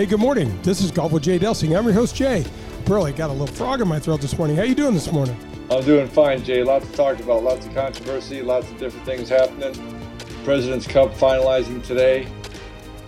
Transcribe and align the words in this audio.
Hey, 0.00 0.06
good 0.06 0.18
morning. 0.18 0.58
This 0.62 0.80
is 0.80 0.90
Golf 0.90 1.12
with 1.12 1.24
Jay 1.24 1.38
Delsing. 1.38 1.76
I'm 1.76 1.84
your 1.84 1.92
host, 1.92 2.16
Jay. 2.16 2.42
Probably 2.86 3.12
got 3.12 3.28
a 3.28 3.34
little 3.34 3.54
frog 3.54 3.82
in 3.82 3.88
my 3.88 3.98
throat 3.98 4.22
this 4.22 4.38
morning. 4.38 4.56
How 4.56 4.62
you 4.62 4.74
doing 4.74 4.94
this 4.94 5.12
morning? 5.12 5.36
I'm 5.70 5.84
doing 5.84 6.08
fine, 6.08 6.42
Jay. 6.42 6.62
Lots 6.62 6.90
to 6.90 6.96
talk 6.96 7.20
about, 7.20 7.42
lots 7.42 7.66
of 7.66 7.74
controversy, 7.74 8.40
lots 8.40 8.70
of 8.70 8.78
different 8.78 9.04
things 9.04 9.28
happening. 9.28 9.74
President's 10.42 10.86
Cup 10.86 11.12
finalizing 11.12 11.84
today. 11.84 12.26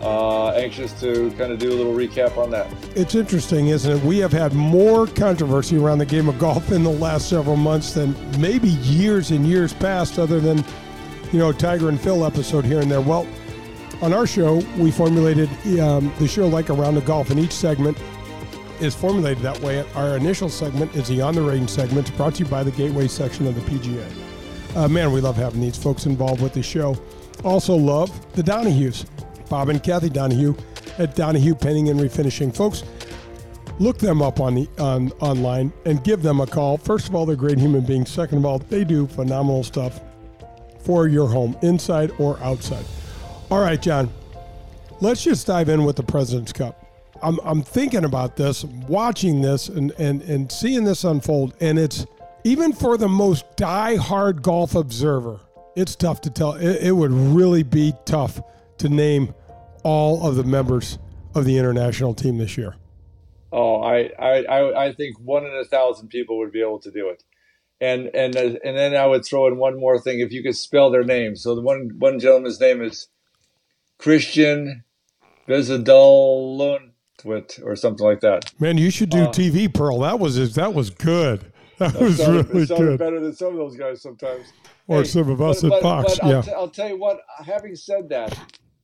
Uh, 0.03 0.51
anxious 0.51 0.93
to 1.01 1.31
kind 1.39 1.51
of 1.51 1.59
do 1.59 1.71
a 1.71 1.77
little 1.77 1.95
recap 1.95 2.37
on 2.37 2.51
that. 2.51 2.71
It's 2.95 3.15
interesting, 3.15 3.69
isn't 3.69 3.91
it? 3.91 4.05
We 4.05 4.19
have 4.19 4.33
had 4.33 4.53
more 4.53 5.07
controversy 5.07 5.79
around 5.79 5.97
the 5.97 6.05
game 6.05 6.29
of 6.29 6.39
golf 6.39 6.73
in 6.73 6.83
the 6.83 6.91
last 6.91 7.31
several 7.31 7.57
months 7.57 7.95
than 7.95 8.15
maybe 8.39 8.69
years 8.69 9.31
and 9.31 9.47
years 9.47 9.73
past, 9.73 10.19
other 10.19 10.41
than, 10.41 10.63
you 11.33 11.39
know, 11.39 11.53
Tiger 11.53 11.89
and 11.89 11.99
Phil 11.99 12.27
episode 12.27 12.67
here 12.67 12.81
and 12.81 12.91
there. 12.91 13.01
Well, 13.01 13.27
on 14.03 14.13
our 14.13 14.27
show, 14.27 14.57
we 14.77 14.91
formulated 14.91 15.49
um, 15.79 16.13
the 16.19 16.27
show 16.27 16.49
like 16.49 16.71
around 16.71 16.97
the 16.97 17.01
golf, 17.03 17.31
and 17.31 17.39
each 17.39 17.53
segment 17.53 17.97
is 18.81 18.97
formulated 18.97 19.43
that 19.45 19.59
way. 19.61 19.87
Our 19.95 20.17
initial 20.17 20.49
segment 20.49 20.95
is 20.97 21.07
the 21.07 21.23
On 21.23 21.35
the 21.35 21.43
Range 21.43 21.71
segment, 21.71 22.15
brought 22.17 22.35
to 22.35 22.45
you 22.45 22.51
by 22.51 22.65
the 22.65 22.73
Gateway 22.73 23.07
section 23.07 23.47
of 23.47 23.55
the 23.55 23.61
PGA. 23.61 24.05
Uh, 24.77 24.89
man, 24.89 25.13
we 25.13 25.21
love 25.21 25.37
having 25.37 25.61
these 25.61 25.77
folks 25.77 26.07
involved 26.07 26.43
with 26.43 26.53
the 26.53 26.63
show. 26.63 26.97
Also, 27.45 27.75
love 27.77 28.11
the 28.33 28.43
Donahues, 28.43 29.07
Bob 29.49 29.69
and 29.69 29.81
Kathy 29.83 30.09
Donahue 30.09 30.57
at 30.99 31.15
Donahue 31.15 31.55
Painting 31.55 31.89
and 31.89 32.01
Refinishing. 32.01 32.55
Folks, 32.55 32.83
look 33.79 33.99
them 33.99 34.21
up 34.21 34.41
on 34.41 34.57
the 34.57 34.69
on 34.79 35.13
online 35.21 35.73
and 35.87 36.03
give 36.03 36.23
them 36.23 36.41
a 36.41 36.47
call. 36.47 36.77
First 36.77 37.09
of 37.09 37.15
all, 37.15 37.25
they're 37.25 37.37
great 37.37 37.59
human 37.59 37.85
beings. 37.85 38.11
Second 38.11 38.39
of 38.39 38.47
all, 38.47 38.59
they 38.59 38.83
do 38.83 39.07
phenomenal 39.07 39.63
stuff 39.63 40.01
for 40.81 41.07
your 41.07 41.29
home, 41.29 41.57
inside 41.63 42.11
or 42.19 42.37
outside. 42.41 42.85
All 43.53 43.61
right, 43.61 43.83
John, 43.83 44.11
let's 45.03 45.23
just 45.23 45.47
dive 45.47 45.69
in 45.69 45.85
with 45.85 45.97
the 45.97 46.03
President's 46.03 46.55
Cup. 46.55 46.87
I'm, 47.23 47.39
I'm 47.45 47.61
thinking 47.61 48.07
about 48.07 48.35
this, 48.35 48.65
watching 48.65 49.43
this, 49.43 49.69
and, 49.69 49.93
and, 49.99 50.23
and 50.23 50.51
seeing 50.51 50.85
this 50.85 51.05
unfold, 51.05 51.55
and 51.61 51.79
it's 51.79 52.07
even 52.45 52.73
for 52.73 52.97
the 52.97 53.11
most 53.11 53.45
die-hard 53.57 54.41
golf 54.41 54.75
observer, 54.75 55.39
it's 55.77 55.95
tough 55.95 56.23
to 56.23 56.31
tell. 56.31 56.55
It, 56.55 56.83
it 56.83 56.93
would 56.93 57.11
really 57.11 57.63
be 57.63 57.93
tough 58.07 58.41
to 58.79 58.89
name 58.89 59.35
all 59.83 60.27
of 60.27 60.37
the 60.37 60.45
members 60.45 60.99
of 61.35 61.45
the 61.45 61.59
international 61.59 62.15
team 62.15 62.39
this 62.39 62.57
year. 62.57 62.75
Oh, 63.53 63.83
I, 63.83 64.13
I, 64.19 64.87
I 64.87 64.93
think 64.95 65.19
one 65.19 65.45
in 65.45 65.53
a 65.53 65.67
thousand 65.67 66.09
people 66.09 66.39
would 66.39 66.53
be 66.53 66.63
able 66.63 66.81
to 66.81 66.91
do 66.91 67.11
it. 67.11 67.23
And 67.83 68.07
and 68.15 68.35
and 68.35 68.79
then 68.79 68.97
I 68.97 69.05
would 69.05 69.27
throw 69.27 69.47
in 69.47 69.59
one 69.59 69.79
more 69.79 69.99
thing 69.99 70.21
if 70.21 70.33
you 70.33 70.43
could 70.43 70.57
spell 70.57 70.91
their 70.91 71.05
names. 71.05 71.43
So 71.43 71.55
the 71.55 71.61
one 71.61 71.91
one 71.99 72.19
gentleman's 72.19 72.59
name 72.59 72.81
is 72.81 73.09
Christian 74.03 74.83
Vezadolunwit 75.49 77.65
or 77.65 77.77
something 77.77 78.05
like 78.05 78.21
that. 78.21 78.53
Man, 78.59 78.77
you 78.77 78.91
should 78.91 79.11
do 79.11 79.23
uh, 79.23 79.29
TV, 79.29 79.73
Pearl. 79.73 80.01
That 80.01 80.19
was 80.19 80.55
that 80.57 80.75
was 80.75 80.91
good. 80.91 81.47
That, 81.79 81.95
that 81.95 82.03
was 82.03 82.19
sounded, 82.19 82.51
really 82.51 82.67
good. 82.67 82.99
Better 82.99 83.19
than 83.19 83.35
some 83.35 83.49
of 83.49 83.57
those 83.57 83.77
guys 83.77 84.03
sometimes. 84.03 84.53
Or 84.87 84.99
hey, 84.99 85.05
some 85.05 85.29
of 85.31 85.43
us 85.43 85.63
but, 85.63 85.73
at 85.73 85.83
Fox. 85.83 86.19
But 86.21 86.29
yeah. 86.29 86.37
I'll, 86.37 86.43
t- 86.43 86.53
I'll 86.53 86.69
tell 86.69 86.89
you 86.89 86.97
what. 86.97 87.23
Having 87.45 87.75
said 87.75 88.09
that, 88.11 88.39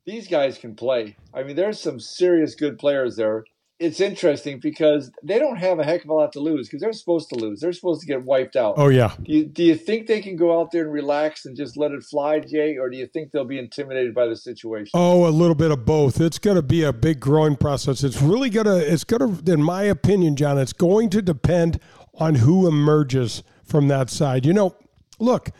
these 0.04 0.26
guys 0.26 0.58
can 0.58 0.74
play. 0.74 1.16
I 1.32 1.44
mean, 1.44 1.54
there's 1.54 1.78
some 1.78 2.00
serious 2.00 2.56
good 2.56 2.76
players 2.76 3.14
there 3.14 3.44
it's 3.78 4.00
interesting 4.00 4.58
because 4.58 5.12
they 5.22 5.38
don't 5.38 5.56
have 5.56 5.78
a 5.78 5.84
heck 5.84 6.02
of 6.02 6.10
a 6.10 6.14
lot 6.14 6.32
to 6.32 6.40
lose 6.40 6.66
because 6.66 6.80
they're 6.80 6.92
supposed 6.92 7.28
to 7.28 7.36
lose. 7.36 7.60
They're 7.60 7.72
supposed 7.72 8.00
to 8.00 8.06
get 8.06 8.24
wiped 8.24 8.56
out. 8.56 8.74
Oh 8.76 8.88
yeah. 8.88 9.14
Do 9.22 9.32
you, 9.32 9.44
do 9.44 9.62
you 9.62 9.76
think 9.76 10.08
they 10.08 10.20
can 10.20 10.36
go 10.36 10.60
out 10.60 10.72
there 10.72 10.82
and 10.82 10.92
relax 10.92 11.44
and 11.44 11.56
just 11.56 11.76
let 11.76 11.92
it 11.92 12.02
fly, 12.02 12.40
Jay, 12.40 12.76
or 12.76 12.90
do 12.90 12.96
you 12.96 13.06
think 13.06 13.30
they'll 13.30 13.44
be 13.44 13.58
intimidated 13.58 14.14
by 14.14 14.26
the 14.26 14.36
situation? 14.36 14.90
Oh, 14.94 15.28
a 15.28 15.30
little 15.30 15.54
bit 15.54 15.70
of 15.70 15.84
both. 15.84 16.20
It's 16.20 16.38
going 16.38 16.56
to 16.56 16.62
be 16.62 16.82
a 16.82 16.92
big 16.92 17.20
growing 17.20 17.56
process. 17.56 18.02
It's 18.02 18.20
really 18.20 18.50
going 18.50 18.66
to. 18.66 18.78
It's 18.78 19.04
going 19.04 19.44
to, 19.44 19.52
in 19.52 19.62
my 19.62 19.84
opinion, 19.84 20.34
John. 20.34 20.58
It's 20.58 20.72
going 20.72 21.10
to 21.10 21.22
depend 21.22 21.78
on 22.14 22.36
who 22.36 22.66
emerges 22.66 23.44
from 23.64 23.86
that 23.88 24.10
side. 24.10 24.44
You 24.44 24.54
know, 24.54 24.74
look, 25.20 25.50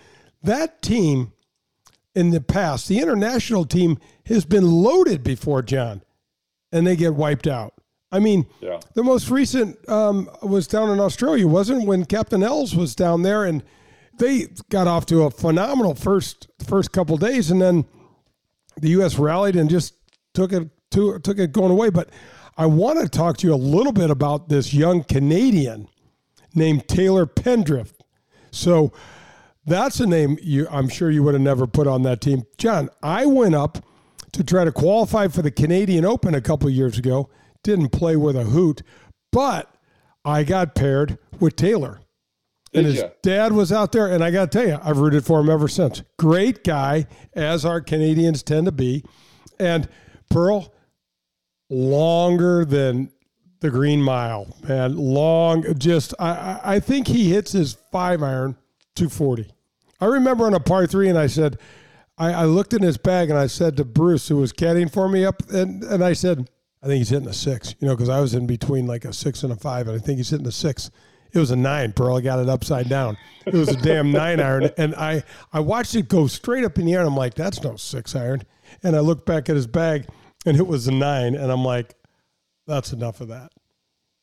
that 0.43 0.83
team 0.83 1.33
in 2.17 2.31
the 2.31 2.41
past, 2.41 2.89
the 2.89 2.99
international 2.99 3.65
team 3.65 3.99
has 4.27 4.45
been 4.45 4.67
loaded 4.67 5.23
before, 5.23 5.63
John, 5.63 6.03
and 6.73 6.85
they 6.85 6.97
get 6.97 7.15
wiped 7.15 7.47
out. 7.47 7.75
I 8.11 8.19
mean, 8.21 8.47
yeah. 8.61 8.81
the 8.95 9.03
most 9.03 9.31
recent 9.31 9.87
um, 9.89 10.31
was 10.43 10.67
down 10.67 10.91
in 10.91 10.99
Australia, 10.99 11.47
wasn't 11.47 11.87
when 11.87 12.05
Captain 12.07 12.43
Els 12.43 12.75
was 12.75 12.95
down 12.95 13.23
there, 13.23 13.45
and 13.45 13.63
they 14.19 14.47
got 14.71 14.87
off 14.87 15.07
to 15.07 15.25
a 15.25 15.31
phenomenal 15.31 15.95
first 15.95 16.49
first 16.67 16.93
couple 16.93 17.17
days, 17.19 17.51
and 17.51 17.61
then 17.61 17.85
the 18.77 18.91
U.S. 18.91 19.19
rallied 19.19 19.57
and 19.57 19.69
just 19.69 19.95
took 20.33 20.53
it 20.53 20.69
to 20.93 21.19
took 21.19 21.39
it 21.39 21.53
going 21.53 21.71
away. 21.71 21.91
But 21.91 22.09
I 22.57 22.67
want 22.67 22.99
to 23.01 23.09
talk 23.09 23.37
to 23.39 23.47
you 23.47 23.55
a 23.55 23.57
little 23.57 23.93
bit 23.93 24.11
about 24.11 24.49
this 24.49 24.73
young 24.73 25.05
Canadian 25.05 25.89
named 26.55 26.89
Taylor 26.89 27.27
Pendrith. 27.27 27.93
So 28.51 28.93
that's 29.67 30.01
a 30.01 30.07
name 30.07 30.39
you 30.43 30.67
I'm 30.71 30.89
sure 30.89 31.11
you 31.11 31.23
would 31.25 31.35
have 31.35 31.43
never 31.43 31.67
put 31.67 31.87
on 31.87 32.03
that 32.05 32.23
team, 32.23 32.45
John. 32.57 32.89
I 33.03 33.27
went 33.27 33.55
up 33.55 33.85
to 34.33 34.43
try 34.43 34.65
to 34.65 34.73
qualify 34.73 35.29
for 35.29 35.43
the 35.43 35.51
Canadian 35.51 36.07
Open 36.07 36.35
a 36.35 36.41
couple 36.41 36.71
years 36.71 36.99
ago 36.99 37.29
didn't 37.63 37.91
play 37.91 38.17
with 38.17 38.37
a 38.37 38.45
hoot, 38.45 38.83
but 39.33 39.75
I 40.25 40.45
got 40.45 40.75
paired 40.75 41.19
with 41.41 41.57
Taylor. 41.57 42.01
Did 42.73 42.85
and 42.85 42.95
his 42.95 43.05
dad 43.23 43.53
was 43.53 43.73
out 43.73 43.93
there, 43.93 44.09
and 44.09 44.23
I 44.23 44.31
got 44.31 44.53
to 44.53 44.59
tell 44.59 44.69
you, 44.69 44.79
I've 44.83 44.99
rooted 44.99 45.25
for 45.25 45.41
him 45.41 45.49
ever 45.49 45.69
since. 45.69 46.03
Great 46.19 46.65
guy, 46.65 47.07
as 47.33 47.65
our 47.65 47.81
Canadians 47.81 48.43
tend 48.43 48.67
to 48.67 48.73
be. 48.73 49.05
And 49.59 49.89
Pearl, 50.31 50.73
longer 51.71 52.65
than 52.65 53.11
the 53.61 53.71
Green 53.71 54.03
Mile, 54.03 54.55
man. 54.69 54.97
Long, 54.97 55.65
just, 55.79 56.15
I, 56.19 56.61
I 56.63 56.81
think 56.81 57.09
he 57.09 57.31
hits 57.31 57.53
his 57.53 57.77
five 57.91 58.23
iron 58.23 58.57
240. 58.97 59.51
I 60.01 60.05
remember 60.05 60.47
on 60.47 60.55
a 60.55 60.61
par 60.61 60.87
three, 60.87 61.09
and 61.09 61.19
I 61.19 61.27
said, 61.27 61.59
I, 62.19 62.33
I 62.33 62.45
looked 62.45 62.73
in 62.73 62.83
his 62.83 62.99
bag 62.99 63.31
and 63.31 63.39
I 63.39 63.47
said 63.47 63.77
to 63.79 63.85
Bruce, 63.85 64.29
who 64.29 64.37
was 64.37 64.53
caddying 64.53 64.93
for 64.93 65.09
me 65.09 65.25
up, 65.25 65.49
and, 65.51 65.83
and 65.85 66.05
I 66.05 66.13
said, 66.13 66.49
I 66.83 66.87
think 66.87 66.99
he's 66.99 67.09
hitting 67.09 67.29
a 67.29 67.33
six, 67.33 67.75
you 67.81 67.89
know, 67.89 67.95
because 67.95 68.09
I 68.09 68.21
was 68.21 68.35
in 68.35 68.47
between 68.47 68.87
like 68.87 69.05
a 69.05 69.13
six 69.13 69.43
and 69.43 69.53
a 69.53 69.57
five, 69.57 69.89
and 69.89 69.97
I 69.97 70.05
think 70.05 70.19
he's 70.19 70.31
hitting 70.31 70.47
a 70.47 70.53
six. 70.53 70.91
It 71.33 71.39
was 71.39 71.51
a 71.51 71.57
nine. 71.57 71.93
Pearl 71.93 72.17
I 72.17 72.21
got 72.21 72.39
it 72.39 72.49
upside 72.49 72.89
down. 72.89 73.19
It 73.45 73.55
was 73.55 73.69
a 73.69 73.77
damn 73.77 74.11
nine 74.13 74.41
iron, 74.41 74.71
and 74.79 74.95
I 74.95 75.25
I 75.53 75.61
watched 75.61 75.95
it 75.95 76.09
go 76.09 76.27
straight 76.27 76.65
up 76.65 76.79
in 76.79 76.87
the 76.87 76.95
air, 76.95 77.01
and 77.01 77.09
I'm 77.09 77.17
like, 77.17 77.35
that's 77.35 77.63
no 77.63 77.77
six 77.77 78.15
iron. 78.15 78.43
And 78.83 78.95
I 78.95 79.01
looked 79.01 79.27
back 79.27 79.49
at 79.49 79.57
his 79.57 79.67
bag, 79.67 80.07
and 80.47 80.57
it 80.57 80.67
was 80.67 80.87
a 80.87 80.93
nine, 80.93 81.35
and 81.35 81.51
I'm 81.51 81.65
like, 81.65 81.95
that's 82.67 82.93
enough 82.93 83.21
of 83.21 83.29
that. 83.29 83.51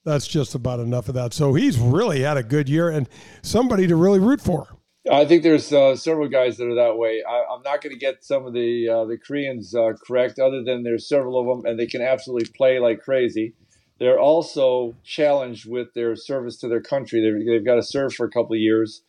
That's 0.05 0.27
just 0.27 0.55
about 0.55 0.79
enough 0.79 1.09
of 1.09 1.15
that. 1.15 1.33
So 1.33 1.55
he's 1.55 1.79
really 1.79 2.21
had 2.21 2.37
a 2.37 2.43
good 2.43 2.69
year, 2.69 2.89
and 2.89 3.09
somebody 3.41 3.87
to 3.87 3.95
really 3.95 4.19
root 4.19 4.39
for. 4.39 4.67
I 5.11 5.25
think 5.25 5.43
there's 5.43 5.71
uh, 5.71 5.95
several 5.95 6.27
guys 6.27 6.57
that 6.57 6.67
are 6.67 6.75
that 6.75 6.97
way. 6.97 7.21
I, 7.27 7.53
am 7.53 7.61
not 7.63 7.81
going 7.81 7.93
to 7.93 7.99
get 7.99 8.23
some 8.23 8.47
of 8.47 8.53
the 8.53 8.89
uh, 8.89 9.05
the 9.05 9.17
Koreans 9.17 9.75
uh, 9.75 9.93
correct, 10.05 10.39
other 10.39 10.63
than 10.63 10.83
there's 10.83 11.07
several 11.07 11.39
of 11.39 11.45
them, 11.45 11.69
and 11.69 11.79
they 11.79 11.85
can 11.85 12.01
absolutely 12.01 12.49
play 12.55 12.79
like 12.79 13.01
crazy. 13.01 13.53
They're 13.99 14.19
also 14.19 14.95
challenged 15.03 15.69
with 15.69 15.93
their 15.93 16.15
service 16.15 16.57
to 16.57 16.67
their 16.67 16.81
country. 16.81 17.21
They've, 17.21 17.45
they've 17.45 17.65
got 17.65 17.75
to 17.75 17.83
serve 17.83 18.13
for 18.13 18.25
a 18.25 18.31
couple 18.31 18.53
of 18.53 18.59
years, 18.59 19.03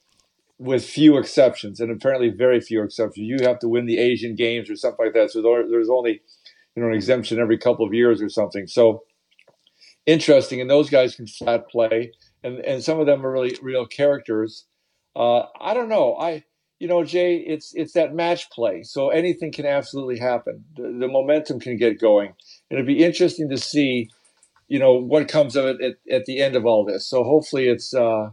with 0.58 0.84
few 0.84 1.16
exceptions, 1.16 1.80
and 1.80 1.90
apparently 1.90 2.28
very 2.28 2.60
few 2.60 2.82
exceptions. 2.82 3.26
You 3.26 3.46
have 3.46 3.58
to 3.60 3.68
win 3.68 3.86
the 3.86 3.98
Asian 3.98 4.34
Games 4.34 4.68
or 4.68 4.76
something 4.76 5.06
like 5.06 5.14
that. 5.14 5.30
So 5.30 5.40
there's 5.40 5.88
only 5.88 6.20
you 6.74 6.82
know 6.82 6.88
an 6.88 6.94
exemption 6.94 7.38
every 7.38 7.56
couple 7.56 7.86
of 7.86 7.94
years 7.94 8.20
or 8.20 8.28
something. 8.28 8.66
So 8.66 9.04
interesting, 10.04 10.60
and 10.60 10.68
those 10.68 10.90
guys 10.90 11.16
can 11.16 11.26
flat 11.26 11.70
play, 11.70 12.12
and 12.44 12.58
and 12.58 12.84
some 12.84 13.00
of 13.00 13.06
them 13.06 13.24
are 13.24 13.32
really 13.32 13.56
real 13.62 13.86
characters 13.86 14.66
uh, 15.16 15.46
I 15.60 15.74
don't 15.74 15.88
know. 15.88 16.16
I 16.16 16.44
you 16.78 16.88
know, 16.88 17.04
Jay, 17.04 17.36
it's 17.36 17.72
it's 17.74 17.94
that 17.94 18.14
match 18.14 18.50
play, 18.50 18.82
so 18.82 19.08
anything 19.08 19.50
can 19.50 19.64
absolutely 19.64 20.18
happen. 20.18 20.64
The, 20.76 20.94
the, 21.00 21.08
momentum 21.08 21.58
can 21.58 21.78
get 21.78 21.98
going. 21.98 22.34
It'll 22.68 22.84
be 22.84 23.02
interesting 23.02 23.48
to 23.48 23.56
see, 23.56 24.10
you 24.68 24.78
know, 24.78 24.92
what 24.92 25.28
comes 25.28 25.56
of 25.56 25.64
it 25.64 25.80
at, 25.80 26.12
at 26.12 26.26
the 26.26 26.40
end 26.40 26.54
of 26.54 26.66
all 26.66 26.84
this. 26.84 27.08
So 27.08 27.24
hopefully 27.24 27.68
it's 27.68 27.94
uh, 27.94 28.28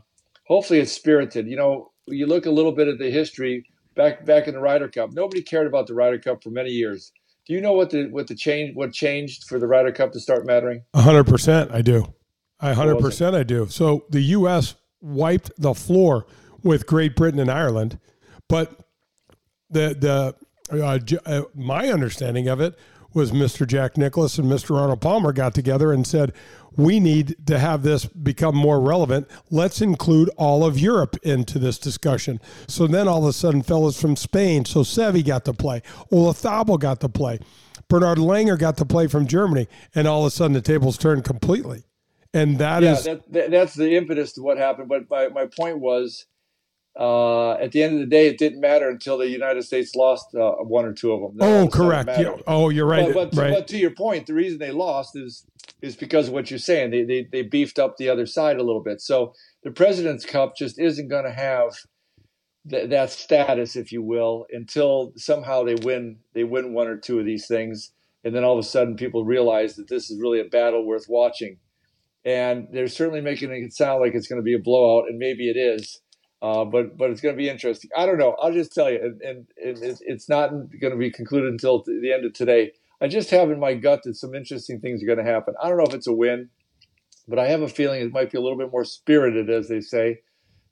hopefully 0.45 0.79
it's 0.79 0.91
spirited. 0.91 1.47
You 1.47 1.55
know, 1.55 1.91
you 2.05 2.25
look 2.25 2.45
a 2.45 2.51
little 2.51 2.73
bit 2.73 2.89
at 2.89 2.97
the 2.97 3.09
history 3.09 3.65
back 3.95 4.25
back 4.25 4.49
in 4.49 4.55
the 4.55 4.59
Ryder 4.59 4.89
Cup. 4.89 5.13
Nobody 5.13 5.41
cared 5.41 5.67
about 5.67 5.87
the 5.87 5.93
Ryder 5.93 6.19
Cup 6.19 6.43
for 6.43 6.49
many 6.49 6.71
years. 6.71 7.13
Do 7.47 7.53
you 7.53 7.61
know 7.61 7.73
what 7.73 7.91
the 7.91 8.07
what 8.09 8.27
the 8.27 8.35
change 8.35 8.75
what 8.75 8.91
changed 8.91 9.45
for 9.45 9.57
the 9.57 9.67
Ryder 9.67 9.93
Cup 9.93 10.11
to 10.11 10.19
start 10.19 10.45
mattering? 10.45 10.83
hundred 10.93 11.27
percent, 11.27 11.71
I 11.71 11.81
do. 11.81 12.13
I 12.59 12.73
hundred 12.73 12.99
percent, 12.99 13.37
I 13.37 13.43
do. 13.43 13.67
So 13.67 14.05
the 14.09 14.21
U.S. 14.21 14.75
wiped 14.99 15.51
the 15.57 15.73
floor 15.73 16.25
with 16.63 16.87
Great 16.87 17.15
Britain 17.15 17.39
and 17.39 17.51
Ireland, 17.51 17.99
but 18.47 18.79
the 19.69 19.95
the 19.99 20.35
uh, 20.71 21.19
uh, 21.25 21.41
my 21.53 21.89
understanding 21.89 22.47
of 22.47 22.61
it 22.61 22.77
was 23.13 23.31
Mr. 23.31 23.67
Jack 23.67 23.97
Nicklaus 23.97 24.37
and 24.37 24.49
Mr. 24.49 24.75
Arnold 24.75 25.01
Palmer 25.01 25.31
got 25.31 25.53
together 25.53 25.91
and 25.91 26.05
said, 26.05 26.33
we 26.75 26.99
need 26.99 27.35
to 27.45 27.59
have 27.59 27.83
this 27.83 28.05
become 28.05 28.55
more 28.55 28.81
relevant. 28.81 29.29
Let's 29.51 29.81
include 29.81 30.29
all 30.37 30.65
of 30.65 30.79
Europe 30.79 31.17
into 31.23 31.59
this 31.59 31.77
discussion. 31.77 32.39
So 32.67 32.87
then 32.87 33.07
all 33.07 33.23
of 33.23 33.29
a 33.29 33.33
sudden, 33.33 33.61
fellas 33.61 33.99
from 33.99 34.15
Spain, 34.15 34.65
so 34.65 34.79
Seve 34.79 35.25
got 35.25 35.45
to 35.45 35.53
play, 35.53 35.81
Olazabal 36.11 36.79
got 36.79 36.99
to 37.01 37.09
play, 37.09 37.39
Bernard 37.87 38.17
Langer 38.17 38.57
got 38.57 38.77
to 38.77 38.85
play 38.85 39.07
from 39.07 39.27
Germany, 39.27 39.67
and 39.93 40.07
all 40.07 40.21
of 40.21 40.27
a 40.27 40.31
sudden 40.31 40.53
the 40.53 40.61
tables 40.61 40.97
turned 40.97 41.23
completely. 41.23 41.83
And 42.33 42.57
that 42.57 42.81
yeah, 42.81 42.93
is 42.93 43.03
that, 43.03 43.31
that, 43.31 43.51
that's 43.51 43.75
the 43.75 43.95
impetus 43.95 44.33
to 44.33 44.41
what 44.41 44.57
happened. 44.57 44.89
But 44.89 45.07
my, 45.09 45.27
my 45.27 45.45
point 45.45 45.79
was, 45.79 46.25
uh, 46.99 47.53
at 47.53 47.71
the 47.71 47.81
end 47.81 47.95
of 47.95 47.99
the 48.01 48.05
day, 48.05 48.27
it 48.27 48.37
didn't 48.37 48.61
matter 48.61 48.87
until 48.87 49.17
the 49.17 49.27
United 49.27 49.63
States 49.63 49.95
lost 49.95 50.35
uh, 50.35 50.51
one 50.57 50.85
or 50.85 50.93
two 50.93 51.11
of 51.11 51.21
them. 51.21 51.37
oh, 51.41 51.67
correct. 51.67 52.09
Yeah. 52.19 52.35
Oh, 52.45 52.69
you're 52.69 52.85
right. 52.85 53.11
But, 53.11 53.31
but, 53.31 53.41
right. 53.41 53.53
but, 53.53 53.67
to 53.69 53.77
your 53.77 53.91
point, 53.91 54.27
the 54.27 54.35
reason 54.35 54.59
they 54.59 54.71
lost 54.71 55.15
is 55.15 55.45
is 55.81 55.95
because 55.95 56.27
of 56.27 56.33
what 56.33 56.51
you're 56.51 56.59
saying. 56.59 56.91
They, 56.91 57.03
they 57.03 57.27
they 57.31 57.41
beefed 57.41 57.79
up 57.79 57.97
the 57.97 58.09
other 58.09 58.27
side 58.27 58.57
a 58.57 58.63
little 58.63 58.83
bit. 58.83 59.01
So 59.01 59.33
the 59.63 59.71
President's 59.71 60.25
Cup 60.25 60.55
just 60.55 60.79
isn't 60.79 61.07
going 61.07 61.25
to 61.25 61.31
have 61.31 61.73
th- 62.69 62.89
that 62.91 63.09
status, 63.09 63.75
if 63.75 63.91
you 63.91 64.03
will, 64.03 64.45
until 64.51 65.13
somehow 65.15 65.63
they 65.63 65.75
win 65.75 66.17
they 66.33 66.43
win 66.43 66.73
one 66.73 66.87
or 66.87 66.97
two 66.97 67.19
of 67.19 67.25
these 67.25 67.47
things, 67.47 67.91
and 68.23 68.35
then 68.35 68.43
all 68.43 68.53
of 68.53 68.63
a 68.63 68.67
sudden 68.67 68.95
people 68.95 69.25
realize 69.25 69.75
that 69.77 69.87
this 69.89 70.11
is 70.11 70.21
really 70.21 70.39
a 70.39 70.45
battle 70.45 70.85
worth 70.85 71.05
watching. 71.09 71.57
And 72.25 72.69
they're 72.71 72.87
certainly 72.87 73.19
making 73.19 73.51
it 73.51 73.73
sound 73.73 73.99
like 73.99 74.13
it's 74.13 74.27
going 74.27 74.39
to 74.39 74.45
be 74.45 74.53
a 74.53 74.59
blowout, 74.59 75.09
and 75.09 75.17
maybe 75.17 75.49
it 75.49 75.57
is 75.57 75.99
uh, 76.43 76.65
but 76.65 76.97
but 76.97 77.09
it's 77.09 77.21
going 77.21 77.33
to 77.33 77.37
be 77.37 77.49
interesting. 77.49 77.89
I 77.97 78.05
don't 78.05 78.17
know. 78.17 78.35
I'll 78.39 78.51
just 78.51 78.73
tell 78.73 78.91
you, 78.91 78.99
and, 79.01 79.21
and, 79.21 79.47
and 79.63 79.97
it's 80.01 80.27
not 80.27 80.49
going 80.49 80.91
to 80.91 80.97
be 80.97 81.09
concluded 81.09 81.49
until 81.49 81.83
the 81.85 82.11
end 82.13 82.25
of 82.25 82.33
today. 82.33 82.73
I 82.99 83.07
just 83.07 83.29
have 83.29 83.49
in 83.49 83.61
my 83.61 83.75
gut 83.75 84.01
that 84.03 84.15
some 84.15 84.35
interesting 84.35 84.81
things 84.81 85.01
are 85.01 85.05
going 85.05 85.17
to 85.17 85.23
happen. 85.23 85.55
I 85.63 85.69
don't 85.69 85.77
know 85.77 85.85
if 85.85 85.93
it's 85.93 86.07
a 86.07 86.13
win, 86.13 86.49
but 87.29 87.39
I 87.39 87.47
have 87.47 87.61
a 87.61 87.69
feeling 87.69 88.01
it 88.01 88.11
might 88.11 88.29
be 88.29 88.37
a 88.37 88.41
little 88.41 88.57
bit 88.57 88.71
more 88.71 88.83
spirited, 88.83 89.49
as 89.49 89.69
they 89.69 89.79
say, 89.79 90.19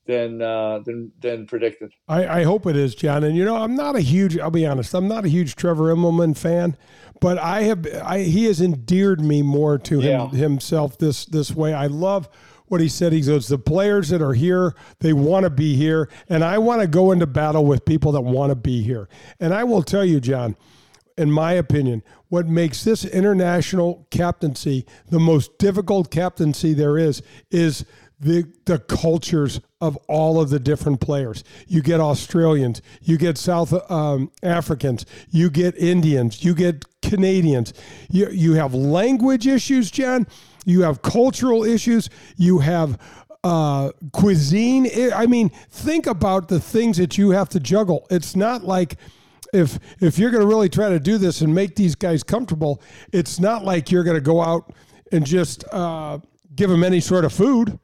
than 0.07 0.41
uh, 0.41 0.79
than 0.79 1.13
than 1.21 1.47
predicted. 1.47 1.93
I, 2.05 2.41
I 2.41 2.43
hope 2.43 2.65
it 2.65 2.75
is, 2.75 2.93
John. 2.93 3.23
And 3.23 3.37
you 3.37 3.45
know, 3.45 3.55
I'm 3.55 3.75
not 3.77 3.95
a 3.95 4.01
huge. 4.01 4.37
I'll 4.37 4.51
be 4.51 4.65
honest. 4.65 4.93
I'm 4.93 5.07
not 5.07 5.23
a 5.23 5.29
huge 5.29 5.55
Trevor 5.55 5.95
Immelman 5.95 6.37
fan, 6.37 6.75
but 7.21 7.37
I 7.37 7.63
have. 7.63 7.87
I, 8.03 8.19
he 8.23 8.43
has 8.45 8.59
endeared 8.59 9.21
me 9.21 9.41
more 9.41 9.77
to 9.77 10.01
him 10.01 10.31
yeah. 10.33 10.37
himself 10.37 10.97
this 10.97 11.23
this 11.23 11.55
way. 11.55 11.73
I 11.73 11.87
love 11.87 12.27
what 12.71 12.79
he 12.79 12.87
said. 12.87 13.11
He 13.11 13.21
goes, 13.21 13.47
The 13.47 13.57
players 13.57 14.09
that 14.09 14.21
are 14.21 14.33
here, 14.33 14.73
they 14.99 15.11
want 15.11 15.43
to 15.43 15.49
be 15.49 15.75
here. 15.75 16.09
And 16.29 16.43
I 16.43 16.57
want 16.57 16.81
to 16.81 16.87
go 16.87 17.11
into 17.11 17.27
battle 17.27 17.65
with 17.65 17.83
people 17.83 18.13
that 18.13 18.21
want 18.21 18.51
to 18.51 18.55
be 18.55 18.81
here. 18.81 19.09
And 19.39 19.53
I 19.53 19.65
will 19.65 19.83
tell 19.83 20.05
you, 20.05 20.21
John, 20.21 20.55
in 21.17 21.29
my 21.29 21.51
opinion, 21.53 22.01
what 22.29 22.47
makes 22.47 22.85
this 22.85 23.03
international 23.03 24.07
captaincy 24.09 24.85
the 25.09 25.19
most 25.19 25.57
difficult 25.57 26.09
captaincy 26.09 26.73
there 26.73 26.97
is, 26.97 27.21
is 27.51 27.85
the 28.21 28.45
the 28.65 28.79
cultures 28.79 29.59
of 29.81 29.97
all 30.07 30.39
of 30.39 30.49
the 30.49 30.59
different 30.59 31.01
players. 31.01 31.43
You 31.67 31.81
get 31.81 31.99
Australians, 31.99 32.81
you 33.01 33.17
get 33.17 33.37
South 33.37 33.73
um, 33.91 34.31
Africans, 34.43 35.05
you 35.29 35.49
get 35.49 35.75
Indians, 35.75 36.45
you 36.45 36.53
get 36.53 36.85
Canadians. 37.01 37.73
You 38.09 38.29
you 38.29 38.53
have 38.53 38.73
language 38.73 39.47
issues, 39.47 39.91
John. 39.91 40.27
You 40.65 40.81
have 40.81 41.01
cultural 41.01 41.63
issues. 41.63 42.09
You 42.37 42.59
have 42.59 42.99
uh, 43.43 43.91
cuisine. 44.13 44.87
I 45.13 45.25
mean, 45.25 45.49
think 45.69 46.07
about 46.07 46.47
the 46.47 46.59
things 46.59 46.97
that 46.97 47.17
you 47.17 47.31
have 47.31 47.49
to 47.49 47.59
juggle. 47.59 48.05
It's 48.09 48.35
not 48.35 48.63
like 48.63 48.97
if 49.53 49.79
if 49.99 50.17
you're 50.17 50.31
going 50.31 50.41
to 50.41 50.47
really 50.47 50.69
try 50.69 50.89
to 50.89 50.99
do 50.99 51.17
this 51.17 51.41
and 51.41 51.53
make 51.53 51.75
these 51.75 51.95
guys 51.95 52.23
comfortable, 52.23 52.81
it's 53.11 53.39
not 53.39 53.63
like 53.63 53.91
you're 53.91 54.03
going 54.03 54.17
to 54.17 54.21
go 54.21 54.41
out 54.41 54.73
and 55.11 55.25
just 55.25 55.63
uh, 55.71 56.19
give 56.55 56.69
them 56.69 56.83
any 56.83 56.99
sort 56.99 57.25
of 57.25 57.33
food. 57.33 57.79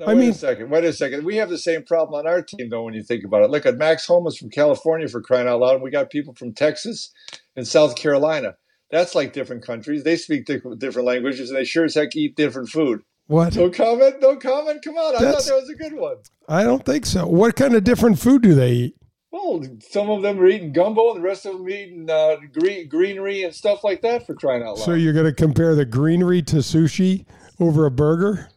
I 0.00 0.06
wait 0.06 0.16
mean, 0.16 0.30
a 0.30 0.34
second. 0.34 0.70
Wait 0.70 0.84
a 0.84 0.92
second. 0.92 1.24
We 1.24 1.36
have 1.36 1.50
the 1.50 1.58
same 1.58 1.84
problem 1.84 2.18
on 2.18 2.26
our 2.26 2.42
team, 2.42 2.68
though. 2.68 2.82
When 2.82 2.94
you 2.94 3.02
think 3.02 3.24
about 3.24 3.42
it, 3.42 3.50
look 3.50 3.64
at 3.64 3.76
Max 3.76 4.06
Homa 4.06 4.32
from 4.32 4.50
California 4.50 5.06
for 5.06 5.20
crying 5.20 5.46
out 5.46 5.60
loud, 5.60 5.74
and 5.74 5.82
we 5.82 5.90
got 5.90 6.10
people 6.10 6.34
from 6.34 6.52
Texas 6.52 7.12
and 7.54 7.66
South 7.66 7.94
Carolina. 7.94 8.56
That's 8.90 9.14
like 9.14 9.32
different 9.32 9.64
countries. 9.64 10.04
They 10.04 10.16
speak 10.16 10.46
different 10.46 11.06
languages, 11.06 11.50
and 11.50 11.58
they 11.58 11.64
sure 11.64 11.84
as 11.84 11.94
heck 11.94 12.14
eat 12.14 12.36
different 12.36 12.68
food. 12.68 13.02
What? 13.26 13.54
Don't 13.54 13.74
comment. 13.74 14.20
Don't 14.20 14.40
comment. 14.40 14.82
Come 14.84 14.96
on. 14.96 15.16
I 15.16 15.32
thought 15.32 15.44
that 15.44 15.54
was 15.54 15.70
a 15.70 15.74
good 15.74 15.94
one. 15.94 16.16
I 16.48 16.62
don't 16.62 16.84
think 16.84 17.06
so. 17.06 17.26
What 17.26 17.56
kind 17.56 17.74
of 17.74 17.82
different 17.82 18.18
food 18.18 18.42
do 18.42 18.54
they 18.54 18.72
eat? 18.72 18.96
Well, 19.30 19.64
some 19.90 20.10
of 20.10 20.22
them 20.22 20.38
are 20.38 20.46
eating 20.46 20.72
gumbo, 20.72 21.08
and 21.08 21.16
the 21.16 21.26
rest 21.26 21.44
of 21.44 21.54
them 21.54 21.68
eating 21.68 22.08
uh, 22.08 22.36
green, 22.52 22.88
greenery 22.88 23.42
and 23.42 23.52
stuff 23.54 23.82
like 23.82 24.02
that. 24.02 24.26
For 24.26 24.34
crying 24.34 24.62
out 24.62 24.76
loud. 24.76 24.84
So 24.84 24.92
you're 24.92 25.12
going 25.12 25.26
to 25.26 25.32
compare 25.32 25.74
the 25.74 25.84
greenery 25.84 26.42
to 26.42 26.56
sushi 26.56 27.26
over 27.58 27.86
a 27.86 27.90
burger? 27.90 28.50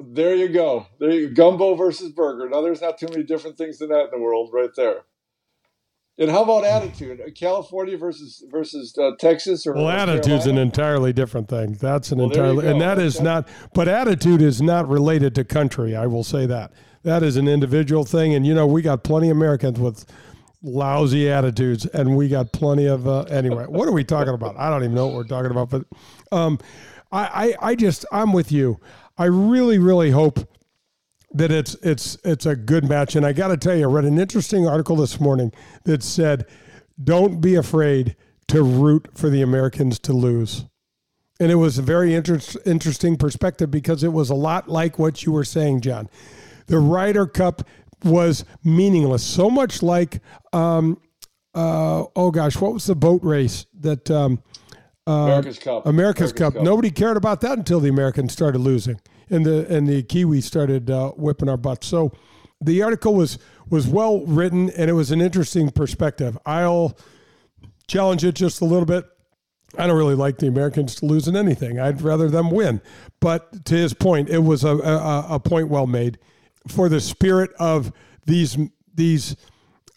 There 0.00 0.34
you 0.34 0.48
go. 0.48 0.86
There 1.00 1.10
you 1.10 1.30
gumbo 1.30 1.74
versus 1.74 2.12
burger. 2.12 2.48
Now, 2.48 2.60
there's 2.60 2.82
not 2.82 2.98
too 2.98 3.08
many 3.10 3.22
different 3.22 3.56
things 3.56 3.78
than 3.78 3.88
that 3.88 4.04
in 4.04 4.10
the 4.12 4.18
world, 4.18 4.50
right 4.52 4.70
there. 4.76 5.02
And 6.16 6.30
how 6.30 6.44
about 6.44 6.64
attitude? 6.64 7.20
California 7.34 7.98
versus 7.98 8.44
versus 8.48 8.96
uh, 8.96 9.12
Texas 9.18 9.66
or 9.66 9.74
well, 9.74 9.88
attitude's 9.88 10.46
an 10.46 10.58
entirely 10.58 11.12
different 11.12 11.48
thing. 11.48 11.72
That's 11.72 12.12
an 12.12 12.18
well, 12.18 12.28
entirely, 12.28 12.68
and 12.68 12.80
that 12.80 12.98
is 12.98 13.20
not. 13.20 13.48
But 13.74 13.88
attitude 13.88 14.40
is 14.40 14.62
not 14.62 14.88
related 14.88 15.34
to 15.34 15.44
country. 15.44 15.96
I 15.96 16.06
will 16.06 16.22
say 16.22 16.46
that 16.46 16.72
that 17.02 17.24
is 17.24 17.36
an 17.36 17.48
individual 17.48 18.04
thing. 18.04 18.32
And 18.32 18.46
you 18.46 18.54
know, 18.54 18.66
we 18.66 18.80
got 18.80 19.02
plenty 19.02 19.28
of 19.28 19.36
Americans 19.36 19.80
with 19.80 20.04
lousy 20.62 21.28
attitudes, 21.28 21.84
and 21.86 22.16
we 22.16 22.28
got 22.28 22.52
plenty 22.52 22.86
of. 22.86 23.08
Uh, 23.08 23.22
anyway, 23.22 23.64
what 23.64 23.88
are 23.88 23.92
we 23.92 24.04
talking 24.04 24.34
about? 24.34 24.56
I 24.56 24.70
don't 24.70 24.84
even 24.84 24.94
know 24.94 25.08
what 25.08 25.16
we're 25.16 25.24
talking 25.24 25.50
about. 25.50 25.70
But 25.70 25.84
um, 26.30 26.60
I, 27.10 27.54
I, 27.60 27.70
I 27.70 27.74
just, 27.74 28.06
I'm 28.12 28.32
with 28.32 28.52
you. 28.52 28.78
I 29.18 29.24
really, 29.24 29.78
really 29.78 30.10
hope 30.10 30.48
that 31.34 31.50
it's 31.50 31.74
it's 31.82 32.16
it's 32.24 32.46
a 32.46 32.56
good 32.56 32.88
match. 32.88 33.16
And 33.16 33.26
I 33.26 33.32
got 33.32 33.48
to 33.48 33.56
tell 33.56 33.76
you, 33.76 33.88
I 33.88 33.92
read 33.92 34.04
an 34.04 34.18
interesting 34.18 34.66
article 34.66 34.96
this 34.96 35.20
morning 35.20 35.52
that 35.84 36.02
said, 36.02 36.46
"Don't 37.02 37.40
be 37.40 37.56
afraid 37.56 38.16
to 38.48 38.62
root 38.62 39.08
for 39.14 39.28
the 39.28 39.42
Americans 39.42 39.98
to 40.00 40.12
lose." 40.12 40.64
And 41.40 41.50
it 41.50 41.56
was 41.56 41.78
a 41.78 41.82
very 41.82 42.14
inter- 42.14 42.40
interesting 42.64 43.16
perspective 43.16 43.68
because 43.70 44.04
it 44.04 44.12
was 44.12 44.30
a 44.30 44.34
lot 44.34 44.68
like 44.68 45.00
what 45.00 45.24
you 45.24 45.32
were 45.32 45.44
saying, 45.44 45.80
John. 45.80 46.08
The 46.66 46.78
Ryder 46.78 47.26
Cup 47.26 47.66
was 48.04 48.44
meaningless, 48.62 49.24
so 49.24 49.50
much 49.50 49.82
like, 49.82 50.20
um, 50.52 51.00
uh, 51.54 52.04
oh 52.14 52.30
gosh, 52.30 52.56
what 52.56 52.72
was 52.72 52.86
the 52.86 52.94
boat 52.94 53.22
race 53.24 53.66
that? 53.80 54.10
Um, 54.10 54.42
uh, 55.06 55.12
America's 55.12 55.58
Cup. 55.58 55.86
America's, 55.86 55.88
America's 55.88 56.32
Cup. 56.32 56.54
Cup. 56.54 56.62
Nobody 56.62 56.90
cared 56.90 57.16
about 57.16 57.40
that 57.42 57.58
until 57.58 57.80
the 57.80 57.90
Americans 57.90 58.32
started 58.32 58.60
losing 58.60 59.00
and 59.30 59.44
the 59.44 59.66
and 59.74 59.86
the 59.86 60.02
Kiwi 60.02 60.40
started 60.40 60.90
uh, 60.90 61.10
whipping 61.10 61.48
our 61.48 61.56
butts. 61.56 61.86
So 61.86 62.12
the 62.60 62.82
article 62.82 63.14
was 63.14 63.38
was 63.68 63.86
well 63.86 64.20
written 64.26 64.70
and 64.70 64.90
it 64.90 64.94
was 64.94 65.10
an 65.10 65.20
interesting 65.20 65.70
perspective. 65.70 66.38
I'll 66.44 66.96
challenge 67.88 68.24
it 68.24 68.34
just 68.34 68.60
a 68.60 68.64
little 68.64 68.86
bit. 68.86 69.06
I 69.76 69.86
don't 69.86 69.96
really 69.96 70.14
like 70.14 70.38
the 70.38 70.46
Americans 70.46 70.94
to 70.96 71.06
lose 71.06 71.26
in 71.26 71.36
anything. 71.36 71.80
I'd 71.80 72.00
rather 72.00 72.28
them 72.28 72.50
win. 72.50 72.80
But 73.20 73.64
to 73.66 73.74
his 73.74 73.92
point, 73.92 74.28
it 74.28 74.38
was 74.38 74.62
a, 74.62 74.76
a, 74.76 75.26
a 75.30 75.40
point 75.40 75.68
well 75.68 75.86
made 75.86 76.18
for 76.68 76.88
the 76.88 77.00
spirit 77.00 77.50
of 77.58 77.92
these 78.26 78.56
these 78.94 79.36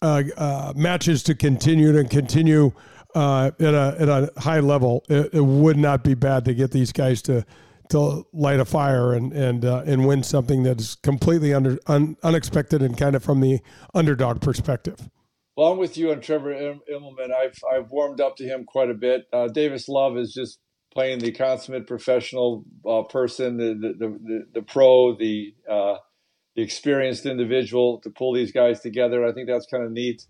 uh, 0.02 0.22
uh, 0.36 0.72
matches 0.76 1.22
to 1.24 1.34
continue 1.34 1.96
and 1.96 2.10
continue 2.10 2.72
uh, 3.14 3.50
at 3.58 3.74
a 3.74 3.96
at 3.98 4.08
a 4.08 4.32
high 4.38 4.60
level. 4.60 5.04
It, 5.08 5.34
it 5.34 5.44
would 5.44 5.76
not 5.76 6.04
be 6.04 6.14
bad 6.14 6.44
to 6.46 6.54
get 6.54 6.70
these 6.70 6.92
guys 6.92 7.22
to 7.22 7.44
to 7.90 8.26
light 8.32 8.60
a 8.60 8.64
fire 8.64 9.12
and 9.12 9.32
and 9.32 9.64
uh, 9.64 9.82
and 9.86 10.06
win 10.06 10.22
something 10.22 10.62
that 10.64 10.80
is 10.80 10.94
completely 10.96 11.54
under 11.54 11.78
un, 11.86 12.16
unexpected 12.22 12.82
and 12.82 12.96
kind 12.96 13.14
of 13.14 13.22
from 13.22 13.40
the 13.40 13.60
underdog 13.94 14.40
perspective. 14.40 15.08
Well, 15.56 15.72
I'm 15.72 15.78
with 15.78 15.96
you 15.96 16.12
on 16.12 16.20
Trevor 16.20 16.54
Immelman. 16.54 17.32
I've 17.32 17.58
I've 17.72 17.90
warmed 17.90 18.20
up 18.20 18.36
to 18.36 18.44
him 18.44 18.64
quite 18.64 18.90
a 18.90 18.94
bit. 18.94 19.26
Uh, 19.32 19.48
Davis 19.48 19.88
Love 19.88 20.16
is 20.16 20.32
just 20.32 20.58
playing 20.92 21.18
the 21.18 21.32
consummate 21.32 21.86
professional 21.86 22.64
uh, 22.88 23.02
person, 23.02 23.56
the, 23.56 23.74
the 23.74 24.08
the, 24.08 24.46
the 24.54 24.62
pro, 24.62 25.16
the 25.16 25.54
uh, 25.70 25.96
the 26.54 26.62
experienced 26.62 27.26
individual 27.26 28.00
to 28.02 28.10
pull 28.10 28.34
these 28.34 28.52
guys 28.52 28.80
together. 28.80 29.26
I 29.26 29.32
think 29.32 29.48
that's 29.48 29.66
kind 29.66 29.84
of 29.84 29.92
neat. 29.92 30.22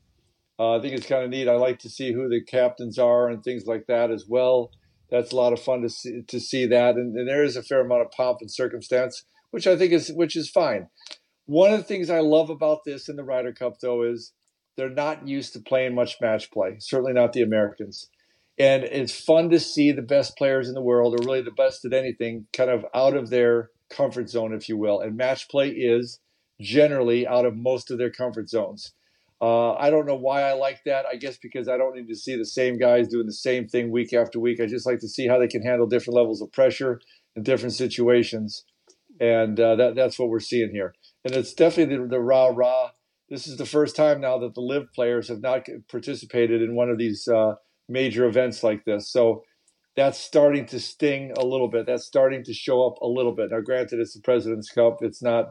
Uh, 0.59 0.77
I 0.77 0.81
think 0.81 0.95
it's 0.95 1.07
kind 1.07 1.25
of 1.25 1.31
neat. 1.31 1.49
I 1.49 1.55
like 1.55 1.79
to 1.81 1.89
see 1.89 2.13
who 2.13 2.29
the 2.29 2.43
captains 2.43 2.99
are 2.99 3.29
and 3.29 3.45
things 3.45 3.67
like 3.67 3.87
that 3.87 4.11
as 4.11 4.25
well 4.29 4.73
that's 5.11 5.33
a 5.33 5.37
lot 5.37 5.53
of 5.53 5.61
fun 5.61 5.83
to 5.83 5.89
see 5.89 6.23
to 6.29 6.41
see 6.41 6.67
that, 6.67 6.97
and, 6.97 7.17
and 7.17 7.29
there 7.29 7.45
is 7.45 7.57
a 7.57 7.63
fair 7.63 7.81
amount 7.81 8.03
of 8.03 8.11
pomp 8.11 8.39
and 8.41 8.51
circumstance, 8.51 9.25
which 9.51 9.67
I 9.67 9.77
think 9.77 9.93
is 9.93 10.13
which 10.13 10.37
is 10.37 10.51
fine. 10.51 10.89
One 11.47 11.73
of 11.73 11.79
the 11.79 11.85
things 11.85 12.11
I 12.11 12.21
love 12.21 12.51
about 12.51 12.81
this 12.85 13.09
in 13.09 13.17
the 13.17 13.25
Ryder 13.25 13.53
Cup, 13.53 13.81
though, 13.81 14.03
is 14.03 14.33
they're 14.77 14.91
not 14.91 15.27
used 15.27 15.55
to 15.55 15.61
playing 15.61 15.95
much 15.95 16.17
match 16.21 16.51
play. 16.51 16.77
Certainly 16.79 17.15
not 17.15 17.33
the 17.33 17.43
Americans. 17.43 18.09
And 18.59 18.85
it's 18.85 19.19
fun 19.19 19.51
to 19.51 19.61
see 19.61 19.93
the 19.93 20.03
best 20.03 20.37
players 20.37 20.69
in 20.69 20.75
the 20.75 20.83
world, 20.83 21.15
or 21.15 21.25
really 21.25 21.43
the 21.43 21.51
best 21.51 21.85
at 21.85 21.93
anything, 21.93 22.47
kind 22.53 22.71
of 22.71 22.85
out 22.95 23.17
of 23.17 23.31
their 23.31 23.71
comfort 23.89 24.29
zone, 24.29 24.53
if 24.53 24.69
you 24.69 24.77
will. 24.77 25.01
And 25.01 25.17
match 25.17 25.49
play 25.49 25.69
is 25.69 26.21
generally 26.61 27.27
out 27.27 27.47
of 27.47 27.57
most 27.57 27.91
of 27.91 27.99
their 27.99 28.11
comfort 28.11 28.49
zones. 28.49 28.93
Uh, 29.41 29.75
I 29.75 29.91
don't 29.91 30.07
know 30.07 30.17
why 30.17 30.43
I 30.43 30.55
like 30.55 30.81
that. 30.85 31.07
I 31.07 31.17
guess 31.17 31.39
because 31.41 31.69
I 31.69 31.77
don't 31.77 31.95
need 31.95 32.09
to 32.09 32.17
see 32.17 32.37
the 32.37 32.45
same 32.45 32.77
guys 32.77 33.09
doing 33.09 33.27
the 33.27 33.33
same 33.33 33.69
thing 33.69 33.93
week 33.93 34.13
after 34.13 34.41
week. 34.41 34.61
I 34.61 34.67
just 34.67 34.87
like 34.87 34.99
to 35.01 35.09
see 35.09 35.29
how 35.29 35.39
they 35.39 35.47
can 35.47 35.63
handle 35.63 35.87
different 35.87 36.17
levels 36.17 36.43
of 36.43 36.51
pressure 36.53 37.01
in 37.37 37.45
different 37.45 37.75
situations, 37.75 38.65
and 39.21 39.59
uh, 39.61 39.77
that 39.77 39.95
that's 39.95 40.19
what 40.19 40.29
we're 40.29 40.41
seeing 40.41 40.71
here. 40.73 40.95
And 41.25 41.35
it's 41.35 41.55
definitely 41.55 41.97
the, 41.97 42.09
the 42.09 42.21
rah 42.21 42.49
rah. 42.49 42.91
This 43.29 43.47
is 43.47 43.59
the 43.59 43.67
first 43.67 43.95
time 43.95 44.21
now 44.21 44.39
that 44.39 44.55
the 44.55 44.61
LIV 44.61 44.93
players 44.95 45.29
have 45.29 45.43
not 45.43 45.67
participated 45.91 46.63
in 46.63 46.75
one 46.75 46.89
of 46.89 46.99
these 46.99 47.29
uh, 47.29 47.55
major 47.89 48.27
events 48.27 48.65
like 48.65 48.85
this. 48.87 49.13
So 49.13 49.45
that's 49.97 50.19
starting 50.19 50.65
to 50.67 50.81
sting 50.81 51.33
a 51.37 51.45
little 51.45 51.69
bit. 51.69 51.87
That's 51.87 52.07
starting 52.07 52.43
to 52.45 52.55
show 52.55 52.87
up 52.87 53.01
a 53.03 53.07
little 53.07 53.35
bit. 53.35 53.51
Now, 53.51 53.61
granted, 53.61 54.01
it's 54.01 54.15
the 54.15 54.21
President's 54.23 54.71
Cup. 54.71 54.99
It's 55.01 55.23
not 55.23 55.47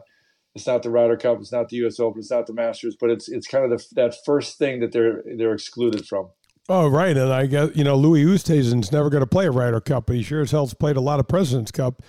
it's 0.58 0.66
not 0.66 0.82
the 0.82 0.90
Ryder 0.90 1.16
Cup. 1.16 1.38
It's 1.40 1.52
not 1.52 1.68
the 1.68 1.76
U.S. 1.78 2.00
Open. 2.00 2.20
It's 2.20 2.30
not 2.30 2.46
the 2.46 2.52
Masters. 2.52 2.96
But 2.98 3.10
it's 3.10 3.28
it's 3.28 3.46
kind 3.46 3.64
of 3.64 3.70
the, 3.70 3.94
that 3.94 4.16
first 4.24 4.58
thing 4.58 4.80
that 4.80 4.92
they're 4.92 5.22
they're 5.36 5.54
excluded 5.54 6.06
from. 6.06 6.28
Oh 6.68 6.88
right, 6.88 7.16
and 7.16 7.32
I 7.32 7.46
guess 7.46 7.70
you 7.74 7.84
know 7.84 7.96
Louis 7.96 8.24
Oosthuizen's 8.24 8.92
never 8.92 9.08
going 9.08 9.22
to 9.22 9.26
play 9.26 9.46
a 9.46 9.50
Ryder 9.50 9.80
Cup, 9.80 10.06
but 10.06 10.16
he 10.16 10.22
sure 10.22 10.42
as 10.42 10.50
hell's 10.50 10.74
played 10.74 10.96
a 10.96 11.00
lot 11.00 11.20
of 11.20 11.28
Presidents 11.28 11.70
Cup, 11.70 12.02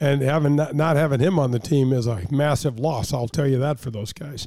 and 0.00 0.20
having 0.20 0.56
not, 0.56 0.74
not 0.74 0.96
having 0.96 1.20
him 1.20 1.38
on 1.38 1.50
the 1.50 1.58
team 1.58 1.92
is 1.92 2.06
a 2.06 2.22
massive 2.30 2.78
loss. 2.78 3.12
I'll 3.12 3.28
tell 3.28 3.48
you 3.48 3.58
that 3.58 3.80
for 3.80 3.90
those 3.90 4.12
guys. 4.12 4.46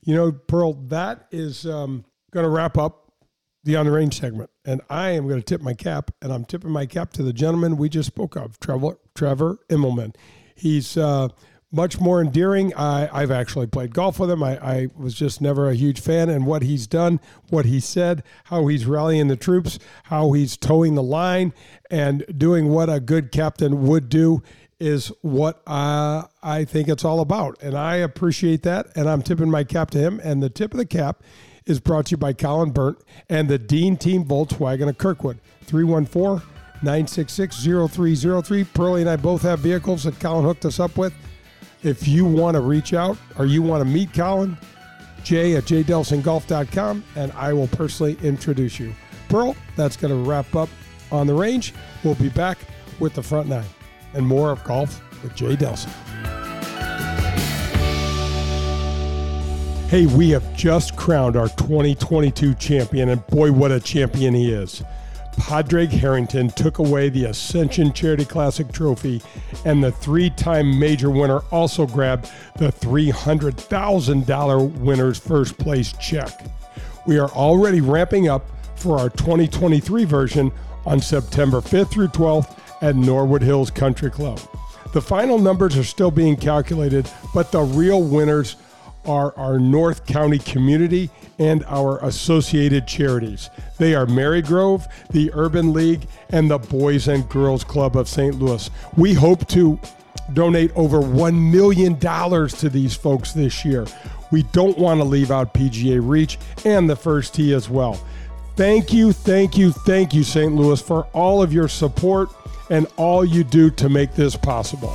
You 0.00 0.14
know, 0.14 0.32
Pearl, 0.32 0.72
that 0.88 1.26
is 1.30 1.66
um, 1.66 2.04
going 2.32 2.44
to 2.44 2.50
wrap 2.50 2.78
up 2.78 3.12
the 3.64 3.76
on 3.76 3.84
the 3.84 3.92
range 3.92 4.18
segment, 4.18 4.50
and 4.64 4.80
I 4.88 5.10
am 5.10 5.28
going 5.28 5.40
to 5.40 5.44
tip 5.44 5.60
my 5.60 5.74
cap, 5.74 6.10
and 6.22 6.32
I'm 6.32 6.44
tipping 6.44 6.70
my 6.70 6.86
cap 6.86 7.12
to 7.14 7.22
the 7.22 7.32
gentleman 7.32 7.76
we 7.76 7.88
just 7.88 8.06
spoke 8.06 8.34
of, 8.34 8.58
Trevor 8.60 8.96
Trevor 9.14 9.58
Immelman. 9.68 10.14
He's 10.54 10.96
uh, 10.96 11.28
much 11.72 11.98
more 11.98 12.20
endearing. 12.20 12.74
I, 12.74 13.08
I've 13.12 13.30
actually 13.30 13.66
played 13.66 13.94
golf 13.94 14.20
with 14.20 14.30
him. 14.30 14.42
I, 14.42 14.58
I 14.58 14.88
was 14.96 15.14
just 15.14 15.40
never 15.40 15.68
a 15.68 15.74
huge 15.74 16.00
fan. 16.00 16.28
And 16.28 16.46
what 16.46 16.62
he's 16.62 16.86
done, 16.86 17.18
what 17.48 17.64
he 17.64 17.80
said, 17.80 18.22
how 18.44 18.66
he's 18.66 18.86
rallying 18.86 19.28
the 19.28 19.36
troops, 19.36 19.78
how 20.04 20.32
he's 20.32 20.56
toeing 20.56 20.94
the 20.94 21.02
line, 21.02 21.54
and 21.90 22.24
doing 22.36 22.68
what 22.68 22.90
a 22.90 23.00
good 23.00 23.32
captain 23.32 23.86
would 23.86 24.08
do 24.10 24.42
is 24.78 25.12
what 25.22 25.62
uh, 25.66 26.24
I 26.42 26.64
think 26.64 26.88
it's 26.88 27.04
all 27.04 27.20
about. 27.20 27.60
And 27.62 27.76
I 27.76 27.96
appreciate 27.96 28.62
that. 28.64 28.88
And 28.94 29.08
I'm 29.08 29.22
tipping 29.22 29.50
my 29.50 29.64
cap 29.64 29.90
to 29.92 29.98
him. 29.98 30.20
And 30.22 30.42
the 30.42 30.50
tip 30.50 30.74
of 30.74 30.78
the 30.78 30.86
cap 30.86 31.22
is 31.64 31.80
brought 31.80 32.06
to 32.06 32.10
you 32.12 32.16
by 32.16 32.32
Colin 32.32 32.70
Burnt 32.70 32.98
and 33.28 33.48
the 33.48 33.58
Dean 33.58 33.96
Team 33.96 34.24
Volkswagen 34.24 34.88
of 34.88 34.98
Kirkwood. 34.98 35.40
314 35.66 36.46
966 36.82 37.64
0303. 37.64 38.64
Pearlie 38.64 39.00
and 39.02 39.10
I 39.10 39.16
both 39.16 39.42
have 39.42 39.60
vehicles 39.60 40.02
that 40.04 40.18
Colin 40.18 40.44
hooked 40.44 40.64
us 40.64 40.80
up 40.80 40.98
with. 40.98 41.14
If 41.82 42.06
you 42.06 42.24
want 42.24 42.54
to 42.54 42.60
reach 42.60 42.94
out 42.94 43.18
or 43.36 43.46
you 43.46 43.60
want 43.60 43.80
to 43.80 43.84
meet 43.84 44.12
Colin, 44.14 44.56
Jay 45.24 45.56
at 45.56 45.64
jdelsinggolf.com, 45.64 47.04
and 47.16 47.32
I 47.32 47.52
will 47.52 47.68
personally 47.68 48.16
introduce 48.22 48.78
you. 48.78 48.94
Pearl, 49.28 49.56
that's 49.76 49.96
going 49.96 50.12
to 50.12 50.28
wrap 50.28 50.54
up 50.54 50.68
on 51.10 51.26
the 51.26 51.34
range. 51.34 51.74
We'll 52.04 52.14
be 52.14 52.28
back 52.28 52.58
with 53.00 53.14
the 53.14 53.22
front 53.22 53.48
nine 53.48 53.64
and 54.14 54.26
more 54.26 54.50
of 54.52 54.62
golf 54.64 55.00
with 55.22 55.34
Jay 55.34 55.56
Delsing. 55.56 55.92
Hey, 59.88 60.06
we 60.06 60.30
have 60.30 60.56
just 60.56 60.96
crowned 60.96 61.36
our 61.36 61.48
2022 61.48 62.54
champion, 62.54 63.10
and 63.10 63.26
boy, 63.26 63.52
what 63.52 63.70
a 63.70 63.80
champion 63.80 64.34
he 64.34 64.50
is. 64.50 64.82
Padraig 65.42 65.90
Harrington 65.90 66.48
took 66.50 66.78
away 66.78 67.08
the 67.08 67.24
Ascension 67.24 67.92
Charity 67.92 68.24
Classic 68.24 68.70
trophy, 68.70 69.20
and 69.64 69.82
the 69.82 69.90
three 69.90 70.30
time 70.30 70.78
major 70.78 71.10
winner 71.10 71.40
also 71.50 71.84
grabbed 71.84 72.30
the 72.58 72.70
$300,000 72.70 74.78
winner's 74.78 75.18
first 75.18 75.58
place 75.58 75.94
check. 75.94 76.46
We 77.08 77.18
are 77.18 77.28
already 77.30 77.80
ramping 77.80 78.28
up 78.28 78.46
for 78.76 79.00
our 79.00 79.10
2023 79.10 80.04
version 80.04 80.52
on 80.86 81.00
September 81.00 81.60
5th 81.60 81.90
through 81.90 82.06
12th 82.08 82.56
at 82.80 82.94
Norwood 82.94 83.42
Hills 83.42 83.72
Country 83.72 84.12
Club. 84.12 84.38
The 84.92 85.02
final 85.02 85.40
numbers 85.40 85.76
are 85.76 85.82
still 85.82 86.12
being 86.12 86.36
calculated, 86.36 87.10
but 87.34 87.50
the 87.50 87.62
real 87.62 88.04
winners 88.04 88.54
are 89.04 89.36
our 89.36 89.58
North 89.58 90.06
County 90.06 90.38
community 90.38 91.10
and 91.38 91.64
our 91.66 92.02
associated 92.04 92.86
charities. 92.86 93.50
They 93.78 93.94
are 93.94 94.06
Marygrove, 94.06 94.86
the 95.10 95.30
Urban 95.34 95.72
League, 95.72 96.06
and 96.30 96.50
the 96.50 96.58
Boys 96.58 97.08
and 97.08 97.28
Girls 97.28 97.64
Club 97.64 97.96
of 97.96 98.08
St. 98.08 98.34
Louis. 98.38 98.70
We 98.96 99.14
hope 99.14 99.46
to 99.48 99.78
donate 100.34 100.70
over 100.76 100.98
$1 100.98 101.52
million 101.52 101.98
to 101.98 102.68
these 102.68 102.94
folks 102.94 103.32
this 103.32 103.64
year. 103.64 103.86
We 104.30 104.44
don't 104.44 104.78
want 104.78 105.00
to 105.00 105.04
leave 105.04 105.30
out 105.30 105.52
PGA 105.52 106.00
Reach 106.02 106.38
and 106.64 106.88
the 106.88 106.96
First 106.96 107.34
Tee 107.34 107.52
as 107.52 107.68
well. 107.68 108.00
Thank 108.56 108.92
you, 108.92 109.12
thank 109.12 109.56
you, 109.56 109.72
thank 109.72 110.14
you, 110.14 110.22
St. 110.22 110.54
Louis, 110.54 110.80
for 110.80 111.04
all 111.12 111.42
of 111.42 111.52
your 111.52 111.68
support 111.68 112.30
and 112.70 112.86
all 112.96 113.24
you 113.24 113.44
do 113.44 113.70
to 113.70 113.88
make 113.88 114.14
this 114.14 114.36
possible. 114.36 114.94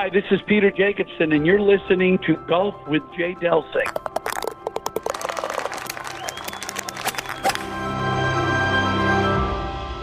Hi, 0.00 0.08
this 0.08 0.22
is 0.30 0.38
Peter 0.46 0.70
Jacobsen, 0.70 1.32
and 1.32 1.44
you're 1.44 1.60
listening 1.60 2.20
to 2.24 2.36
Golf 2.46 2.76
with 2.86 3.02
Jay 3.16 3.34
Delsing. 3.34 4.17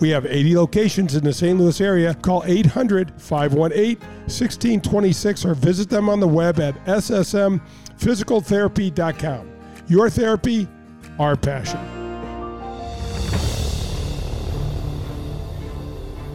We 0.00 0.08
have 0.10 0.26
80 0.26 0.56
locations 0.56 1.14
in 1.14 1.22
the 1.22 1.32
St. 1.32 1.56
Louis 1.58 1.80
area. 1.80 2.14
Call 2.14 2.42
800 2.46 3.12
518 3.20 3.98
1626 3.98 5.44
or 5.44 5.54
visit 5.54 5.88
them 5.90 6.08
on 6.08 6.18
the 6.20 6.26
web 6.26 6.58
at 6.58 6.74
ssmphysicaltherapy.com. 6.86 9.50
Your 9.88 10.08
therapy, 10.08 10.66
our 11.18 11.36
passion. 11.36 11.78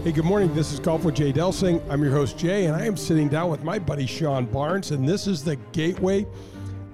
Hey, 0.04 0.12
good 0.12 0.26
morning. 0.26 0.54
This 0.54 0.72
is 0.72 0.80
Golf 0.80 1.04
with 1.04 1.16
Jay 1.16 1.34
Delsing. 1.34 1.82
I'm 1.90 2.04
your 2.04 2.12
host, 2.12 2.38
Jay, 2.38 2.68
and 2.68 2.76
I 2.76 2.86
am 2.86 2.96
sitting 2.96 3.28
down 3.28 3.50
with 3.50 3.64
my 3.64 3.80
buddy 3.80 4.06
Sean 4.06 4.46
Barnes, 4.46 4.92
and 4.92 5.10
this 5.10 5.26
is 5.26 5.44
the 5.44 5.56
Gateway 5.72 6.28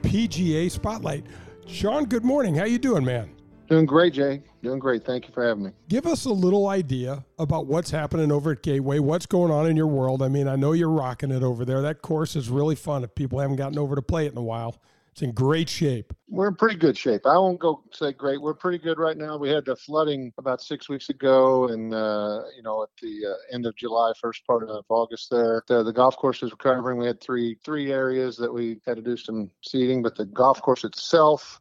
PGA 0.04 0.72
Spotlight. 0.72 1.26
Sean, 1.68 2.06
good 2.06 2.24
morning. 2.24 2.56
How 2.56 2.64
you 2.64 2.80
doing, 2.80 3.04
man? 3.04 3.30
Doing 3.72 3.86
great, 3.86 4.12
Jay. 4.12 4.42
Doing 4.62 4.80
great. 4.80 5.06
Thank 5.06 5.30
you 5.30 5.34
for 5.34 5.48
having 5.48 5.64
me. 5.64 5.72
Give 5.88 6.06
us 6.06 6.26
a 6.26 6.30
little 6.30 6.68
idea 6.68 7.24
about 7.40 7.68
what's 7.68 7.90
happening 7.90 8.30
over 8.30 8.52
at 8.52 8.64
Gateway. 8.64 9.00
What's 9.00 9.26
going 9.26 9.50
on 9.50 9.66
in 9.66 9.78
your 9.78 9.88
world? 9.88 10.22
I 10.22 10.28
mean, 10.28 10.50
I 10.50 10.58
know 10.58 10.74
you're 10.74 10.90
rocking 10.90 11.32
it 11.32 11.42
over 11.42 11.64
there. 11.64 11.82
That 11.82 12.02
course 12.02 12.36
is 12.36 12.50
really 12.50 12.76
fun. 12.76 13.06
If 13.06 13.16
people 13.16 13.40
haven't 13.40 13.56
gotten 13.56 13.80
over 13.80 13.96
to 13.96 14.02
play 14.02 14.26
it 14.26 14.34
in 14.34 14.38
a 14.38 14.44
while, 14.44 14.76
it's 15.14 15.22
in 15.22 15.32
great 15.32 15.70
shape. 15.70 16.12
We're 16.28 16.50
in 16.50 16.56
pretty 16.56 16.76
good 16.76 16.98
shape. 16.98 17.26
I 17.26 17.38
won't 17.38 17.62
go 17.62 17.82
say 17.94 18.12
great. 18.12 18.42
We're 18.42 18.56
pretty 18.56 18.78
good 18.78 19.00
right 19.00 19.16
now. 19.16 19.38
We 19.38 19.48
had 19.48 19.64
the 19.64 19.78
flooding 19.78 20.34
about 20.38 20.62
six 20.62 20.90
weeks 20.90 21.08
ago, 21.08 21.70
and 21.70 21.94
uh, 21.94 22.42
you 22.54 22.64
know, 22.64 22.84
at 22.84 22.90
the 23.02 23.26
uh, 23.26 23.56
end 23.56 23.66
of 23.66 23.74
July, 23.78 24.12
first 24.20 24.46
part 24.46 24.68
of 24.68 24.84
August. 24.90 25.30
There, 25.32 25.64
the, 25.70 25.82
the 25.82 25.94
golf 25.94 26.18
course 26.18 26.44
is 26.44 26.52
recovering. 26.52 26.98
We 26.98 27.08
had 27.08 27.22
three 27.22 27.56
three 27.64 27.94
areas 27.94 28.36
that 28.36 28.54
we 28.54 28.82
had 28.86 28.98
to 28.98 29.02
do 29.02 29.16
some 29.16 29.50
seeding, 29.62 30.04
but 30.04 30.18
the 30.18 30.26
golf 30.26 30.62
course 30.62 30.84
itself 30.84 31.61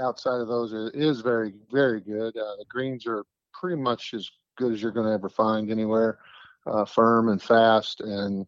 outside 0.00 0.40
of 0.40 0.48
those 0.48 0.72
is 0.94 1.20
very, 1.20 1.52
very 1.70 2.00
good. 2.00 2.36
Uh, 2.36 2.56
the 2.56 2.64
greens 2.68 3.06
are 3.06 3.24
pretty 3.52 3.80
much 3.80 4.14
as 4.14 4.30
good 4.56 4.72
as 4.72 4.82
you're 4.82 4.92
going 4.92 5.06
to 5.06 5.12
ever 5.12 5.28
find 5.28 5.70
anywhere, 5.70 6.18
uh, 6.66 6.84
firm 6.84 7.28
and 7.28 7.42
fast. 7.42 8.00
And 8.00 8.46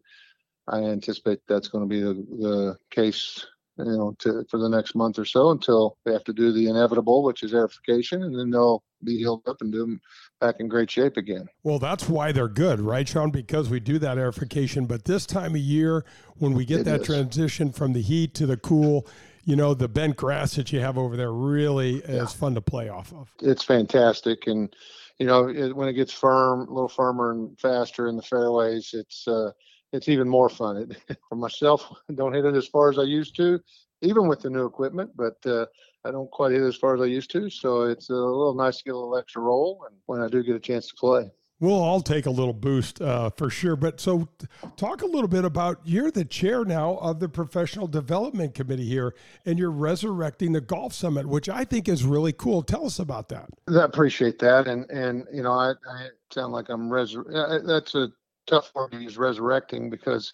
I 0.67 0.79
anticipate 0.79 1.39
that's 1.47 1.67
going 1.67 1.87
to 1.87 1.89
be 1.89 2.01
the, 2.01 2.13
the 2.37 2.77
case, 2.89 3.45
you 3.77 3.85
know, 3.85 4.15
to, 4.19 4.45
for 4.49 4.59
the 4.59 4.69
next 4.69 4.95
month 4.95 5.17
or 5.17 5.25
so 5.25 5.51
until 5.51 5.97
they 6.05 6.13
have 6.13 6.23
to 6.25 6.33
do 6.33 6.51
the 6.51 6.67
inevitable, 6.69 7.23
which 7.23 7.43
is 7.43 7.53
aerification, 7.53 8.23
and 8.23 8.37
then 8.37 8.51
they'll 8.51 8.83
be 9.03 9.17
healed 9.17 9.47
up 9.47 9.57
and 9.61 9.71
do 9.71 9.79
them 9.79 10.01
back 10.39 10.55
in 10.59 10.67
great 10.67 10.91
shape 10.91 11.17
again. 11.17 11.47
Well, 11.63 11.79
that's 11.79 12.07
why 12.07 12.31
they're 12.31 12.47
good, 12.47 12.79
right, 12.79 13.07
Sean? 13.07 13.31
Because 13.31 13.69
we 13.69 13.79
do 13.79 13.97
that 13.99 14.17
aerification. 14.17 14.87
But 14.87 15.05
this 15.05 15.25
time 15.25 15.55
of 15.55 15.61
year, 15.61 16.05
when 16.37 16.53
we 16.53 16.65
get 16.65 16.81
it 16.81 16.83
that 16.85 17.01
is. 17.01 17.07
transition 17.07 17.71
from 17.71 17.93
the 17.93 18.01
heat 18.01 18.33
to 18.35 18.45
the 18.45 18.57
cool, 18.57 19.07
you 19.43 19.55
know, 19.55 19.73
the 19.73 19.87
bent 19.87 20.15
grass 20.15 20.55
that 20.55 20.71
you 20.71 20.79
have 20.79 20.97
over 20.97 21.17
there 21.17 21.31
really 21.31 22.01
yeah. 22.01 22.23
is 22.23 22.33
fun 22.33 22.55
to 22.55 22.61
play 22.61 22.89
off 22.89 23.13
of. 23.13 23.33
It's 23.41 23.63
fantastic. 23.63 24.47
And, 24.47 24.73
you 25.19 25.25
know, 25.25 25.49
it, 25.49 25.75
when 25.75 25.87
it 25.87 25.93
gets 25.93 26.13
firm, 26.13 26.67
a 26.67 26.73
little 26.73 26.89
firmer 26.89 27.31
and 27.31 27.59
faster 27.59 28.07
in 28.07 28.15
the 28.15 28.21
fairways, 28.21 28.93
it's, 28.93 29.27
uh, 29.27 29.51
it's 29.93 30.09
even 30.09 30.29
more 30.29 30.49
fun. 30.49 30.77
It, 30.77 31.17
for 31.29 31.35
myself, 31.35 31.91
don't 32.15 32.33
hit 32.33 32.45
it 32.45 32.55
as 32.55 32.67
far 32.67 32.89
as 32.89 32.99
I 32.99 33.03
used 33.03 33.35
to, 33.37 33.59
even 34.01 34.27
with 34.27 34.41
the 34.41 34.49
new 34.49 34.65
equipment, 34.65 35.11
but 35.15 35.37
uh, 35.45 35.65
I 36.05 36.11
don't 36.11 36.31
quite 36.31 36.51
hit 36.51 36.61
it 36.61 36.67
as 36.67 36.75
far 36.75 36.95
as 36.95 37.01
I 37.01 37.05
used 37.05 37.31
to. 37.31 37.49
So 37.49 37.83
it's 37.83 38.09
a 38.09 38.13
little 38.13 38.55
nice 38.55 38.77
to 38.77 38.83
get 38.83 38.93
a 38.93 38.97
little 38.97 39.17
extra 39.17 39.41
roll 39.41 39.85
and 39.87 39.97
when 40.05 40.21
I 40.21 40.27
do 40.27 40.43
get 40.43 40.55
a 40.55 40.59
chance 40.59 40.87
to 40.87 40.95
play. 40.95 41.31
We'll 41.61 41.79
all 41.79 42.01
take 42.01 42.25
a 42.25 42.31
little 42.31 42.53
boost 42.53 42.99
uh, 43.01 43.29
for 43.29 43.51
sure. 43.51 43.75
But 43.75 44.01
so, 44.01 44.27
talk 44.77 45.03
a 45.03 45.05
little 45.05 45.27
bit 45.27 45.45
about 45.45 45.79
you're 45.85 46.09
the 46.09 46.25
chair 46.25 46.65
now 46.65 46.95
of 46.97 47.19
the 47.19 47.29
professional 47.29 47.85
development 47.85 48.55
committee 48.55 48.87
here, 48.87 49.13
and 49.45 49.59
you're 49.59 49.69
resurrecting 49.69 50.53
the 50.53 50.61
golf 50.61 50.91
summit, 50.91 51.27
which 51.27 51.49
I 51.49 51.63
think 51.63 51.87
is 51.87 52.03
really 52.03 52.33
cool. 52.33 52.63
Tell 52.63 52.87
us 52.87 52.97
about 52.97 53.29
that. 53.29 53.47
I 53.69 53.83
appreciate 53.83 54.39
that, 54.39 54.67
and 54.67 54.89
and 54.89 55.27
you 55.31 55.43
know, 55.43 55.51
I, 55.51 55.73
I 55.87 56.07
sound 56.33 56.51
like 56.51 56.69
I'm 56.69 56.89
resur- 56.89 57.63
That's 57.63 57.93
a 57.93 58.11
tough 58.47 58.71
word 58.73 58.93
to 58.93 58.97
use, 58.97 59.19
resurrecting, 59.19 59.91
because 59.91 60.33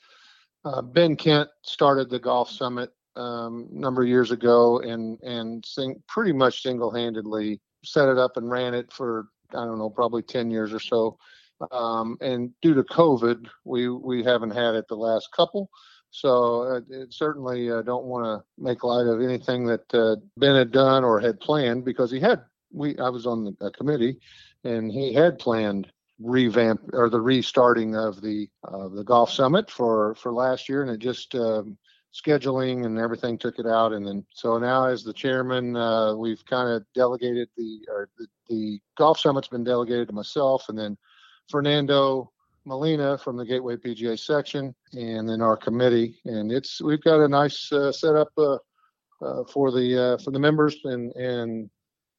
uh, 0.64 0.82
Ben 0.82 1.18
Kent 1.18 1.50
started 1.62 2.10
the 2.10 2.20
golf 2.20 2.50
summit 2.50 2.94
um, 3.18 3.68
number 3.70 4.02
of 4.02 4.08
years 4.08 4.32
ago, 4.32 4.80
and 4.80 5.20
and 5.24 5.66
sing, 5.66 6.02
pretty 6.08 6.32
much 6.32 6.64
single 6.64 6.90
handedly 6.90 7.60
set 7.84 8.08
it 8.08 8.18
up 8.18 8.38
and 8.38 8.50
ran 8.50 8.74
it 8.74 8.92
for 8.94 9.28
I 9.52 9.66
don't 9.66 9.78
know, 9.78 9.90
probably 9.90 10.22
10 10.22 10.52
years 10.52 10.74
or 10.74 10.80
so. 10.80 11.18
Um, 11.72 12.18
and 12.22 12.52
due 12.62 12.74
to 12.76 12.84
COVID, 12.84 13.48
we, 13.64 13.90
we 13.90 14.24
haven't 14.24 14.52
had 14.52 14.76
it 14.76 14.88
the 14.88 14.96
last 14.96 15.30
couple. 15.32 15.70
So 16.10 16.64
uh, 16.64 17.06
certainly 17.10 17.70
uh, 17.70 17.82
don't 17.82 18.06
want 18.06 18.26
to 18.26 18.62
make 18.62 18.84
light 18.84 19.08
of 19.08 19.22
anything 19.22 19.66
that 19.66 19.94
uh, 19.94 20.16
Ben 20.38 20.56
had 20.56 20.72
done 20.72 21.04
or 21.04 21.20
had 21.20 21.40
planned 21.40 21.86
because 21.86 22.12
he 22.12 22.20
had. 22.20 22.44
We 22.72 22.98
I 22.98 23.10
was 23.10 23.26
on 23.26 23.56
the 23.60 23.72
committee, 23.72 24.20
and 24.64 24.92
he 24.92 25.14
had 25.14 25.40
planned 25.40 25.92
revamp 26.20 26.82
or 26.94 27.10
the 27.10 27.22
restarting 27.22 27.96
of 27.96 28.22
the 28.22 28.50
the 28.64 29.04
golf 29.06 29.32
summit 29.32 29.70
for 29.70 30.16
for 30.16 30.34
last 30.34 30.68
year, 30.68 30.82
and 30.82 30.92
it 30.92 31.00
just 31.00 31.36
um, 31.36 31.78
scheduling 32.14 32.86
and 32.86 32.98
everything 32.98 33.38
took 33.38 33.60
it 33.60 33.66
out. 33.66 33.94
And 33.94 34.06
then, 34.06 34.26
so 34.34 34.58
now 34.58 34.86
as 34.86 35.04
the 35.04 35.14
chairman, 35.14 35.76
uh, 35.76 36.16
we've 36.16 36.44
kind 36.46 36.70
of 36.70 36.84
delegated 36.96 37.50
the, 37.58 37.80
or 37.90 38.10
the, 38.18 38.28
the 38.50 38.80
golf 38.98 39.20
summit's 39.20 39.48
been 39.48 39.64
delegated 39.64 40.08
to 40.08 40.14
myself 40.14 40.66
and 40.70 40.78
then 40.78 40.98
Fernando 41.50 42.32
Molina 42.66 43.18
from 43.18 43.38
the 43.38 43.46
Gateway 43.46 43.78
PGA 43.78 44.20
section 44.20 44.76
and 44.94 45.30
then 45.30 45.42
our 45.42 45.56
committee. 45.56 46.20
And 46.26 46.52
it's, 46.52 46.82
we've 46.82 47.04
got 47.04 47.22
a 47.22 47.28
nice 47.28 47.72
uh, 47.72 47.92
setup 47.92 48.30
uh, 48.38 48.58
uh, 49.22 49.44
for 49.46 49.72
the, 49.72 50.16
uh, 50.16 50.24
for 50.24 50.32
the 50.32 50.40
members 50.40 50.78
and, 50.84 51.14
and 51.16 51.70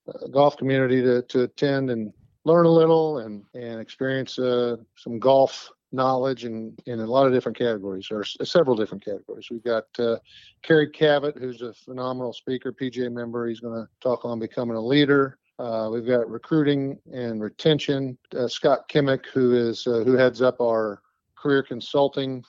uh, 0.09 0.29
golf 0.29 0.57
community 0.57 1.03
to, 1.03 1.23
to 1.23 1.43
attend 1.43 1.91
and 1.91 2.13
learn 2.45 2.67
a 2.67 2.71
little 2.71 3.19
and, 3.19 3.45
and 3.55 3.81
experience 3.81 4.39
uh, 4.39 4.77
some 4.97 5.19
golf 5.19 5.71
knowledge 5.93 6.45
and 6.45 6.79
in 6.87 7.01
a 7.01 7.07
lot 7.07 7.27
of 7.27 7.33
different 7.33 7.57
categories 7.57 8.09
or 8.11 8.25
several 8.25 8.77
different 8.77 9.05
categories. 9.05 9.49
We've 9.51 9.65
got 9.65 9.85
uh, 9.99 10.17
Kerry 10.63 10.91
Cavett, 10.91 11.39
who's 11.39 11.63
a 11.63 11.73
phenomenal 11.73 12.33
speaker, 12.33 12.73
PGA 12.73 13.11
member. 13.11 13.47
He's 13.47 13.61
going 13.61 13.81
to 13.81 13.89
talk 14.01 14.25
on 14.25 14.39
becoming 14.39 14.77
a 14.77 14.81
leader. 14.81 15.39
Uh, 15.59 15.89
we've 15.93 16.07
got 16.07 16.31
recruiting 16.31 16.99
and 17.13 17.43
retention. 17.43 18.17
Uh, 18.37 18.47
Scott 18.47 18.89
Kimmick, 18.89 19.27
who 19.27 19.55
is 19.55 19.87
uh, 19.87 20.05
who 20.05 20.13
heads 20.13 20.41
up 20.41 20.61
our 20.61 21.03
career 21.37 21.63
consulting 21.63 22.45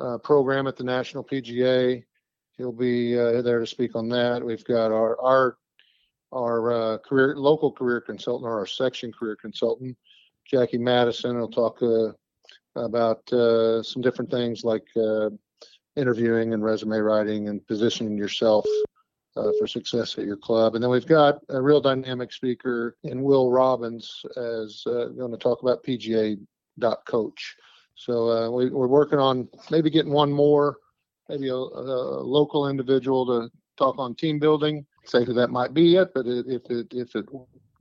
uh, 0.00 0.18
program 0.18 0.66
at 0.66 0.76
the 0.76 0.84
National 0.84 1.22
PGA. 1.22 2.02
He'll 2.56 2.72
be 2.72 3.18
uh, 3.18 3.42
there 3.42 3.60
to 3.60 3.66
speak 3.66 3.94
on 3.94 4.08
that. 4.08 4.44
We've 4.44 4.64
got 4.64 4.90
our 4.90 5.20
our 5.20 5.56
our 6.32 6.98
career 6.98 7.36
local 7.36 7.70
career 7.70 8.00
consultant 8.00 8.48
or 8.48 8.58
our 8.58 8.66
section 8.66 9.12
career 9.12 9.36
consultant, 9.36 9.96
Jackie 10.44 10.78
Madison. 10.78 11.36
He'll 11.36 11.48
talk 11.48 11.78
about 12.76 13.30
uh, 13.32 13.82
some 13.82 14.02
different 14.02 14.30
things 14.30 14.64
like 14.64 14.86
uh, 14.96 15.30
interviewing 15.96 16.54
and 16.54 16.64
resume 16.64 16.98
writing 16.98 17.48
and 17.48 17.66
positioning 17.66 18.16
yourself 18.16 18.66
uh, 19.36 19.50
for 19.58 19.66
success 19.66 20.18
at 20.18 20.24
your 20.24 20.36
club. 20.36 20.74
And 20.74 20.82
then 20.82 20.90
we've 20.90 21.06
got 21.06 21.40
a 21.48 21.60
real 21.60 21.80
dynamic 21.80 22.32
speaker 22.32 22.96
in 23.04 23.22
Will 23.22 23.50
Robbins 23.50 24.24
as 24.36 24.82
uh, 24.86 25.06
going 25.16 25.32
to 25.32 25.38
talk 25.38 25.62
about 25.62 25.84
PGA 25.84 26.38
coach. 27.06 27.56
So 27.94 28.30
uh, 28.30 28.50
we, 28.50 28.66
are 28.66 28.88
working 28.88 29.18
on 29.18 29.48
maybe 29.70 29.90
getting 29.90 30.12
one 30.12 30.32
more, 30.32 30.78
maybe 31.28 31.48
a, 31.48 31.54
a, 31.54 32.22
local 32.22 32.68
individual 32.68 33.26
to 33.26 33.50
talk 33.76 33.98
on 33.98 34.14
team 34.14 34.38
building. 34.38 34.84
Say 35.04 35.24
who 35.24 35.34
that 35.34 35.50
might 35.50 35.74
be 35.74 35.82
yet, 35.82 36.08
but 36.14 36.26
if 36.26 36.70
it 36.70 36.86
if 36.92 37.16
it 37.16 37.26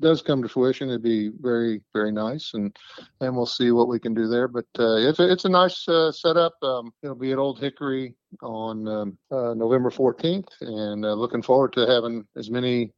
does 0.01 0.21
come 0.21 0.41
to 0.41 0.49
fruition, 0.49 0.89
it'd 0.89 1.03
be 1.03 1.31
very, 1.39 1.81
very 1.93 2.11
nice, 2.11 2.53
and 2.53 2.75
and 3.21 3.35
we'll 3.35 3.45
see 3.45 3.71
what 3.71 3.87
we 3.87 3.99
can 3.99 4.13
do 4.13 4.27
there. 4.27 4.47
But 4.47 4.65
uh, 4.77 4.95
it's 4.97 5.19
a, 5.19 5.31
it's 5.31 5.45
a 5.45 5.49
nice 5.49 5.87
uh, 5.87 6.11
setup. 6.11 6.53
Um, 6.61 6.93
it'll 7.01 7.15
be 7.15 7.31
at 7.31 7.37
Old 7.37 7.59
Hickory 7.59 8.15
on 8.41 8.87
um, 8.87 9.17
uh, 9.31 9.53
November 9.53 9.89
14th, 9.89 10.49
and 10.61 11.05
uh, 11.05 11.13
looking 11.13 11.41
forward 11.41 11.73
to 11.73 11.87
having 11.87 12.25
as 12.35 12.49
many 12.49 12.91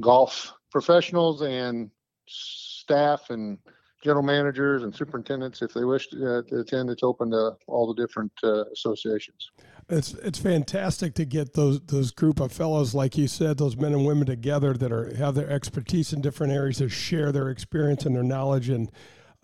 golf 0.00 0.52
professionals 0.70 1.42
and 1.42 1.90
staff 2.26 3.30
and 3.30 3.58
general 4.02 4.22
managers 4.22 4.82
and 4.82 4.94
superintendents 4.94 5.62
if 5.62 5.72
they 5.72 5.84
wish 5.84 6.08
to, 6.08 6.38
uh, 6.38 6.42
to 6.42 6.60
attend. 6.60 6.90
It's 6.90 7.02
open 7.02 7.30
to 7.30 7.56
all 7.66 7.86
the 7.86 7.94
different 7.94 8.32
uh, 8.42 8.64
associations. 8.66 9.50
It's 9.88 10.14
it's 10.14 10.38
fantastic 10.38 11.14
to 11.14 11.24
get 11.24 11.54
those 11.54 11.80
those 11.80 12.10
group 12.10 12.40
of 12.40 12.52
fellows, 12.52 12.94
like 12.94 13.16
you 13.16 13.28
said, 13.28 13.58
those 13.58 13.76
men 13.76 13.92
and 13.92 14.04
women 14.04 14.26
together 14.26 14.74
that 14.74 14.92
are 14.92 15.14
have 15.16 15.34
their 15.34 15.50
expertise 15.50 16.12
in 16.12 16.20
different 16.20 16.52
areas 16.52 16.78
to 16.78 16.88
share 16.88 17.32
their 17.32 17.48
experience 17.48 18.04
and 18.04 18.14
their 18.14 18.22
knowledge 18.22 18.68
and. 18.68 18.90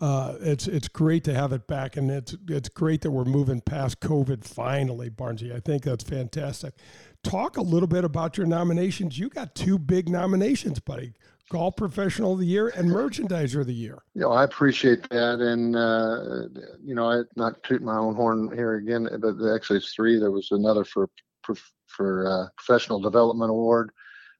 Uh, 0.01 0.37
it's 0.39 0.65
it's 0.65 0.87
great 0.87 1.25
to 1.25 1.33
have 1.33 1.51
it 1.51 1.67
back, 1.67 1.97
and 1.97 2.09
it's 2.09 2.33
it's 2.47 2.69
great 2.69 3.01
that 3.01 3.11
we're 3.11 3.25
moving 3.25 3.59
past 3.59 3.99
COVID 3.99 4.45
finally, 4.45 5.09
Barnsey. 5.09 5.53
I 5.53 5.59
think 5.59 5.83
that's 5.83 6.05
fantastic. 6.05 6.73
Talk 7.21 7.57
a 7.57 7.61
little 7.61 7.85
bit 7.85 8.05
about 8.05 8.37
your 8.37 8.47
nominations. 8.47 9.19
You 9.19 9.27
got 9.27 9.55
two 9.55 9.77
big 9.77 10.07
nominations, 10.07 10.79
buddy 10.79 11.15
golf 11.49 11.75
professional 11.75 12.33
of 12.33 12.39
the 12.39 12.45
year 12.45 12.69
and 12.69 12.89
merchandiser 12.89 13.61
of 13.61 13.67
the 13.67 13.73
year. 13.73 14.03
You 14.13 14.21
know, 14.21 14.31
I 14.31 14.43
appreciate 14.43 15.09
that. 15.09 15.39
And, 15.39 15.75
uh, 15.75 16.61
you 16.83 16.95
know, 16.95 17.09
I 17.09 17.23
not 17.35 17.61
toot 17.63 17.81
my 17.81 17.97
own 17.97 18.15
horn 18.15 18.51
here 18.55 18.75
again, 18.75 19.07
but 19.19 19.35
actually 19.53 19.77
it's 19.77 19.93
three. 19.93 20.19
There 20.19 20.31
was 20.31 20.49
another 20.51 20.83
for, 20.83 21.09
for, 21.43 21.55
for 21.87 22.27
uh, 22.27 22.47
professional 22.55 22.99
development 22.99 23.49
award. 23.49 23.91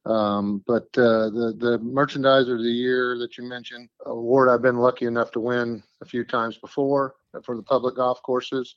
Um, 0.05 0.63
but 0.65 0.87
uh, 0.97 1.29
the, 1.29 1.55
the 1.57 1.79
merchandiser 1.79 2.53
of 2.53 2.63
the 2.63 2.71
year 2.71 3.17
that 3.17 3.37
you 3.37 3.43
mentioned, 3.43 3.89
award 4.05 4.49
I've 4.49 4.61
been 4.61 4.77
lucky 4.77 5.05
enough 5.05 5.31
to 5.31 5.39
win 5.39 5.83
a 6.01 6.05
few 6.05 6.23
times 6.23 6.57
before 6.57 7.15
for 7.43 7.55
the 7.55 7.63
public 7.63 7.95
golf 7.95 8.21
courses. 8.23 8.75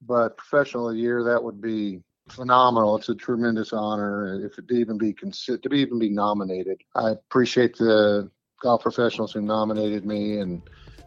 But 0.00 0.36
professional 0.36 0.88
of 0.88 0.94
the 0.94 1.00
year, 1.00 1.22
that 1.24 1.42
would 1.42 1.60
be 1.60 2.00
phenomenal. 2.32 2.96
It's 2.96 3.08
a 3.08 3.14
tremendous 3.14 3.72
honor 3.72 4.44
if 4.44 4.58
it 4.58 4.64
even 4.72 4.98
be 4.98 5.12
considered 5.12 5.62
to 5.62 5.68
be 5.68 5.78
even 5.78 5.98
be 5.98 6.10
nominated. 6.10 6.80
I 6.94 7.10
appreciate 7.10 7.76
the 7.76 8.30
golf 8.60 8.82
professionals 8.82 9.32
who 9.32 9.42
nominated 9.42 10.06
me, 10.06 10.38
and 10.38 10.62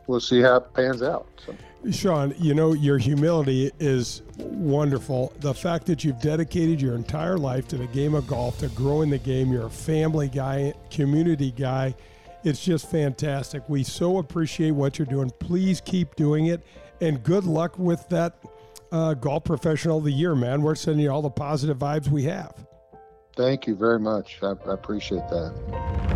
we'll 0.07 0.19
see 0.19 0.41
how 0.41 0.57
it 0.57 0.73
pans 0.73 1.01
out. 1.01 1.27
So. 1.45 1.55
Sean, 1.91 2.33
you 2.39 2.53
know, 2.53 2.73
your 2.73 2.97
humility 2.97 3.71
is 3.79 4.23
wonderful. 4.37 5.33
The 5.39 5.53
fact 5.53 5.85
that 5.87 6.03
you've 6.03 6.19
dedicated 6.19 6.81
your 6.81 6.95
entire 6.95 7.37
life 7.37 7.67
to 7.69 7.77
the 7.77 7.87
game 7.87 8.15
of 8.15 8.27
golf, 8.27 8.59
to 8.59 8.69
growing 8.69 9.09
the 9.09 9.19
game, 9.19 9.51
you're 9.51 9.67
a 9.67 9.69
family 9.69 10.27
guy, 10.27 10.73
community 10.89 11.51
guy. 11.51 11.95
It's 12.43 12.63
just 12.63 12.89
fantastic. 12.89 13.67
We 13.69 13.83
so 13.83 14.17
appreciate 14.17 14.71
what 14.71 14.99
you're 14.99 15.05
doing. 15.05 15.31
Please 15.39 15.81
keep 15.81 16.15
doing 16.15 16.47
it, 16.47 16.65
and 17.01 17.23
good 17.23 17.43
luck 17.43 17.77
with 17.77 18.07
that 18.09 18.37
uh, 18.95 19.13
Golf 19.13 19.43
Professional 19.43 19.97
of 19.97 20.05
the 20.05 20.11
Year, 20.11 20.35
man. 20.35 20.61
We're 20.61 20.75
sending 20.75 21.03
you 21.03 21.11
all 21.11 21.21
the 21.21 21.29
positive 21.29 21.77
vibes 21.77 22.07
we 22.07 22.23
have. 22.23 22.65
Thank 23.35 23.67
you 23.67 23.75
very 23.75 23.99
much. 23.99 24.39
I, 24.41 24.53
I 24.67 24.73
appreciate 24.73 25.27
that. 25.29 26.14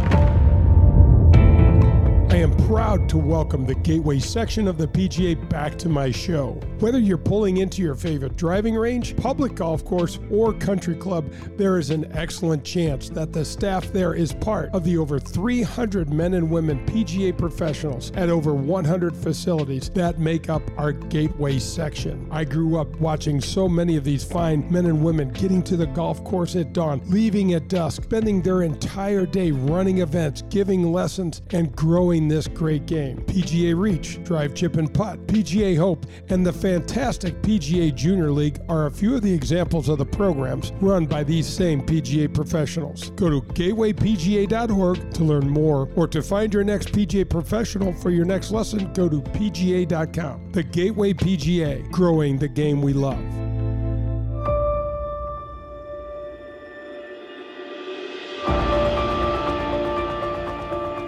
I 2.40 2.44
am 2.44 2.56
proud 2.68 3.10
to 3.10 3.18
welcome 3.18 3.66
the 3.66 3.76
Gateway 3.76 4.20
section 4.20 4.70
of 4.70 4.78
the 4.78 4.88
PGA 4.88 5.50
back 5.50 5.78
to 5.80 5.90
my 5.90 6.10
show. 6.10 6.58
Whether 6.80 7.00
you're 7.00 7.18
pulling 7.18 7.58
into 7.58 7.82
your 7.82 7.96
favorite 7.96 8.38
driving 8.38 8.76
range, 8.76 9.18
public 9.18 9.56
golf 9.56 9.84
course, 9.84 10.20
or 10.32 10.54
country 10.54 10.96
club, 10.96 11.30
there 11.58 11.78
is 11.78 11.90
an 11.90 12.10
excellent 12.14 12.64
chance 12.64 13.10
that 13.10 13.34
the 13.34 13.44
staff 13.44 13.92
there 13.92 14.14
is 14.14 14.32
part 14.32 14.70
of 14.74 14.86
the 14.86 14.98
over 14.98 15.20
300 15.20 16.14
men 16.14 16.36
and 16.36 16.50
women 16.50 16.86
PGA 16.86 17.38
professionals 17.38 18.14
at 18.16 18.30
over 18.30 18.54
100 18.54 19.18
facilities 19.18 19.90
that 19.90 20.20
make 20.20 20.50
up 20.50 20.62
our 20.78 20.94
Gateway 20.94 21.60
section. 21.60 22.26
I 22.32 22.46
grew 22.46 22.80
up 22.80 22.88
watching 23.02 23.42
so 23.42 23.68
many 23.68 23.98
of 23.98 24.06
these 24.06 24.24
fine 24.24 24.66
men 24.72 24.86
and 24.86 25.04
women 25.04 25.28
getting 25.32 25.62
to 25.64 25.76
the 25.76 25.88
golf 25.88 26.24
course 26.24 26.56
at 26.56 26.72
dawn, 26.72 27.02
leaving 27.08 27.54
at 27.54 27.68
dusk, 27.68 28.04
spending 28.04 28.42
their 28.42 28.62
entire 28.62 29.26
day 29.26 29.52
running 29.52 29.98
events, 29.98 30.44
giving 30.44 30.94
lessons, 30.94 31.42
and 31.50 31.76
growing 31.76 32.29
this 32.30 32.48
great 32.48 32.86
game. 32.86 33.18
PGA 33.26 33.78
Reach, 33.78 34.24
Drive 34.24 34.54
Chip 34.54 34.78
and 34.78 34.94
Putt, 34.94 35.28
PGA 35.28 35.78
Hope, 35.78 36.06
and 36.30 36.46
the 36.46 36.54
fantastic 36.54 37.42
PGA 37.42 37.94
Junior 37.94 38.32
League 38.32 38.60
are 38.70 38.86
a 38.86 38.92
few 38.92 39.16
of 39.16 39.22
the 39.22 39.34
examples 39.34 39.90
of 39.90 39.98
the 39.98 40.06
programs 40.06 40.72
run 40.80 41.06
by 41.06 41.24
these 41.24 41.48
same 41.48 41.82
PGA 41.82 42.34
professionals. 42.34 43.10
Go 43.12 43.30
to 43.30 43.42
gatewaypga.org 43.42 45.14
to 45.14 45.24
learn 45.24 45.50
more 45.50 45.90
or 45.96 46.08
to 46.08 46.22
find 46.22 46.54
your 46.54 46.64
next 46.64 46.94
PGA 46.94 47.30
professional 47.30 47.92
for 47.94 48.12
your 48.12 48.26
next 48.26 48.52
lesson, 48.52 48.94
go 48.94 49.10
to 49.10 49.22
pga.com. 49.22 50.52
The 50.52 50.64
Gateway 50.64 51.14
PGA, 51.14 51.90
growing 51.92 52.38
the 52.38 52.48
game 52.48 52.82
we 52.82 52.94
love. 52.94 53.20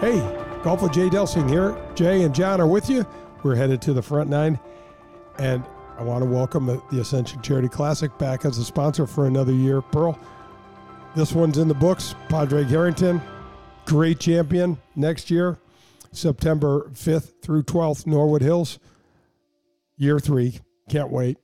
Hey, 0.02 0.41
Golf 0.64 0.84
with 0.84 0.92
Jay 0.92 1.10
Delsing 1.10 1.50
here. 1.50 1.76
Jay 1.96 2.22
and 2.22 2.36
John 2.36 2.62
are 2.62 2.68
with 2.68 2.88
you. 2.88 3.04
We're 3.42 3.56
headed 3.56 3.82
to 3.82 3.94
the 3.94 4.02
front 4.02 4.30
nine, 4.30 4.60
and 5.40 5.64
I 5.98 6.04
want 6.04 6.24
to 6.24 6.30
welcome 6.30 6.68
the 6.68 7.00
Ascension 7.00 7.42
Charity 7.42 7.68
Classic 7.68 8.16
back 8.20 8.46
as 8.46 8.60
a 8.60 8.64
sponsor 8.64 9.08
for 9.08 9.26
another 9.26 9.54
year. 9.54 9.82
Pearl, 9.82 10.20
this 11.16 11.34
one's 11.34 11.58
in 11.58 11.68
the 11.68 11.74
books. 11.74 12.14
Padraig 12.30 12.68
Harrington, 12.68 13.20
great 13.86 14.20
champion 14.20 14.78
next 14.96 15.32
year, 15.32 15.58
September 16.12 16.92
5th 16.94 17.42
through 17.42 17.64
12th, 17.64 18.06
Norwood 18.06 18.44
Hills, 18.44 18.78
year 19.98 20.20
three. 20.20 20.60
Can't 20.90 21.10
wait 21.10 21.38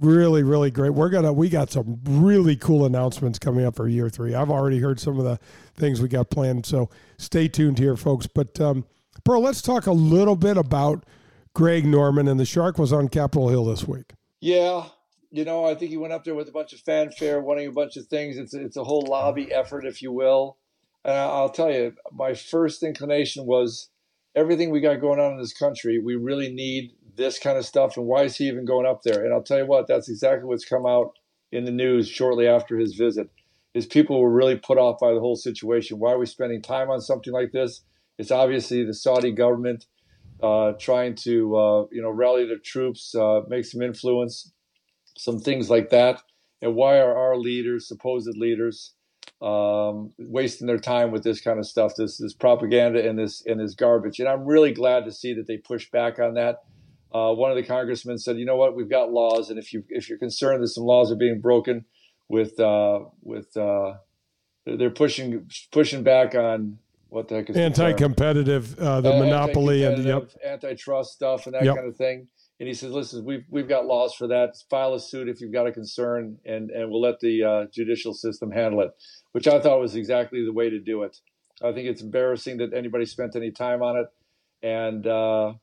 really 0.00 0.44
really 0.44 0.70
great 0.70 0.90
we're 0.90 1.08
gonna 1.08 1.32
we 1.32 1.48
got 1.48 1.72
some 1.72 1.98
really 2.04 2.54
cool 2.54 2.86
announcements 2.86 3.36
coming 3.36 3.64
up 3.64 3.74
for 3.74 3.88
year 3.88 4.08
three 4.08 4.32
i've 4.32 4.48
already 4.48 4.78
heard 4.78 5.00
some 5.00 5.18
of 5.18 5.24
the 5.24 5.40
things 5.78 6.00
we 6.00 6.08
got 6.08 6.30
planned 6.30 6.66
so 6.66 6.90
stay 7.18 7.48
tuned 7.48 7.78
here 7.78 7.96
folks. 7.96 8.26
But 8.26 8.60
um 8.60 8.84
bro 9.24 9.40
let's 9.40 9.62
talk 9.62 9.86
a 9.86 9.92
little 9.92 10.36
bit 10.36 10.56
about 10.56 11.04
greg 11.54 11.84
norman 11.84 12.28
and 12.28 12.38
the 12.38 12.44
shark 12.44 12.78
was 12.78 12.92
on 12.92 13.08
capitol 13.08 13.48
hill 13.48 13.64
this 13.64 13.86
week. 13.86 14.12
Yeah 14.40 14.88
you 15.30 15.44
know 15.44 15.66
i 15.66 15.74
think 15.74 15.90
he 15.90 15.98
went 15.98 16.10
up 16.10 16.24
there 16.24 16.34
with 16.34 16.48
a 16.48 16.52
bunch 16.52 16.72
of 16.72 16.80
fanfare 16.80 17.38
wanting 17.38 17.68
a 17.68 17.72
bunch 17.72 17.96
of 17.96 18.06
things. 18.06 18.36
It's, 18.38 18.54
it's 18.54 18.78
a 18.78 18.84
whole 18.84 19.06
lobby 19.08 19.52
effort 19.52 19.84
if 19.84 20.02
you 20.02 20.12
will. 20.12 20.56
And 21.04 21.14
i'll 21.14 21.50
tell 21.50 21.70
you 21.70 21.94
my 22.12 22.34
first 22.34 22.82
inclination 22.82 23.46
was 23.46 23.90
everything 24.34 24.70
we 24.70 24.80
got 24.80 25.00
going 25.00 25.20
on 25.20 25.32
in 25.32 25.38
this 25.38 25.52
country 25.52 25.98
we 25.98 26.14
really 26.14 26.52
need 26.52 26.92
this 27.18 27.38
kind 27.38 27.58
of 27.58 27.66
stuff. 27.66 27.98
And 27.98 28.06
why 28.06 28.22
is 28.22 28.36
he 28.36 28.48
even 28.48 28.64
going 28.64 28.86
up 28.86 29.02
there? 29.02 29.22
And 29.22 29.34
I'll 29.34 29.42
tell 29.42 29.58
you 29.58 29.66
what, 29.66 29.86
that's 29.86 30.08
exactly 30.08 30.48
what's 30.48 30.64
come 30.64 30.86
out 30.86 31.18
in 31.52 31.64
the 31.64 31.70
news 31.70 32.08
shortly 32.08 32.46
after 32.46 32.78
his 32.78 32.94
visit. 32.94 33.28
Is 33.78 33.86
people 33.86 34.20
were 34.20 34.30
really 34.30 34.56
put 34.56 34.78
off 34.78 34.98
by 35.00 35.12
the 35.12 35.20
whole 35.20 35.36
situation. 35.36 35.98
Why 35.98 36.12
are 36.12 36.18
we 36.18 36.26
spending 36.26 36.60
time 36.60 36.90
on 36.90 37.00
something 37.00 37.32
like 37.32 37.52
this? 37.52 37.82
It's 38.18 38.30
obviously 38.30 38.84
the 38.84 38.94
Saudi 38.94 39.32
government 39.32 39.86
uh, 40.42 40.72
trying 40.78 41.14
to 41.16 41.56
uh, 41.56 41.86
you 41.92 42.02
know 42.02 42.10
rally 42.10 42.46
their 42.46 42.58
troops, 42.58 43.14
uh, 43.14 43.40
make 43.48 43.64
some 43.64 43.82
influence, 43.82 44.52
some 45.16 45.38
things 45.40 45.70
like 45.70 45.90
that. 45.90 46.20
And 46.60 46.74
why 46.74 46.98
are 46.98 47.16
our 47.16 47.36
leaders, 47.36 47.86
supposed 47.86 48.36
leaders, 48.36 48.94
um, 49.40 50.12
wasting 50.18 50.66
their 50.66 50.78
time 50.80 51.12
with 51.12 51.22
this 51.22 51.40
kind 51.40 51.58
of 51.58 51.66
stuff, 51.66 51.92
this 51.96 52.18
this 52.18 52.34
propaganda 52.34 53.08
and 53.08 53.18
this 53.18 53.42
and 53.46 53.60
this 53.60 53.74
garbage? 53.74 54.18
And 54.18 54.28
I'm 54.28 54.44
really 54.44 54.72
glad 54.72 55.04
to 55.04 55.12
see 55.12 55.32
that 55.34 55.46
they 55.46 55.56
push 55.56 55.90
back 55.90 56.18
on 56.18 56.34
that 56.34 56.64
uh, 57.12 57.32
one 57.32 57.50
of 57.50 57.56
the 57.56 57.62
congressmen 57.62 58.18
said, 58.18 58.38
"You 58.38 58.44
know 58.44 58.56
what? 58.56 58.76
We've 58.76 58.88
got 58.88 59.12
laws, 59.12 59.48
and 59.48 59.58
if 59.58 59.72
you 59.72 59.84
if 59.88 60.08
you're 60.08 60.18
concerned 60.18 60.62
that 60.62 60.68
some 60.68 60.84
laws 60.84 61.10
are 61.10 61.16
being 61.16 61.40
broken, 61.40 61.84
with 62.28 62.58
uh, 62.60 63.00
with 63.22 63.56
uh, 63.56 63.94
they're 64.66 64.90
pushing 64.90 65.48
pushing 65.72 66.02
back 66.02 66.34
on 66.34 66.78
what 67.08 67.28
the 67.28 67.36
heck 67.36 67.50
is 67.50 67.56
anti-competitive, 67.56 68.78
uh, 68.78 69.00
the 69.00 69.12
monopoly, 69.12 69.84
and 69.84 70.04
yep. 70.04 70.30
antitrust 70.44 71.12
stuff 71.12 71.46
and 71.46 71.54
that 71.54 71.64
yep. 71.64 71.76
kind 71.76 71.88
of 71.88 71.96
thing." 71.96 72.28
And 72.60 72.66
he 72.66 72.74
says, 72.74 72.92
"Listen, 72.92 73.24
we've 73.24 73.44
we've 73.48 73.68
got 73.68 73.86
laws 73.86 74.14
for 74.14 74.26
that. 74.28 74.56
File 74.68 74.94
a 74.94 75.00
suit 75.00 75.28
if 75.28 75.40
you've 75.40 75.52
got 75.52 75.66
a 75.66 75.72
concern, 75.72 76.38
and 76.44 76.70
and 76.70 76.90
we'll 76.90 77.00
let 77.00 77.20
the 77.20 77.42
uh, 77.42 77.64
judicial 77.72 78.12
system 78.12 78.50
handle 78.50 78.80
it." 78.82 78.90
Which 79.32 79.48
I 79.48 79.60
thought 79.60 79.80
was 79.80 79.96
exactly 79.96 80.44
the 80.44 80.52
way 80.52 80.70
to 80.70 80.78
do 80.78 81.02
it. 81.02 81.16
I 81.62 81.72
think 81.72 81.88
it's 81.88 82.02
embarrassing 82.02 82.58
that 82.58 82.72
anybody 82.72 83.04
spent 83.04 83.36
any 83.36 83.50
time 83.50 83.82
on 83.82 83.96
it, 83.96 84.06
and 84.62 85.06
uh, 85.06 85.54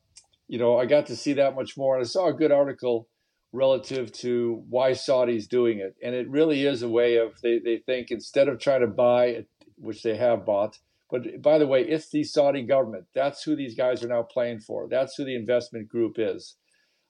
you 0.47 0.57
know, 0.57 0.77
I 0.77 0.85
got 0.85 1.07
to 1.07 1.15
see 1.15 1.33
that 1.33 1.55
much 1.55 1.77
more. 1.77 1.95
And 1.95 2.03
I 2.03 2.07
saw 2.07 2.27
a 2.27 2.33
good 2.33 2.51
article 2.51 3.07
relative 3.55 4.11
to 4.11 4.63
why 4.69 4.93
Saudi's 4.93 5.47
doing 5.47 5.79
it. 5.79 5.95
And 6.03 6.13
it 6.13 6.29
really 6.29 6.65
is 6.65 6.81
a 6.81 6.89
way 6.89 7.17
of, 7.17 7.39
they, 7.41 7.59
they 7.59 7.77
think 7.77 8.11
instead 8.11 8.47
of 8.47 8.59
trying 8.59 8.81
to 8.81 8.87
buy, 8.87 9.45
which 9.77 10.03
they 10.03 10.17
have 10.17 10.45
bought, 10.45 10.77
but 11.09 11.41
by 11.41 11.57
the 11.57 11.67
way, 11.67 11.81
it's 11.81 12.09
the 12.09 12.23
Saudi 12.23 12.63
government. 12.63 13.05
That's 13.13 13.43
who 13.43 13.55
these 13.55 13.75
guys 13.75 14.03
are 14.03 14.07
now 14.07 14.23
playing 14.23 14.61
for. 14.61 14.87
That's 14.89 15.15
who 15.15 15.23
the 15.23 15.35
investment 15.35 15.87
group 15.87 16.15
is. 16.17 16.55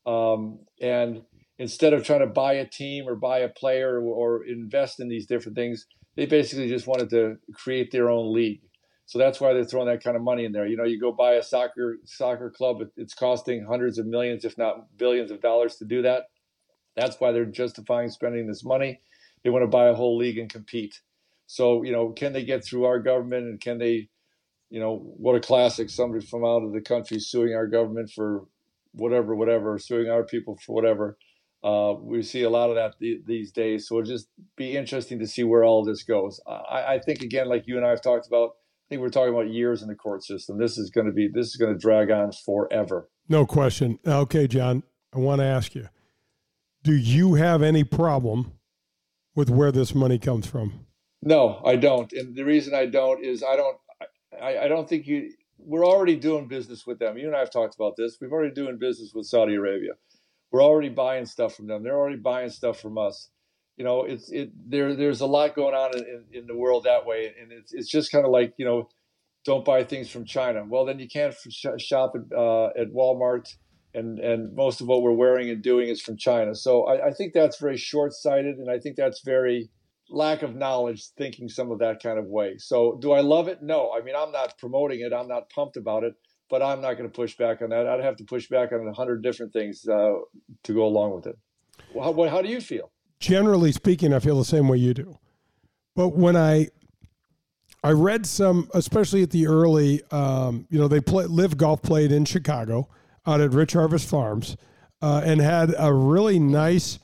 Um, 0.05 0.59
and 0.81 1.23
instead 1.57 1.93
of 1.93 2.03
trying 2.03 2.19
to 2.19 2.27
buy 2.27 2.53
a 2.53 2.67
team 2.67 3.07
or 3.07 3.15
buy 3.15 3.39
a 3.39 3.49
player 3.49 3.99
or, 3.99 4.03
or 4.03 4.45
invest 4.45 4.99
in 4.99 5.07
these 5.07 5.25
different 5.25 5.55
things, 5.55 5.87
they 6.15 6.25
basically 6.25 6.67
just 6.67 6.87
wanted 6.87 7.09
to 7.11 7.37
create 7.53 7.91
their 7.91 8.09
own 8.09 8.33
league. 8.33 8.61
So 9.07 9.19
that's 9.19 9.39
why 9.39 9.53
they're 9.53 9.65
throwing 9.65 9.87
that 9.87 10.03
kind 10.03 10.17
of 10.17 10.23
money 10.23 10.45
in 10.45 10.51
there. 10.51 10.65
You 10.65 10.77
know, 10.77 10.83
you 10.83 10.99
go 10.99 11.11
buy 11.11 11.33
a 11.33 11.43
soccer 11.43 11.97
soccer 12.05 12.49
club, 12.49 12.77
it's 12.97 13.13
costing 13.13 13.65
hundreds 13.67 13.97
of 13.99 14.07
millions, 14.07 14.45
if 14.45 14.57
not 14.57 14.97
billions 14.97 15.31
of 15.31 15.41
dollars 15.41 15.75
to 15.77 15.85
do 15.85 16.01
that. 16.01 16.23
That's 16.95 17.19
why 17.19 17.31
they're 17.31 17.45
justifying 17.45 18.09
spending 18.09 18.47
this 18.47 18.63
money. 18.63 19.01
They 19.43 19.49
want 19.49 19.63
to 19.63 19.67
buy 19.67 19.87
a 19.87 19.93
whole 19.93 20.17
league 20.17 20.37
and 20.37 20.49
compete. 20.49 21.01
So, 21.47 21.83
you 21.83 21.91
know, 21.91 22.09
can 22.09 22.33
they 22.33 22.43
get 22.43 22.65
through 22.65 22.85
our 22.85 22.99
government 22.99 23.45
and 23.45 23.61
can 23.61 23.77
they, 23.77 24.09
you 24.69 24.79
know, 24.79 24.97
what 25.17 25.35
a 25.35 25.39
classic, 25.39 25.89
somebody 25.89 26.25
from 26.25 26.43
out 26.43 26.63
of 26.63 26.73
the 26.73 26.81
country 26.81 27.19
suing 27.19 27.53
our 27.53 27.67
government 27.67 28.09
for 28.09 28.45
whatever, 28.93 29.35
whatever, 29.35 29.77
suing 29.77 30.09
our 30.09 30.23
people 30.23 30.57
for 30.65 30.73
whatever. 30.73 31.17
Uh, 31.63 31.93
we 31.99 32.21
see 32.21 32.43
a 32.43 32.49
lot 32.49 32.69
of 32.69 32.75
that 32.75 32.97
th- 32.99 33.21
these 33.25 33.51
days. 33.51 33.87
So 33.87 33.99
it'll 33.99 34.07
just 34.07 34.27
be 34.55 34.75
interesting 34.75 35.19
to 35.19 35.27
see 35.27 35.43
where 35.43 35.63
all 35.63 35.83
this 35.83 36.03
goes. 36.03 36.39
I, 36.47 36.95
I 36.95 36.99
think, 36.99 37.21
again, 37.21 37.47
like 37.47 37.67
you 37.67 37.77
and 37.77 37.85
I 37.85 37.89
have 37.89 38.01
talked 38.01 38.27
about, 38.27 38.51
I 38.85 38.85
think 38.89 39.01
we're 39.01 39.09
talking 39.09 39.33
about 39.33 39.49
years 39.49 39.81
in 39.81 39.87
the 39.87 39.95
court 39.95 40.23
system. 40.23 40.59
This 40.59 40.77
is 40.77 40.91
going 40.91 41.07
to 41.07 41.13
be 41.13 41.27
this 41.27 41.47
is 41.47 41.55
going 41.55 41.73
to 41.73 41.79
drag 41.79 42.11
on 42.11 42.31
forever. 42.31 43.09
No 43.27 43.43
question. 43.47 43.97
Okay, 44.05 44.47
John, 44.47 44.83
I 45.11 45.17
want 45.17 45.41
to 45.41 45.45
ask 45.45 45.73
you: 45.73 45.89
Do 46.85 46.95
you 46.95 47.33
have 47.33 47.61
any 47.61 47.83
problem 47.83 48.53
with 49.35 49.49
where 49.49 49.71
this 49.71 49.93
money 49.93 50.17
comes 50.17 50.47
from? 50.47 50.85
No, 51.21 51.61
I 51.65 51.75
don't. 51.75 52.13
And 52.13 52.35
the 52.35 52.45
reason 52.45 52.73
I 52.73 52.85
don't 52.85 53.23
is 53.25 53.43
I 53.43 53.57
don't. 53.57 53.77
I, 54.41 54.59
I 54.59 54.67
don't 54.67 54.87
think 54.87 55.07
you. 55.07 55.31
We're 55.57 55.85
already 55.85 56.15
doing 56.15 56.47
business 56.47 56.85
with 56.87 56.99
them. 56.99 57.17
You 57.17 57.27
and 57.27 57.35
I 57.35 57.39
have 57.39 57.51
talked 57.51 57.75
about 57.75 57.95
this. 57.97 58.17
We've 58.21 58.31
already 58.31 58.53
doing 58.53 58.77
business 58.77 59.11
with 59.13 59.25
Saudi 59.25 59.55
Arabia. 59.55 59.93
We're 60.51 60.63
already 60.63 60.89
buying 60.89 61.25
stuff 61.25 61.55
from 61.55 61.67
them. 61.67 61.83
They're 61.83 61.97
already 61.97 62.17
buying 62.17 62.49
stuff 62.49 62.79
from 62.79 62.97
us 62.97 63.29
you 63.77 63.83
know, 63.83 64.03
it's 64.03 64.31
it 64.31 64.51
there. 64.69 64.95
There's 64.95 65.21
a 65.21 65.25
lot 65.25 65.55
going 65.55 65.75
on 65.75 65.97
in, 65.97 66.23
in 66.31 66.47
the 66.47 66.55
world 66.55 66.85
that 66.85 67.05
way, 67.05 67.33
and 67.41 67.51
it's 67.51 67.73
it's 67.73 67.89
just 67.89 68.11
kind 68.11 68.25
of 68.25 68.31
like 68.31 68.53
you 68.57 68.65
know, 68.65 68.87
don't 69.43 69.65
buy 69.65 69.83
things 69.83 70.09
from 70.09 70.25
China. 70.25 70.63
Well, 70.65 70.85
then 70.85 70.99
you 70.99 71.09
can't 71.09 71.35
shop 71.77 72.13
at 72.15 72.37
uh, 72.37 72.67
at 72.67 72.93
Walmart, 72.93 73.53
and 73.95 74.19
and 74.19 74.55
most 74.55 74.81
of 74.81 74.87
what 74.87 75.01
we're 75.01 75.11
wearing 75.11 75.49
and 75.49 75.61
doing 75.61 75.89
is 75.89 76.01
from 76.01 76.17
China. 76.17 76.55
So 76.55 76.83
I, 76.85 77.07
I 77.07 77.11
think 77.11 77.33
that's 77.33 77.59
very 77.59 77.77
short 77.77 78.13
sighted, 78.13 78.57
and 78.57 78.69
I 78.69 78.79
think 78.79 78.95
that's 78.95 79.21
very 79.21 79.69
lack 80.09 80.43
of 80.43 80.55
knowledge 80.55 81.07
thinking 81.17 81.49
some 81.49 81.71
of 81.71 81.79
that 81.79 82.01
kind 82.01 82.19
of 82.19 82.25
way. 82.25 82.57
So 82.57 82.97
do 83.01 83.11
I 83.11 83.21
love 83.21 83.47
it? 83.47 83.63
No. 83.63 83.91
I 83.91 84.01
mean, 84.01 84.15
I'm 84.15 84.31
not 84.31 84.55
promoting 84.59 84.99
it. 84.99 85.11
I'm 85.11 85.27
not 85.27 85.49
pumped 85.49 85.77
about 85.77 86.03
it, 86.03 86.13
but 86.47 86.61
I'm 86.61 86.79
not 86.79 86.93
going 86.93 87.09
to 87.09 87.15
push 87.15 87.35
back 87.35 87.63
on 87.63 87.69
that. 87.69 87.87
I'd 87.87 88.03
have 88.03 88.17
to 88.17 88.23
push 88.23 88.47
back 88.47 88.71
on 88.71 88.87
a 88.87 88.93
hundred 88.93 89.23
different 89.23 89.51
things 89.51 89.87
uh, 89.87 90.13
to 90.63 90.73
go 90.73 90.85
along 90.85 91.15
with 91.15 91.25
it. 91.25 91.37
How, 91.95 92.13
how 92.29 92.43
do 92.43 92.49
you 92.49 92.61
feel? 92.61 92.91
generally 93.19 93.71
speaking, 93.71 94.13
I 94.13 94.19
feel 94.19 94.37
the 94.37 94.45
same 94.45 94.67
way 94.67 94.77
you 94.77 94.93
do. 94.93 95.17
But 95.95 96.09
when 96.09 96.35
I 96.35 96.69
I 97.83 97.91
read 97.91 98.25
some, 98.25 98.69
especially 98.73 99.23
at 99.23 99.29
the 99.29 99.47
early, 99.47 100.01
um, 100.11 100.67
you 100.69 100.79
know, 100.79 100.87
they 100.87 101.01
play 101.01 101.25
LIV 101.25 101.57
Golf 101.57 101.81
played 101.81 102.11
in 102.11 102.25
Chicago 102.25 102.89
out 103.25 103.41
at 103.41 103.51
Rich 103.51 103.73
Harvest 103.73 104.07
Farms, 104.07 104.57
uh, 105.01 105.21
and 105.23 105.41
had 105.41 105.73
a 105.77 105.93
really 105.93 106.39
nice 106.39 106.99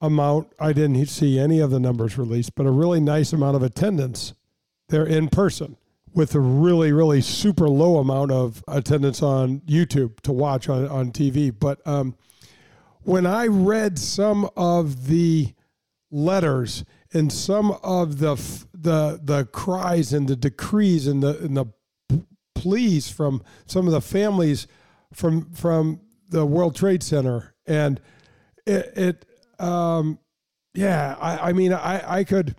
amount. 0.00 0.52
I 0.58 0.72
didn't 0.72 1.06
see 1.06 1.38
any 1.38 1.60
of 1.60 1.70
the 1.70 1.80
numbers 1.80 2.18
released, 2.18 2.54
but 2.54 2.66
a 2.66 2.70
really 2.70 3.00
nice 3.00 3.32
amount 3.32 3.56
of 3.56 3.62
attendance 3.62 4.34
there 4.88 5.06
in 5.06 5.28
person, 5.28 5.76
with 6.12 6.34
a 6.34 6.40
really, 6.40 6.92
really 6.92 7.20
super 7.20 7.68
low 7.68 7.98
amount 7.98 8.32
of 8.32 8.62
attendance 8.68 9.22
on 9.22 9.60
YouTube 9.60 10.20
to 10.20 10.32
watch 10.32 10.68
on 10.68 10.86
on 10.88 11.12
TV. 11.12 11.52
But 11.56 11.86
um, 11.86 12.16
when 13.02 13.26
I 13.26 13.46
read 13.46 13.98
some 13.98 14.48
of 14.56 15.06
the 15.06 15.54
letters 16.10 16.84
and 17.12 17.32
some 17.32 17.72
of 17.82 18.18
the 18.18 18.36
the 18.74 19.20
the 19.22 19.46
cries 19.46 20.12
and 20.12 20.28
the 20.28 20.36
decrees 20.36 21.06
and 21.06 21.22
the 21.22 21.38
and 21.38 21.56
the 21.56 21.66
pleas 22.54 23.10
from 23.10 23.42
some 23.66 23.86
of 23.86 23.92
the 23.92 24.00
families 24.00 24.66
from 25.12 25.50
from 25.52 26.00
the 26.28 26.44
World 26.46 26.74
Trade 26.74 27.02
Center 27.02 27.54
and 27.66 28.00
it, 28.66 28.92
it 28.96 29.26
um, 29.58 30.18
yeah 30.74 31.16
I, 31.20 31.50
I 31.50 31.52
mean 31.52 31.72
I 31.72 32.18
I 32.18 32.24
could 32.24 32.56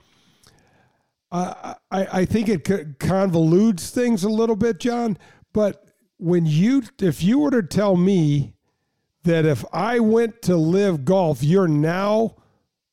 I 1.32 1.76
I 1.92 2.26
think 2.26 2.50
it 2.50 2.64
convolutes 3.00 3.90
things 3.90 4.24
a 4.24 4.30
little 4.30 4.56
bit 4.56 4.80
John 4.80 5.18
but 5.52 5.86
when 6.18 6.46
you 6.46 6.84
if 7.02 7.24
you 7.24 7.40
were 7.40 7.52
to 7.52 7.64
tell 7.64 7.98
me 7.98 8.54
that 9.24 9.46
if 9.46 9.64
I 9.74 10.00
went 10.00 10.42
to 10.44 10.56
LIV 10.56 11.06
Golf, 11.06 11.44
you're 11.44 11.68
now 11.68 12.36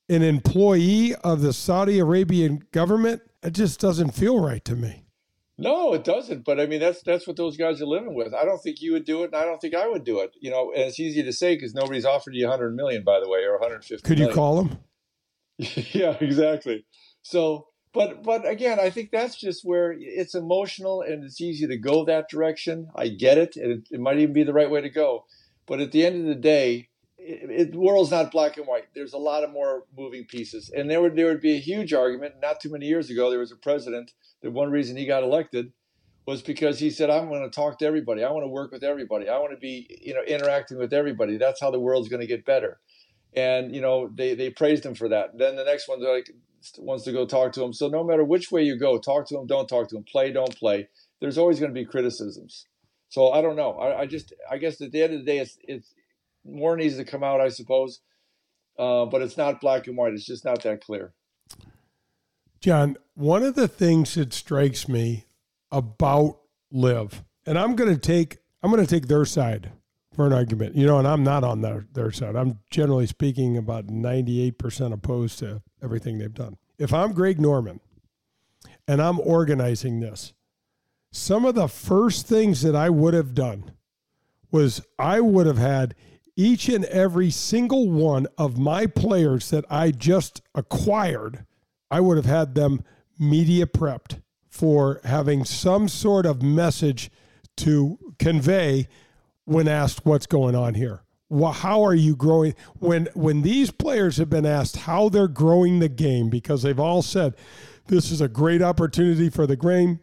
an 0.08 0.22
employee 0.22 1.14
of 1.16 1.40
the 1.40 1.52
Saudi 1.52 1.98
Arabian 1.98 2.64
government, 2.72 3.22
it 3.42 3.52
just 3.52 3.80
doesn't 3.80 4.10
feel 4.10 4.40
right 4.40 4.64
to 4.64 4.76
me. 4.76 5.04
No, 5.60 5.92
it 5.92 6.04
doesn't. 6.04 6.44
But 6.46 6.58
I 6.58 6.64
mean, 6.64 6.80
that's 6.80 7.02
that's 7.02 7.26
what 7.26 7.36
those 7.36 7.58
guys 7.58 7.82
are 7.82 7.86
living 7.86 8.14
with. 8.14 8.32
I 8.32 8.46
don't 8.46 8.62
think 8.62 8.80
you 8.80 8.92
would 8.92 9.04
do 9.04 9.22
it, 9.22 9.26
and 9.26 9.36
I 9.36 9.44
don't 9.44 9.60
think 9.60 9.74
I 9.74 9.86
would 9.86 10.04
do 10.04 10.20
it. 10.20 10.34
You 10.40 10.50
know, 10.50 10.72
and 10.72 10.84
it's 10.84 10.98
easy 10.98 11.22
to 11.22 11.32
say 11.34 11.54
because 11.54 11.74
nobody's 11.74 12.06
offered 12.06 12.34
you 12.34 12.46
100 12.46 12.74
million, 12.74 13.04
by 13.04 13.20
the 13.20 13.28
way, 13.28 13.40
or 13.40 13.58
150. 13.58 14.02
Could 14.02 14.18
million. 14.18 14.28
you 14.30 14.34
call 14.34 14.62
them? 14.62 14.78
yeah, 15.58 16.16
exactly. 16.18 16.86
So, 17.20 17.66
but 17.92 18.22
but 18.22 18.48
again, 18.48 18.80
I 18.80 18.88
think 18.88 19.10
that's 19.10 19.36
just 19.36 19.60
where 19.62 19.94
it's 19.98 20.34
emotional 20.34 21.02
and 21.02 21.24
it's 21.24 21.42
easy 21.42 21.66
to 21.66 21.76
go 21.76 22.06
that 22.06 22.30
direction. 22.30 22.88
I 22.96 23.08
get 23.08 23.36
it, 23.36 23.56
and 23.56 23.70
it, 23.70 23.88
it 23.90 24.00
might 24.00 24.18
even 24.18 24.32
be 24.32 24.44
the 24.44 24.54
right 24.54 24.70
way 24.70 24.80
to 24.80 24.90
go. 24.90 25.26
But 25.66 25.80
at 25.80 25.92
the 25.92 26.06
end 26.06 26.20
of 26.20 26.26
the 26.26 26.40
day, 26.40 26.88
it, 27.22 27.50
it, 27.50 27.72
the 27.72 27.78
world's 27.78 28.10
not 28.10 28.30
black 28.30 28.56
and 28.56 28.66
white. 28.66 28.86
There's 28.94 29.12
a 29.12 29.18
lot 29.18 29.44
of 29.44 29.50
more 29.50 29.84
moving 29.96 30.24
pieces, 30.24 30.70
and 30.74 30.90
there 30.90 31.00
would 31.00 31.16
there 31.16 31.26
would 31.26 31.40
be 31.40 31.56
a 31.56 31.60
huge 31.60 31.92
argument. 31.92 32.34
Not 32.40 32.60
too 32.60 32.70
many 32.70 32.86
years 32.86 33.10
ago, 33.10 33.30
there 33.30 33.38
was 33.38 33.52
a 33.52 33.56
president 33.56 34.12
that 34.42 34.50
one 34.50 34.70
reason 34.70 34.96
he 34.96 35.06
got 35.06 35.22
elected 35.22 35.72
was 36.26 36.42
because 36.42 36.78
he 36.78 36.90
said, 36.90 37.10
"I'm 37.10 37.28
going 37.28 37.42
to 37.42 37.50
talk 37.50 37.78
to 37.78 37.86
everybody. 37.86 38.24
I 38.24 38.30
want 38.30 38.44
to 38.44 38.48
work 38.48 38.72
with 38.72 38.82
everybody. 38.82 39.28
I 39.28 39.38
want 39.38 39.52
to 39.52 39.58
be 39.58 39.98
you 40.02 40.14
know 40.14 40.22
interacting 40.22 40.78
with 40.78 40.92
everybody. 40.92 41.36
That's 41.36 41.60
how 41.60 41.70
the 41.70 41.80
world's 41.80 42.08
going 42.08 42.20
to 42.20 42.26
get 42.26 42.44
better." 42.44 42.80
And 43.34 43.74
you 43.74 43.80
know 43.80 44.10
they 44.14 44.34
they 44.34 44.50
praised 44.50 44.84
him 44.84 44.94
for 44.94 45.08
that. 45.08 45.38
Then 45.38 45.56
the 45.56 45.64
next 45.64 45.88
one 45.88 46.02
like 46.02 46.30
wants 46.78 47.04
to 47.04 47.12
go 47.12 47.26
talk 47.26 47.52
to 47.52 47.62
him. 47.62 47.72
So 47.72 47.88
no 47.88 48.04
matter 48.04 48.24
which 48.24 48.50
way 48.50 48.62
you 48.62 48.78
go, 48.78 48.98
talk 48.98 49.28
to 49.28 49.38
him, 49.38 49.46
don't 49.46 49.68
talk 49.68 49.88
to 49.90 49.96
him, 49.96 50.04
play, 50.04 50.32
don't 50.32 50.54
play. 50.56 50.88
There's 51.20 51.38
always 51.38 51.60
going 51.60 51.72
to 51.72 51.78
be 51.80 51.86
criticisms. 51.86 52.66
So 53.08 53.32
I 53.32 53.42
don't 53.42 53.56
know. 53.56 53.72
I, 53.72 54.00
I 54.00 54.06
just 54.06 54.32
I 54.50 54.58
guess 54.58 54.80
at 54.80 54.92
the 54.92 55.02
end 55.02 55.14
of 55.14 55.20
the 55.20 55.26
day, 55.26 55.38
it's 55.38 55.58
it's 55.62 55.94
more 56.44 56.76
needs 56.76 56.96
to 56.96 57.04
come 57.04 57.22
out, 57.22 57.40
I 57.40 57.48
suppose. 57.48 58.00
Uh, 58.78 59.04
but 59.04 59.22
it's 59.22 59.36
not 59.36 59.60
black 59.60 59.86
and 59.86 59.96
white. 59.96 60.14
It's 60.14 60.24
just 60.24 60.44
not 60.44 60.62
that 60.62 60.80
clear. 60.80 61.12
John, 62.60 62.96
one 63.14 63.42
of 63.42 63.54
the 63.54 63.68
things 63.68 64.14
that 64.14 64.32
strikes 64.32 64.88
me 64.88 65.26
about 65.70 66.38
LIV, 66.70 67.22
and 67.46 67.58
I'm 67.58 67.74
going 67.74 67.92
to 67.92 68.00
take 68.00 68.38
I'm 68.62 68.70
going 68.70 68.84
to 68.84 68.90
take 68.90 69.08
their 69.08 69.24
side 69.24 69.72
for 70.14 70.26
an 70.26 70.32
argument. 70.32 70.76
You 70.76 70.86
know, 70.86 70.98
and 70.98 71.08
I'm 71.08 71.22
not 71.22 71.44
on 71.44 71.62
their 71.62 71.86
their 71.92 72.10
side. 72.10 72.36
I'm 72.36 72.58
generally 72.70 73.06
speaking 73.06 73.56
about 73.56 73.86
98% 73.86 74.92
opposed 74.92 75.38
to 75.40 75.62
everything 75.82 76.18
they've 76.18 76.32
done. 76.32 76.56
If 76.78 76.92
I'm 76.92 77.12
Greg 77.12 77.40
Norman 77.40 77.80
and 78.86 79.00
I'm 79.00 79.20
organizing 79.20 80.00
this, 80.00 80.32
some 81.12 81.44
of 81.44 81.54
the 81.54 81.68
first 81.68 82.26
things 82.26 82.62
that 82.62 82.76
I 82.76 82.90
would 82.90 83.14
have 83.14 83.34
done 83.34 83.72
was 84.50 84.82
I 84.98 85.20
would 85.20 85.46
have 85.46 85.58
had 85.58 85.94
each 86.40 86.70
and 86.70 86.86
every 86.86 87.30
single 87.30 87.90
one 87.90 88.26
of 88.38 88.56
my 88.56 88.86
players 88.86 89.50
that 89.50 89.66
I 89.68 89.90
just 89.90 90.40
acquired, 90.54 91.44
I 91.90 92.00
would 92.00 92.16
have 92.16 92.24
had 92.24 92.54
them 92.54 92.82
media 93.18 93.66
prepped 93.66 94.22
for 94.48 95.02
having 95.04 95.44
some 95.44 95.86
sort 95.86 96.24
of 96.24 96.42
message 96.42 97.10
to 97.58 97.98
convey 98.18 98.88
when 99.44 99.68
asked 99.68 100.06
what's 100.06 100.24
going 100.24 100.54
on 100.54 100.74
here. 100.74 101.02
Well, 101.28 101.52
how 101.52 101.82
are 101.82 101.94
you 101.94 102.16
growing 102.16 102.54
when 102.78 103.08
when 103.14 103.42
these 103.42 103.70
players 103.70 104.16
have 104.16 104.30
been 104.30 104.46
asked 104.46 104.76
how 104.76 105.10
they're 105.10 105.28
growing 105.28 105.78
the 105.78 105.90
game 105.90 106.30
because 106.30 106.62
they've 106.62 106.80
all 106.80 107.02
said 107.02 107.34
this 107.86 108.10
is 108.10 108.22
a 108.22 108.28
great 108.28 108.62
opportunity 108.62 109.28
for 109.28 109.46
the 109.46 109.56
game 109.56 110.00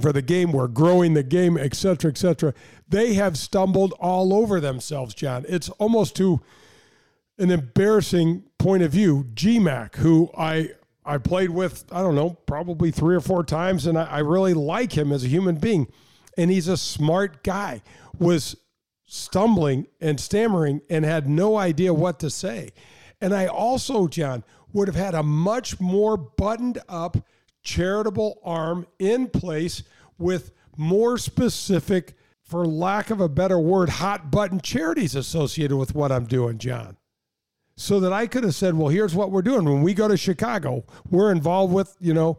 for 0.00 0.12
the 0.12 0.22
game 0.22 0.52
we're 0.52 0.68
growing 0.68 1.14
the 1.14 1.22
game 1.22 1.56
etc 1.56 2.10
etc 2.10 2.52
they 2.88 3.14
have 3.14 3.36
stumbled 3.36 3.92
all 4.00 4.32
over 4.34 4.60
themselves 4.60 5.14
john 5.14 5.44
it's 5.48 5.68
almost 5.70 6.16
to 6.16 6.40
an 7.38 7.50
embarrassing 7.50 8.42
point 8.58 8.82
of 8.82 8.90
view 8.90 9.24
gmac 9.34 9.96
who 9.96 10.30
i 10.36 10.68
I 11.06 11.18
played 11.18 11.50
with, 11.50 11.84
I 11.92 12.00
don't 12.00 12.14
know, 12.14 12.30
probably 12.30 12.90
three 12.90 13.14
or 13.14 13.20
four 13.20 13.44
times, 13.44 13.86
and 13.86 13.98
I, 13.98 14.04
I, 14.04 14.18
really 14.20 14.54
like 14.54 14.96
him 14.96 15.12
as 15.12 15.22
a 15.22 15.28
human 15.28 15.56
being. 15.56 15.86
And 16.38 16.50
he's 16.50 16.66
a 16.66 16.76
smart 16.78 17.44
guy, 17.44 17.82
was 18.18 18.56
stumbling 19.06 19.86
and 20.00 20.18
stammering 20.18 20.80
and 20.88 21.04
had 21.04 21.28
no 21.28 21.56
idea 21.56 21.92
what 21.92 22.18
to 22.20 22.30
say. 22.30 22.70
And 23.20 23.34
I 23.34 23.46
also, 23.46 24.08
John, 24.08 24.44
would 24.72 24.88
have 24.88 24.96
had 24.96 25.14
a 25.14 25.22
much 25.22 25.78
more 25.78 26.16
buttoned 26.16 26.80
up 26.88 27.18
charitable 27.64 28.40
arm 28.44 28.86
in 28.98 29.28
place 29.28 29.82
with 30.18 30.52
more 30.76 31.18
specific, 31.18 32.14
for 32.42 32.66
lack 32.66 33.10
of 33.10 33.20
a 33.20 33.28
better 33.28 33.58
word, 33.58 33.88
hot 33.88 34.30
button 34.30 34.60
charities 34.60 35.16
associated 35.16 35.76
with 35.76 35.94
what 35.94 36.12
I'm 36.12 36.26
doing, 36.26 36.58
John 36.58 36.96
so 37.76 38.00
that 38.00 38.12
I 38.12 38.26
could 38.26 38.44
have 38.44 38.54
said, 38.54 38.74
well, 38.74 38.88
here's 38.88 39.14
what 39.14 39.30
we're 39.30 39.42
doing. 39.42 39.64
When 39.64 39.82
we 39.82 39.94
go 39.94 40.06
to 40.08 40.16
Chicago, 40.16 40.84
we're 41.10 41.32
involved 41.32 41.72
with, 41.72 41.96
you 42.00 42.14
know, 42.14 42.38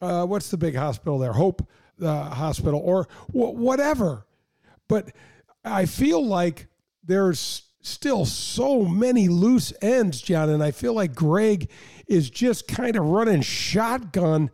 uh, 0.00 0.24
what's 0.24 0.50
the 0.50 0.56
big 0.56 0.76
hospital 0.76 1.18
there? 1.18 1.32
Hope 1.32 1.66
uh, 2.00 2.30
Hospital 2.30 2.80
or 2.84 3.08
w- 3.32 3.58
whatever. 3.58 4.26
But 4.88 5.10
I 5.64 5.86
feel 5.86 6.24
like 6.24 6.68
there's 7.02 7.62
still 7.80 8.24
so 8.24 8.84
many 8.84 9.28
loose 9.28 9.72
ends, 9.82 10.20
John. 10.20 10.48
And 10.50 10.62
I 10.62 10.70
feel 10.70 10.94
like 10.94 11.14
Greg 11.14 11.68
is 12.08 12.30
just 12.30 12.66
kind 12.68 12.96
of 12.96 13.04
running 13.04 13.42
shotgun 13.42 14.50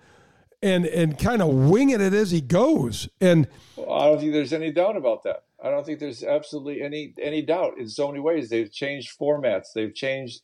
and, 0.63 0.87
and 0.87 1.19
kind 1.19 1.43
of 1.43 1.49
winging 1.49 2.01
it 2.01 2.15
as 2.15 2.31
he 2.31 2.41
goes. 2.41 3.09
And 3.21 3.47
well, 3.77 3.93
I 3.93 4.07
don't 4.07 4.19
think 4.19 4.33
there's 4.33 4.53
any 4.53 4.73
doubt 4.73 4.97
about 4.97 5.23
that. 5.25 5.45
I 5.63 5.71
don't 5.71 5.85
think 5.85 5.99
there's 5.99 6.23
absolutely 6.23 6.83
any 6.83 7.15
any 7.21 7.43
doubt. 7.43 7.75
In 7.79 7.89
so 7.89 8.09
many 8.09 8.21
ways, 8.21 8.49
they've 8.49 8.71
changed 8.71 9.19
formats, 9.19 9.69
they've 9.75 9.95
changed 9.95 10.43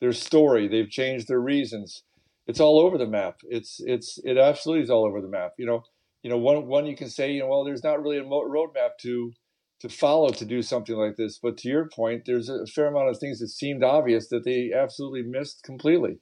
their 0.00 0.12
story, 0.12 0.68
they've 0.68 0.90
changed 0.90 1.28
their 1.28 1.40
reasons. 1.40 2.02
It's 2.46 2.60
all 2.60 2.78
over 2.80 2.96
the 2.96 3.06
map. 3.06 3.40
It's 3.44 3.80
it's 3.80 4.18
it 4.24 4.38
absolutely 4.38 4.84
is 4.84 4.90
all 4.90 5.04
over 5.04 5.20
the 5.20 5.28
map. 5.28 5.52
You 5.58 5.66
know, 5.66 5.84
you 6.22 6.30
know 6.30 6.38
one 6.38 6.66
one 6.66 6.86
you 6.86 6.96
can 6.96 7.08
say, 7.08 7.32
you 7.32 7.40
know, 7.40 7.48
well, 7.48 7.64
there's 7.64 7.84
not 7.84 8.02
really 8.02 8.18
a 8.18 8.24
roadmap 8.24 8.98
to 9.02 9.32
to 9.80 9.88
follow 9.88 10.30
to 10.30 10.44
do 10.44 10.62
something 10.62 10.96
like 10.96 11.16
this. 11.16 11.38
But 11.42 11.58
to 11.58 11.68
your 11.68 11.88
point, 11.88 12.22
there's 12.24 12.48
a 12.48 12.66
fair 12.66 12.86
amount 12.86 13.10
of 13.10 13.18
things 13.18 13.40
that 13.40 13.48
seemed 13.48 13.84
obvious 13.84 14.28
that 14.28 14.44
they 14.44 14.72
absolutely 14.72 15.22
missed 15.22 15.62
completely. 15.62 16.18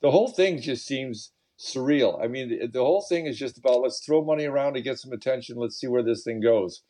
The 0.00 0.10
whole 0.10 0.28
thing 0.28 0.60
just 0.60 0.86
seems 0.86 1.32
surreal. 1.58 2.22
I 2.22 2.28
mean, 2.28 2.50
the, 2.50 2.66
the 2.68 2.84
whole 2.84 3.04
thing 3.08 3.26
is 3.26 3.38
just 3.38 3.58
about 3.58 3.80
let's 3.80 4.04
throw 4.04 4.24
money 4.24 4.44
around 4.44 4.74
to 4.74 4.82
get 4.82 4.98
some 4.98 5.12
attention. 5.12 5.56
Let's 5.56 5.78
see 5.78 5.88
where 5.88 6.02
this 6.02 6.22
thing 6.22 6.40
goes 6.40 6.82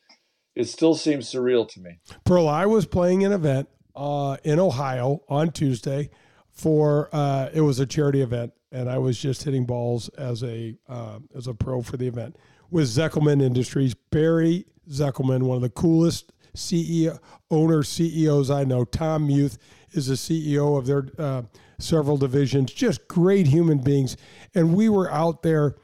it 0.58 0.66
still 0.66 0.96
seems 0.96 1.32
surreal 1.32 1.68
to 1.68 1.80
me. 1.80 2.00
Pearl, 2.24 2.48
I 2.48 2.66
was 2.66 2.84
playing 2.84 3.24
an 3.24 3.30
event 3.30 3.68
uh, 3.94 4.36
in 4.42 4.58
Ohio 4.58 5.22
on 5.28 5.52
Tuesday 5.52 6.10
for 6.50 7.08
uh, 7.12 7.48
it 7.54 7.60
was 7.60 7.78
a 7.78 7.86
charity 7.86 8.22
event, 8.22 8.52
and 8.72 8.90
I 8.90 8.98
was 8.98 9.16
just 9.16 9.44
hitting 9.44 9.66
balls 9.66 10.08
as 10.10 10.42
a 10.42 10.76
uh, 10.88 11.20
as 11.34 11.46
a 11.46 11.54
pro 11.54 11.80
for 11.80 11.96
the 11.96 12.08
event 12.08 12.36
with 12.70 12.88
Zekelman 12.88 13.40
Industries. 13.40 13.94
Barry 13.94 14.66
Zekelman, 14.90 15.44
one 15.44 15.54
of 15.54 15.62
the 15.62 15.70
coolest 15.70 16.32
CEO 16.58 17.18
owner 17.50 17.82
CEOs 17.82 18.50
I 18.50 18.64
know. 18.64 18.84
Tom 18.84 19.26
Muth 19.26 19.58
is 19.92 20.06
the 20.06 20.14
CEO 20.14 20.76
of 20.76 20.86
their 20.86 21.06
uh, 21.18 21.42
several 21.78 22.16
divisions. 22.16 22.72
Just 22.72 23.08
great 23.08 23.46
human 23.46 23.78
beings, 23.78 24.16
and 24.54 24.74
we 24.74 24.88
were 24.88 25.10
out 25.10 25.42
there 25.42 25.76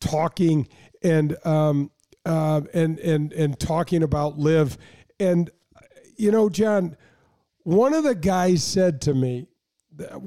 talking 0.00 0.68
and 1.02 1.36
um, 1.46 1.90
uh, 2.24 2.62
and 2.72 2.98
and 2.98 3.32
and 3.32 3.58
talking 3.58 4.02
about 4.02 4.38
LIV. 4.38 4.78
and 5.20 5.50
you 6.16 6.30
know, 6.30 6.48
John, 6.48 6.96
one 7.64 7.92
of 7.92 8.04
the 8.04 8.14
guys 8.14 8.62
said 8.62 9.00
to 9.02 9.14
me, 9.14 9.46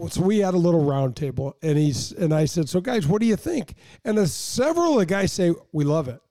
so 0.09 0.21
we 0.21 0.39
had 0.39 0.53
a 0.53 0.57
little 0.57 0.83
roundtable, 0.83 1.53
and 1.61 1.77
he's 1.77 2.11
and 2.11 2.33
I 2.33 2.45
said, 2.45 2.69
so 2.69 2.81
guys, 2.81 3.07
what 3.07 3.21
do 3.21 3.27
you 3.27 3.35
think? 3.35 3.75
And 4.05 4.17
uh, 4.19 4.25
several 4.25 4.93
of 4.93 4.99
the 4.99 5.05
guys 5.05 5.31
say 5.31 5.53
we 5.71 5.83
love 5.83 6.07
it, 6.07 6.21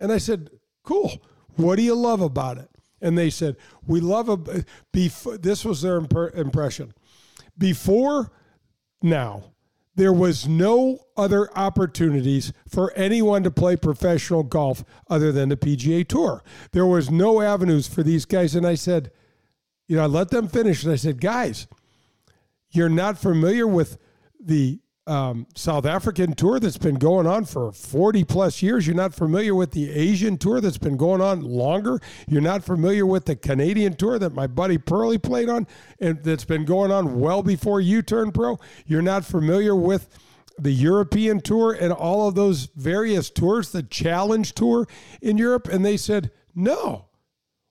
and 0.00 0.12
I 0.12 0.18
said, 0.18 0.50
cool. 0.84 1.10
What 1.56 1.76
do 1.76 1.82
you 1.82 1.94
love 1.94 2.20
about 2.20 2.58
it? 2.58 2.68
And 3.00 3.16
they 3.16 3.30
said 3.30 3.56
we 3.86 4.00
love 4.00 4.28
a 4.28 4.64
before. 4.92 5.38
This 5.38 5.64
was 5.64 5.82
their 5.82 5.96
imp- 5.96 6.34
impression. 6.34 6.92
Before 7.56 8.32
now, 9.02 9.52
there 9.98 10.12
was 10.12 10.46
no 10.46 11.00
other 11.16 11.50
opportunities 11.58 12.52
for 12.68 12.92
anyone 12.94 13.42
to 13.42 13.50
play 13.50 13.74
professional 13.74 14.44
golf 14.44 14.84
other 15.10 15.32
than 15.32 15.48
the 15.48 15.56
PGA 15.56 16.06
Tour. 16.06 16.44
There 16.70 16.86
was 16.86 17.10
no 17.10 17.40
avenues 17.40 17.88
for 17.88 18.04
these 18.04 18.24
guys. 18.24 18.54
And 18.54 18.64
I 18.64 18.76
said, 18.76 19.10
you 19.88 19.96
know, 19.96 20.04
I 20.04 20.06
let 20.06 20.30
them 20.30 20.46
finish. 20.46 20.84
And 20.84 20.92
I 20.92 20.96
said, 20.96 21.20
guys, 21.20 21.66
you're 22.70 22.88
not 22.88 23.18
familiar 23.18 23.66
with 23.66 23.98
the 24.38 24.78
um, 25.08 25.46
South 25.54 25.86
African 25.86 26.34
tour 26.34 26.60
that's 26.60 26.78
been 26.78 26.96
going 26.96 27.26
on 27.26 27.44
for 27.44 27.72
40 27.72 28.24
plus 28.24 28.62
years. 28.62 28.86
You're 28.86 28.94
not 28.94 29.14
familiar 29.14 29.54
with 29.54 29.72
the 29.72 29.90
Asian 29.90 30.36
tour 30.36 30.60
that's 30.60 30.78
been 30.78 30.96
going 30.96 31.20
on 31.20 31.42
longer. 31.42 32.00
You're 32.28 32.42
not 32.42 32.62
familiar 32.62 33.06
with 33.06 33.24
the 33.24 33.34
Canadian 33.34 33.94
tour 33.94 34.18
that 34.18 34.34
my 34.34 34.46
buddy 34.46 34.78
Pearly 34.78 35.18
played 35.18 35.48
on 35.48 35.66
and 35.98 36.22
that's 36.22 36.44
been 36.44 36.64
going 36.64 36.90
on 36.90 37.18
well 37.18 37.42
before 37.42 37.80
you 37.80 38.02
turned 38.02 38.34
pro. 38.34 38.58
You're 38.86 39.02
not 39.02 39.24
familiar 39.24 39.74
with 39.74 40.08
the 40.58 40.72
European 40.72 41.40
tour 41.40 41.72
and 41.72 41.92
all 41.92 42.28
of 42.28 42.34
those 42.34 42.66
various 42.76 43.30
tours, 43.30 43.72
the 43.72 43.82
Challenge 43.82 44.52
Tour 44.54 44.86
in 45.22 45.38
Europe. 45.38 45.68
And 45.68 45.84
they 45.84 45.96
said, 45.96 46.30
No. 46.54 47.06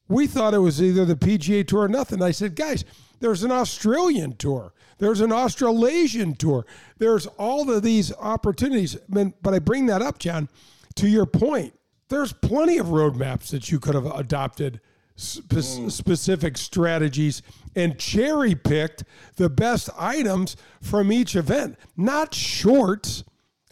We 0.09 0.25
thought 0.25 0.53
it 0.53 0.59
was 0.59 0.81
either 0.81 1.03
the 1.03 1.17
PGA 1.17 1.67
Tour 1.67 1.81
or 1.81 1.87
nothing. 1.89 2.21
I 2.21 2.31
said, 2.31 2.55
guys, 2.55 2.85
there's 3.19 3.43
an 3.43 3.51
Australian 3.51 4.35
tour. 4.35 4.73
There's 4.99 5.21
an 5.21 5.31
Australasian 5.31 6.35
tour. 6.35 6.65
There's 6.97 7.27
all 7.37 7.69
of 7.69 7.83
these 7.83 8.13
opportunities. 8.15 8.97
But 9.07 9.53
I 9.53 9.59
bring 9.59 9.85
that 9.87 10.01
up, 10.01 10.19
John, 10.19 10.49
to 10.95 11.07
your 11.07 11.25
point. 11.25 11.73
There's 12.09 12.33
plenty 12.33 12.77
of 12.77 12.87
roadmaps 12.87 13.49
that 13.51 13.71
you 13.71 13.79
could 13.79 13.95
have 13.95 14.05
adopted 14.05 14.79
spe- 15.15 15.41
mm. 15.41 15.91
specific 15.91 16.57
strategies 16.57 17.41
and 17.75 17.99
cherry 17.99 18.55
picked 18.55 19.03
the 19.35 19.49
best 19.49 19.89
items 19.97 20.55
from 20.81 21.11
each 21.11 21.35
event, 21.35 21.77
not 21.95 22.33
shorts. 22.33 23.23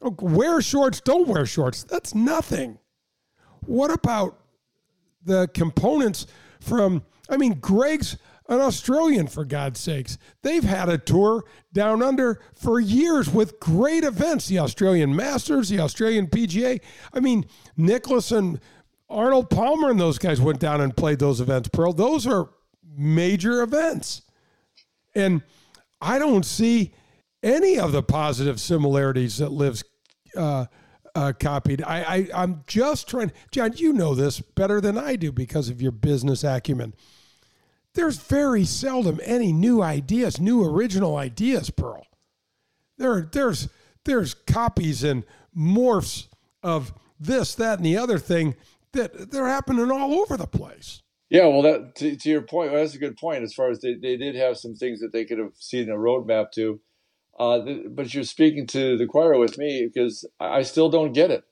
Wear 0.01 0.61
shorts, 0.61 1.01
don't 1.01 1.27
wear 1.27 1.45
shorts. 1.45 1.83
That's 1.83 2.13
nothing. 2.13 2.77
What 3.61 3.89
about 3.89 4.37
the 5.23 5.49
components 5.53 6.27
from, 6.59 7.03
I 7.29 7.37
mean, 7.37 7.55
Greg's 7.55 8.17
an 8.47 8.61
Australian, 8.61 9.27
for 9.27 9.43
God's 9.43 9.79
sakes. 9.79 10.17
They've 10.43 10.63
had 10.63 10.87
a 10.87 10.97
tour 10.97 11.45
down 11.73 12.03
under 12.03 12.41
for 12.53 12.79
years 12.79 13.29
with 13.29 13.59
great 13.59 14.03
events 14.03 14.47
the 14.47 14.59
Australian 14.59 15.15
Masters, 15.15 15.69
the 15.69 15.79
Australian 15.79 16.27
PGA. 16.27 16.79
I 17.13 17.19
mean, 17.19 17.45
Nicklaus 17.75 18.31
and 18.31 18.59
Arnold 19.09 19.49
Palmer 19.49 19.89
and 19.89 19.99
those 19.99 20.19
guys 20.19 20.39
went 20.39 20.59
down 20.59 20.81
and 20.81 20.95
played 20.95 21.19
those 21.19 21.41
events, 21.41 21.69
Pearl. 21.69 21.93
Those 21.93 22.27
are 22.27 22.49
major 22.95 23.61
events. 23.61 24.21
And 25.15 25.41
I 26.01 26.19
don't 26.19 26.45
see 26.45 26.93
any 27.41 27.79
of 27.79 27.91
the 27.91 28.03
positive 28.03 28.59
similarities 28.59 29.37
that 29.37 29.51
LIV's 29.51 29.83
uh, 30.35 30.65
uh, 31.15 31.33
copied. 31.39 31.81
I, 31.81 32.01
I, 32.01 32.29
I'm 32.33 32.63
just 32.67 33.07
trying, 33.07 33.31
John, 33.51 33.73
you 33.75 33.93
know 33.93 34.13
this 34.13 34.39
better 34.39 34.81
than 34.81 34.97
I 34.97 35.15
do 35.15 35.31
because 35.31 35.69
of 35.69 35.81
your 35.81 35.91
business 35.91 36.43
acumen 36.43 36.93
there's 37.95 38.17
very 38.17 38.65
seldom 38.65 39.19
any 39.23 39.51
new 39.51 39.81
ideas, 39.81 40.39
new 40.39 40.63
original 40.63 41.17
ideas, 41.17 41.69
Pearl. 41.69 42.05
There, 42.97 43.27
there's 43.31 43.69
there's 44.05 44.33
copies 44.33 45.03
and 45.03 45.23
morphs 45.57 46.27
of 46.61 46.93
this, 47.19 47.55
that, 47.55 47.79
and 47.79 47.85
the 47.85 47.97
other 47.97 48.19
thing 48.19 48.55
that 48.93 49.31
they're 49.31 49.47
happening 49.47 49.91
all 49.91 50.13
over 50.13 50.37
the 50.37 50.47
place. 50.47 51.01
Yeah, 51.29 51.47
well, 51.47 51.63
that 51.63 51.95
to, 51.95 52.15
to 52.15 52.29
your 52.29 52.41
point, 52.41 52.71
well, 52.71 52.81
that's 52.81 52.93
a 52.93 52.99
good 52.99 53.17
point. 53.17 53.43
As 53.43 53.53
far 53.53 53.69
as 53.69 53.81
they, 53.81 53.95
they 53.95 54.15
did 54.15 54.35
have 54.35 54.57
some 54.57 54.75
things 54.75 54.99
that 54.99 55.11
they 55.11 55.25
could 55.25 55.39
have 55.39 55.53
seen 55.57 55.89
a 55.89 55.95
roadmap 55.95 56.51
to, 56.51 56.79
uh, 57.39 57.59
but 57.89 58.13
you're 58.13 58.23
speaking 58.23 58.67
to 58.67 58.97
the 58.97 59.07
choir 59.07 59.37
with 59.37 59.57
me 59.57 59.89
because 59.91 60.25
I 60.39 60.61
still 60.61 60.89
don't 60.89 61.13
get 61.13 61.31
it. 61.31 61.43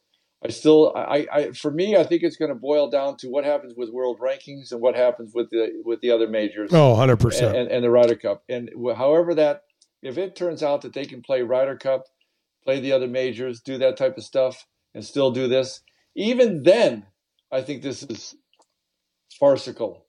I 0.45 0.49
still, 0.49 0.91
I, 0.95 1.25
I, 1.31 1.51
for 1.51 1.71
me, 1.71 1.95
I 1.95 2.03
think 2.03 2.21
it's 2.21 2.35
going 2.35 2.49
to 2.49 2.55
boil 2.55 2.89
down 2.89 3.15
to 3.17 3.29
what 3.29 3.45
happens 3.45 3.75
with 3.77 3.89
world 3.91 4.19
rankings 4.19 4.73
and 4.73 4.81
what 4.81 4.95
happens 4.95 5.33
with 5.33 5.49
the 5.49 5.81
with 5.85 6.01
the 6.01 6.11
other 6.11 6.27
majors. 6.27 6.71
Oh, 6.73 6.89
100 6.91 7.17
percent, 7.17 7.55
and, 7.55 7.71
and 7.71 7.83
the 7.83 7.89
Ryder 7.89 8.15
Cup, 8.15 8.43
and 8.49 8.69
however 8.97 9.33
that, 9.35 9.63
if 10.01 10.17
it 10.17 10.35
turns 10.35 10.61
out 10.61 10.81
that 10.81 10.93
they 10.93 11.05
can 11.05 11.21
play 11.21 11.43
Ryder 11.43 11.77
Cup, 11.77 12.05
play 12.63 12.81
the 12.81 12.91
other 12.91 13.07
majors, 13.07 13.61
do 13.61 13.77
that 13.77 13.95
type 13.95 14.17
of 14.17 14.23
stuff, 14.23 14.67
and 14.93 15.05
still 15.05 15.31
do 15.31 15.47
this, 15.47 15.81
even 16.15 16.63
then, 16.63 17.05
I 17.49 17.61
think 17.61 17.81
this 17.81 18.03
is 18.03 18.35
farcical. 19.39 20.05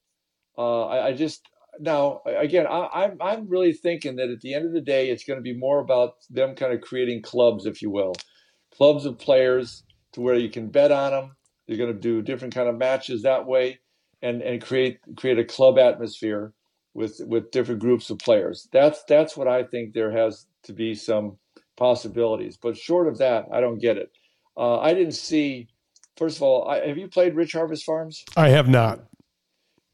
Uh, 0.58 0.86
I, 0.86 1.06
I, 1.06 1.12
just 1.12 1.42
now 1.78 2.22
again, 2.26 2.66
I, 2.66 2.88
I'm 2.92 3.18
I'm 3.20 3.48
really 3.48 3.72
thinking 3.72 4.16
that 4.16 4.30
at 4.30 4.40
the 4.40 4.54
end 4.54 4.66
of 4.66 4.72
the 4.72 4.80
day, 4.80 5.10
it's 5.10 5.24
going 5.24 5.38
to 5.38 5.42
be 5.42 5.56
more 5.56 5.78
about 5.78 6.14
them 6.28 6.56
kind 6.56 6.72
of 6.72 6.80
creating 6.80 7.22
clubs, 7.22 7.66
if 7.66 7.82
you 7.82 7.90
will, 7.90 8.16
clubs 8.76 9.06
of 9.06 9.16
players 9.16 9.84
to 10.14 10.20
where 10.20 10.36
you 10.36 10.48
can 10.48 10.68
bet 10.68 10.90
on 10.90 11.12
them. 11.12 11.36
You're 11.66 11.78
going 11.78 11.92
to 11.92 11.98
do 12.00 12.22
different 12.22 12.54
kind 12.54 12.68
of 12.68 12.76
matches 12.76 13.22
that 13.22 13.46
way, 13.46 13.78
and 14.22 14.42
and 14.42 14.62
create 14.62 14.98
create 15.16 15.38
a 15.38 15.44
club 15.44 15.78
atmosphere 15.78 16.52
with 16.94 17.20
with 17.26 17.50
different 17.50 17.80
groups 17.80 18.10
of 18.10 18.18
players. 18.18 18.68
That's 18.72 19.04
that's 19.04 19.36
what 19.36 19.48
I 19.48 19.64
think 19.64 19.92
there 19.92 20.10
has 20.10 20.46
to 20.64 20.72
be 20.72 20.94
some 20.94 21.36
possibilities. 21.76 22.56
But 22.56 22.76
short 22.76 23.08
of 23.08 23.18
that, 23.18 23.46
I 23.52 23.60
don't 23.60 23.78
get 23.78 23.96
it. 23.98 24.10
Uh, 24.56 24.78
I 24.78 24.94
didn't 24.94 25.14
see. 25.14 25.68
First 26.16 26.36
of 26.36 26.42
all, 26.42 26.68
I, 26.68 26.86
have 26.86 26.96
you 26.96 27.08
played 27.08 27.34
Rich 27.34 27.52
Harvest 27.52 27.84
Farms? 27.84 28.24
I 28.36 28.50
have 28.50 28.68
not. 28.68 29.00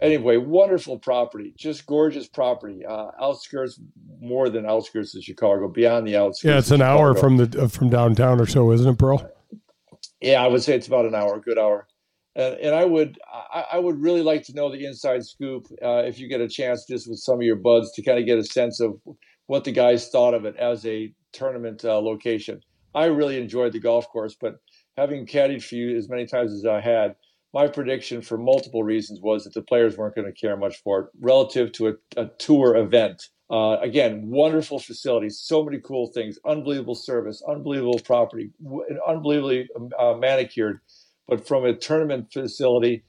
Anyway, 0.03 0.39
wonderful 0.39 0.99
property, 0.99 1.53
just 1.57 1.87
gorgeous 1.87 2.27
property. 2.27 2.85
Uh, 2.87 3.09
outskirts, 3.21 3.81
more 4.21 4.49
than 4.49 4.65
outskirts 4.67 5.15
of 5.15 5.23
Chicago, 5.23 5.69
beyond 5.69 6.07
the 6.07 6.17
outskirts. 6.17 6.45
Yeah, 6.45 6.59
it's 6.59 6.71
an 6.71 6.83
hour 6.83 7.15
from 7.15 7.37
the 7.37 7.63
uh, 7.63 7.69
from 7.69 7.91
downtown 7.91 8.41
or 8.41 8.47
so, 8.47 8.73
isn't 8.73 8.89
it, 8.89 8.99
Pearl? 8.99 9.31
Yeah, 10.21 10.43
I 10.43 10.49
would 10.49 10.63
say 10.63 10.75
it's 10.75 10.87
about 10.87 11.07
an 11.07 11.15
hour, 11.15 11.37
a 11.37 11.41
good 11.41 11.59
hour. 11.59 11.87
And, 12.37 12.55
and 12.57 12.75
I 12.75 12.85
would 12.85 13.19
I, 13.33 13.65
I, 13.73 13.79
would 13.79 14.01
really 14.01 14.23
like 14.23 14.45
to 14.45 14.55
know 14.55 14.71
the 14.71 14.85
inside 14.85 15.25
scoop 15.25 15.67
uh, 15.83 16.03
if 16.05 16.19
you 16.19 16.29
get 16.29 16.41
a 16.41 16.49
chance 16.49 16.87
just 16.87 17.09
with 17.09 17.19
some 17.19 17.37
of 17.37 17.43
your 17.43 17.57
buds 17.57 17.91
to 17.93 18.03
kind 18.03 18.19
of 18.19 18.27
get 18.27 18.39
a 18.39 18.45
sense 18.45 18.81
of 18.81 19.01
what 19.47 19.65
the 19.65 19.73
guys 19.73 20.09
thought 20.09 20.35
of 20.35 20.45
it 20.45 20.57
as 20.57 20.87
a 20.87 21.13
tournament 21.33 21.85
uh, 21.85 21.99
location. 22.01 22.61
I 22.95 23.07
really 23.07 23.37
enjoyed 23.37 23.73
the 23.73 23.81
golf 23.81 24.09
course, 24.09 24.37
but 24.41 24.57
having 24.97 25.27
caddied 25.27 25.65
for 25.65 25.75
you 25.75 25.97
as 25.97 26.09
many 26.09 26.27
times 26.27 26.53
as 26.53 26.65
I 26.65 26.81
had, 26.81 27.17
my 27.53 27.67
prediction 27.67 28.23
for 28.23 28.39
multiple 28.39 28.85
reasons 28.85 29.21
was 29.21 29.45
that 29.45 29.55
the 29.55 29.63
players 29.63 29.97
weren't 29.97 30.15
going 30.15 30.33
to 30.33 30.41
care 30.41 30.57
much 30.57 30.77
for 30.83 31.01
it 31.01 31.07
relative 31.21 31.73
to 31.73 31.89
a, 31.89 31.93
a 32.17 32.27
tour 32.39 32.77
event. 32.77 33.25
Uh, 33.51 33.79
again, 33.81 34.31
wonderful 34.31 34.79
facilities, 34.79 35.41
so 35.41 35.65
many 35.65 35.81
cool 35.81 36.07
things, 36.07 36.39
unbelievable 36.45 36.95
service, 36.95 37.43
unbelievable 37.49 37.99
property, 38.05 38.51
unbelievably 39.09 39.69
uh, 39.99 40.15
manicured. 40.15 40.81
But 41.27 41.47
from 41.47 41.65
a 41.65 41.75
tournament 41.75 42.33
facility, 42.33 43.03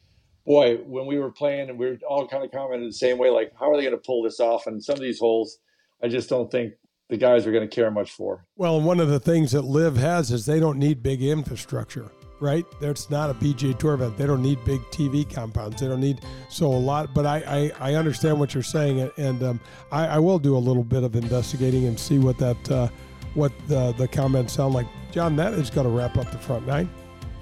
boy, 0.45 0.77
when 0.77 1.06
we 1.06 1.19
were 1.19 1.32
playing 1.32 1.69
and 1.69 1.77
we 1.77 1.86
were 1.86 1.97
all 2.08 2.27
kind 2.27 2.43
of 2.43 2.51
commented 2.51 2.89
the 2.89 2.93
same 2.93 3.19
way, 3.19 3.30
like, 3.30 3.51
how 3.60 3.71
are 3.71 3.77
they 3.77 3.84
going 3.84 3.95
to 3.95 4.01
pull 4.01 4.23
this 4.23 4.39
off? 4.39 4.65
And 4.65 4.84
some 4.84 4.95
of 4.95 5.01
these 5.01 5.19
holes, 5.19 5.60
I 6.04 6.08
just 6.08 6.27
don't 6.27 6.49
think 6.49 6.73
the 7.10 7.17
guys 7.17 7.45
are 7.45 7.51
going 7.51 7.67
to 7.67 7.75
care 7.75 7.91
much 7.91 8.12
for. 8.12 8.43
Well, 8.56 8.82
one 8.82 8.99
of 8.99 9.10
the 9.10 9.19
things 9.19 9.51
that 9.51 9.62
LIV 9.62 9.97
has 9.97 10.32
is 10.32 10.47
they 10.47 10.60
don't 10.60 10.80
need 10.80 11.04
big 11.04 11.21
infrastructure 11.21 12.10
right? 12.41 12.65
That's 12.82 13.10
not 13.10 13.30
a 13.30 13.34
PGA 13.34 13.77
Tour 13.77 13.93
event. 13.93 14.17
They 14.17 14.25
don't 14.25 14.41
need 14.41 14.63
big 14.65 14.82
TV 14.91 15.32
compounds. 15.32 15.80
They 15.80 15.88
don't 15.88 16.01
need 16.01 16.21
so 16.49 16.67
a 16.67 16.75
lot. 16.75 17.13
But 17.13 17.25
I 17.25 17.71
I, 17.80 17.91
I 17.91 17.95
understand 17.95 18.39
what 18.39 18.54
you're 18.54 18.63
saying, 18.63 19.10
and 19.17 19.43
um, 19.43 19.60
I, 19.91 20.08
I, 20.08 20.19
will 20.19 20.39
do 20.39 20.58
a 20.58 20.60
little 20.60 20.84
bit 20.84 21.04
of 21.04 21.15
investigating 21.15 21.86
and 21.86 21.97
see 21.97 22.19
what 22.19 22.38
that 22.39 22.71
uh, 22.71 22.89
what 23.36 23.54
the 23.67 23.93
the 23.93 24.08
comments 24.08 24.54
sound 24.54 24.73
like. 24.73 24.88
John, 25.12 25.36
that 25.38 25.54
is 25.54 25.69
going 25.69 25.88
to 25.88 25.93
wrap 25.93 26.17
up 26.17 26.32
the 26.32 26.38
front 26.38 26.67
nine. 26.67 26.89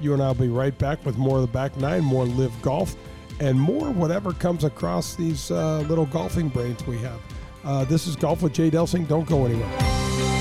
You 0.02 0.14
and 0.14 0.22
I'll 0.22 0.34
be 0.34 0.48
right 0.48 0.78
back 0.78 1.06
with 1.06 1.18
more 1.18 1.38
of 1.38 1.42
the 1.42 1.52
back 1.52 1.76
nine, 1.78 2.04
more 2.04 2.26
live 2.26 2.54
golf, 2.62 2.96
and 3.40 3.60
more 3.60 3.90
whatever 3.92 4.34
comes 4.34 4.64
across 4.64 5.16
these 5.16 5.50
uh, 5.52 5.80
little 5.82 6.06
golfing 6.06 6.50
brains 6.50 6.86
we 6.86 6.98
have. 7.00 7.20
Uh, 7.64 7.84
this 7.86 8.08
is 8.08 8.16
Golf 8.16 8.42
with 8.42 8.54
Jay 8.54 8.72
Delsing. 8.72 9.08
Don't 9.08 9.28
go 9.28 9.46
anywhere. 9.46 10.39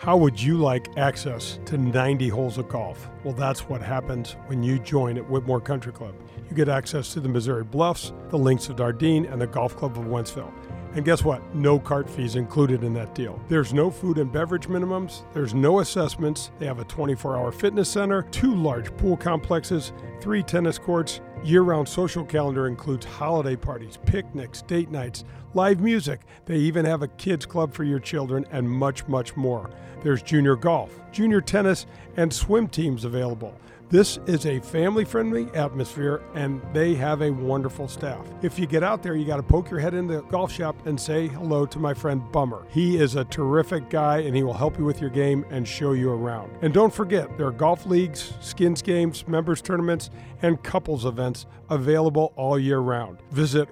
How 0.00 0.16
would 0.16 0.40
you 0.40 0.56
like 0.56 0.96
access 0.96 1.58
to 1.66 1.76
90 1.76 2.30
holes 2.30 2.56
of 2.56 2.70
golf? 2.70 3.10
Well, 3.22 3.34
that's 3.34 3.68
what 3.68 3.82
happens 3.82 4.34
when 4.46 4.62
you 4.62 4.78
join 4.78 5.18
at 5.18 5.24
Whitmoor 5.24 5.62
Country 5.62 5.92
Club. 5.92 6.14
You 6.48 6.56
get 6.56 6.70
access 6.70 7.12
to 7.12 7.20
the 7.20 7.28
Missouri 7.28 7.64
Bluffs, 7.64 8.14
the 8.30 8.38
Links 8.38 8.70
of 8.70 8.76
Dardenne, 8.76 9.30
and 9.30 9.38
the 9.38 9.46
Golf 9.46 9.76
Club 9.76 9.98
of 9.98 10.04
Wentzville. 10.04 10.50
And 10.94 11.04
guess 11.04 11.22
what? 11.22 11.54
No 11.54 11.78
cart 11.78 12.08
fees 12.08 12.36
included 12.36 12.82
in 12.82 12.94
that 12.94 13.14
deal. 13.14 13.38
There's 13.50 13.74
no 13.74 13.90
food 13.90 14.16
and 14.16 14.32
beverage 14.32 14.68
minimums, 14.68 15.22
there's 15.34 15.52
no 15.52 15.80
assessments. 15.80 16.50
They 16.58 16.64
have 16.64 16.78
a 16.78 16.84
24 16.84 17.36
hour 17.36 17.52
fitness 17.52 17.90
center, 17.90 18.22
two 18.30 18.54
large 18.54 18.96
pool 18.96 19.18
complexes, 19.18 19.92
three 20.22 20.42
tennis 20.42 20.78
courts. 20.78 21.20
Year 21.44 21.60
round 21.60 21.86
social 21.86 22.24
calendar 22.24 22.68
includes 22.68 23.04
holiday 23.04 23.54
parties, 23.54 23.98
picnics, 24.06 24.62
date 24.62 24.90
nights, 24.90 25.24
live 25.54 25.80
music. 25.80 26.20
They 26.46 26.56
even 26.56 26.84
have 26.84 27.02
a 27.02 27.08
kids 27.08 27.46
club 27.46 27.72
for 27.72 27.84
your 27.84 27.98
children 27.98 28.46
and 28.50 28.68
much, 28.68 29.06
much 29.08 29.36
more. 29.36 29.70
There's 30.02 30.22
junior 30.22 30.56
golf, 30.56 30.98
junior 31.12 31.40
tennis, 31.40 31.86
and 32.16 32.32
swim 32.32 32.68
teams 32.68 33.04
available. 33.04 33.54
This 33.90 34.20
is 34.26 34.46
a 34.46 34.60
family 34.60 35.04
friendly 35.04 35.48
atmosphere 35.52 36.22
and 36.36 36.62
they 36.72 36.94
have 36.94 37.22
a 37.22 37.30
wonderful 37.32 37.88
staff. 37.88 38.24
If 38.40 38.56
you 38.56 38.68
get 38.68 38.84
out 38.84 39.02
there, 39.02 39.16
you 39.16 39.24
got 39.24 39.38
to 39.38 39.42
poke 39.42 39.68
your 39.68 39.80
head 39.80 39.94
in 39.94 40.06
the 40.06 40.22
golf 40.22 40.52
shop 40.52 40.86
and 40.86 40.98
say 40.98 41.26
hello 41.26 41.66
to 41.66 41.78
my 41.80 41.92
friend 41.92 42.22
Bummer. 42.30 42.64
He 42.70 42.98
is 42.98 43.16
a 43.16 43.24
terrific 43.24 43.90
guy 43.90 44.18
and 44.18 44.36
he 44.36 44.44
will 44.44 44.54
help 44.54 44.78
you 44.78 44.84
with 44.84 45.00
your 45.00 45.10
game 45.10 45.44
and 45.50 45.66
show 45.66 45.94
you 45.94 46.12
around. 46.12 46.56
And 46.62 46.72
don't 46.72 46.94
forget, 46.94 47.36
there 47.36 47.48
are 47.48 47.50
golf 47.50 47.84
leagues, 47.84 48.32
skins 48.40 48.80
games, 48.80 49.26
members 49.26 49.60
tournaments, 49.60 50.10
and 50.40 50.62
couples 50.62 51.04
events 51.04 51.46
available 51.68 52.32
all 52.36 52.60
year 52.60 52.78
round. 52.78 53.18
Visit 53.32 53.68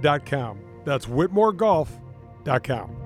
WhitmoreGolf.com. 0.00 0.58
That's 0.84 1.06
WhitmoreGolf.com. 1.06 2.96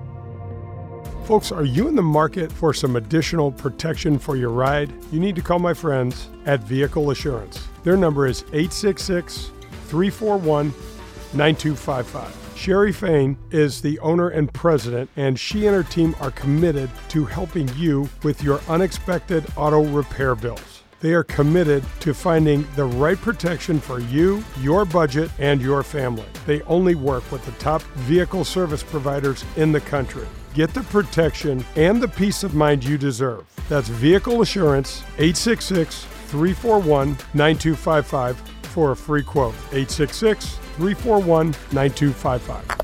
Folks, 1.25 1.51
are 1.51 1.65
you 1.65 1.87
in 1.87 1.95
the 1.95 2.01
market 2.01 2.51
for 2.51 2.73
some 2.73 2.95
additional 2.95 3.51
protection 3.51 4.17
for 4.17 4.35
your 4.35 4.49
ride? 4.49 4.91
You 5.11 5.19
need 5.19 5.35
to 5.35 5.43
call 5.43 5.59
my 5.59 5.75
friends 5.75 6.27
at 6.45 6.61
Vehicle 6.61 7.11
Assurance. 7.11 7.67
Their 7.83 7.97
number 7.97 8.25
is 8.25 8.41
866 8.51 9.51
341 9.87 10.73
9255. 11.33 12.35
Sherry 12.55 12.91
Fain 12.91 13.37
is 13.51 13.81
the 13.81 13.99
owner 13.99 14.29
and 14.29 14.51
president, 14.53 15.09
and 15.15 15.39
she 15.39 15.67
and 15.67 15.75
her 15.75 15.83
team 15.83 16.15
are 16.19 16.31
committed 16.31 16.89
to 17.09 17.23
helping 17.23 17.69
you 17.75 18.09
with 18.23 18.43
your 18.43 18.59
unexpected 18.67 19.45
auto 19.55 19.83
repair 19.83 20.35
bills. 20.35 20.68
They 21.01 21.13
are 21.13 21.23
committed 21.23 21.83
to 22.01 22.13
finding 22.13 22.67
the 22.75 22.83
right 22.83 23.17
protection 23.17 23.79
for 23.79 23.99
you, 23.99 24.43
your 24.59 24.83
budget, 24.83 25.31
and 25.39 25.61
your 25.61 25.81
family. 25.81 26.25
They 26.45 26.61
only 26.63 26.95
work 26.95 27.29
with 27.31 27.45
the 27.45 27.53
top 27.53 27.81
vehicle 27.81 28.43
service 28.43 28.83
providers 28.83 29.45
in 29.55 29.71
the 29.71 29.79
country. 29.81 30.27
Get 30.53 30.73
the 30.73 30.83
protection 30.83 31.63
and 31.75 32.01
the 32.01 32.07
peace 32.07 32.43
of 32.43 32.53
mind 32.53 32.83
you 32.83 32.97
deserve. 32.97 33.45
That's 33.69 33.87
Vehicle 33.87 34.41
Assurance 34.41 35.01
866 35.17 36.03
341 36.27 37.17
9255 37.33 38.37
for 38.63 38.91
a 38.91 38.95
free 38.95 39.23
quote. 39.23 39.55
866 39.71 40.57
341 40.75 41.55
9255. 41.71 42.79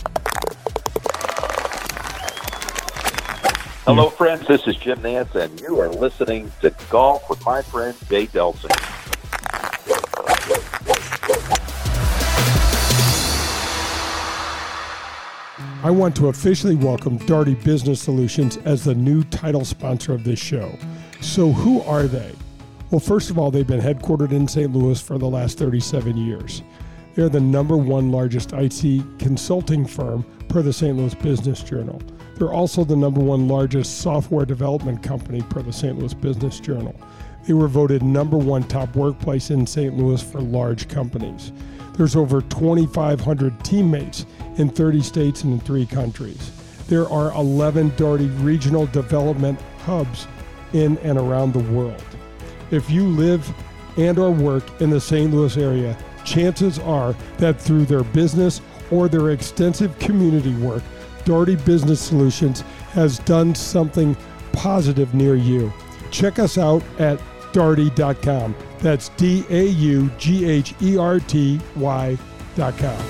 Hello, 3.86 4.10
friends. 4.10 4.48
This 4.48 4.66
is 4.66 4.76
Jim 4.78 4.98
Nantz, 5.02 5.36
and 5.36 5.62
you 5.62 5.80
are 5.80 5.90
listening 5.90 6.52
to 6.62 6.74
Golf 6.90 7.30
with 7.30 7.46
my 7.46 7.62
friend 7.62 7.96
Jay 8.10 8.26
Delsing. 8.26 8.72
I 15.84 15.92
want 15.92 16.16
to 16.16 16.30
officially 16.30 16.76
welcome 16.76 17.18
Daugherty 17.18 17.54
Business 17.54 18.02
Solutions 18.02 18.58
as 18.66 18.84
the 18.84 18.96
new 18.96 19.24
title 19.26 19.64
sponsor 19.64 20.14
of 20.14 20.24
this 20.24 20.40
show. 20.40 20.76
So, 21.22 21.52
who 21.52 21.82
are 21.82 22.08
they? 22.08 22.34
Well, 22.90 23.00
first 23.00 23.30
of 23.30 23.38
all, 23.38 23.52
they've 23.52 23.68
been 23.68 23.82
headquartered 23.82 24.32
in 24.32 24.48
St. 24.48 24.74
Louis 24.74 25.00
for 25.00 25.20
the 25.20 25.30
last 25.30 25.60
37 25.60 26.18
years. 26.18 26.64
They're 27.14 27.30
the 27.30 27.40
number 27.40 27.78
one 27.78 28.12
largest 28.12 28.52
IT 28.52 29.20
consulting 29.20 29.86
firm 29.86 30.26
per 30.50 30.64
the 30.64 30.74
St. 30.74 30.98
Louis 30.98 31.14
Business 31.14 31.62
Journal. 31.62 32.02
They're 32.36 32.54
also 32.54 32.84
the 32.84 32.96
number 32.96 33.22
one 33.22 33.48
largest 33.48 34.00
software 34.00 34.46
development 34.46 35.02
company 35.02 35.42
per 35.42 35.62
the 35.62 35.72
St. 35.72 35.98
Louis 35.98 36.14
Business 36.14 36.60
Journal. 36.60 36.96
They 37.48 37.54
were 37.54 37.68
voted 37.68 38.04
number 38.04 38.38
one 38.38 38.64
top 38.64 38.96
workplace 38.96 39.52
in 39.52 39.66
St. 39.66 39.96
Louis 39.96 40.22
for 40.22 40.42
large 40.42 40.88
companies. 40.90 41.52
There's 41.94 42.16
over 42.16 42.42
2,500 42.42 43.64
teammates 43.64 44.26
in 44.58 44.70
30 44.70 45.02
states 45.02 45.44
and 45.44 45.54
in 45.54 45.60
three 45.60 45.86
countries. 45.86 46.52
There 46.88 47.08
are 47.10 47.32
11 47.34 47.94
Daugherty 47.96 48.28
regional 48.28 48.86
development 48.88 49.60
hubs 49.86 50.28
in 50.74 50.98
and 51.00 51.18
around 51.18 51.54
the 51.54 51.72
world. 51.72 52.04
If 52.72 52.90
you 52.90 53.08
live 53.08 53.50
and 53.98 54.20
or 54.20 54.32
work 54.32 54.82
in 54.82 54.90
the 54.90 55.00
St. 55.00 55.34
Louis 55.34 55.56
area, 55.56 55.98
chances 56.26 56.80
are 56.80 57.16
that 57.38 57.62
through 57.62 57.86
their 57.86 58.04
business 58.04 58.60
or 58.92 59.08
their 59.08 59.30
extensive 59.30 59.98
community 60.00 60.54
work, 60.56 60.84
Daugherty 61.26 61.56
Business 61.58 62.00
Solutions 62.00 62.62
has 62.92 63.20
done 63.20 63.54
something 63.54 64.16
positive 64.54 65.14
near 65.14 65.36
you. 65.36 65.74
Check 66.12 66.40
us 66.40 66.58
out 66.58 66.84
at 67.00 67.20
daugherty.com. 67.52 68.56
That's 68.80 69.10
D 69.10 69.44
A 69.50 69.66
U 69.66 70.10
G 70.18 70.46
H 70.46 70.74
E 70.82 70.98
R 70.98 71.20
T 71.20 71.60
Y.com. 71.76 73.04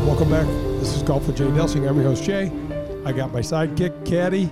Welcome 0.06 0.30
back. 0.30 0.46
This 0.82 0.94
is 0.94 1.04
Golf 1.04 1.26
with 1.26 1.38
Jay 1.38 1.46
Delsing. 1.46 1.88
I'm 1.88 1.96
your 1.96 2.04
host, 2.04 2.26
Jay. 2.26 2.52
I 3.06 3.14
got 3.14 3.32
my 3.32 3.40
sidekick, 3.40 4.06
Caddy, 4.06 4.50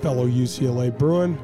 fellow 0.00 0.26
UCLA 0.26 0.96
Bruin, 0.96 1.38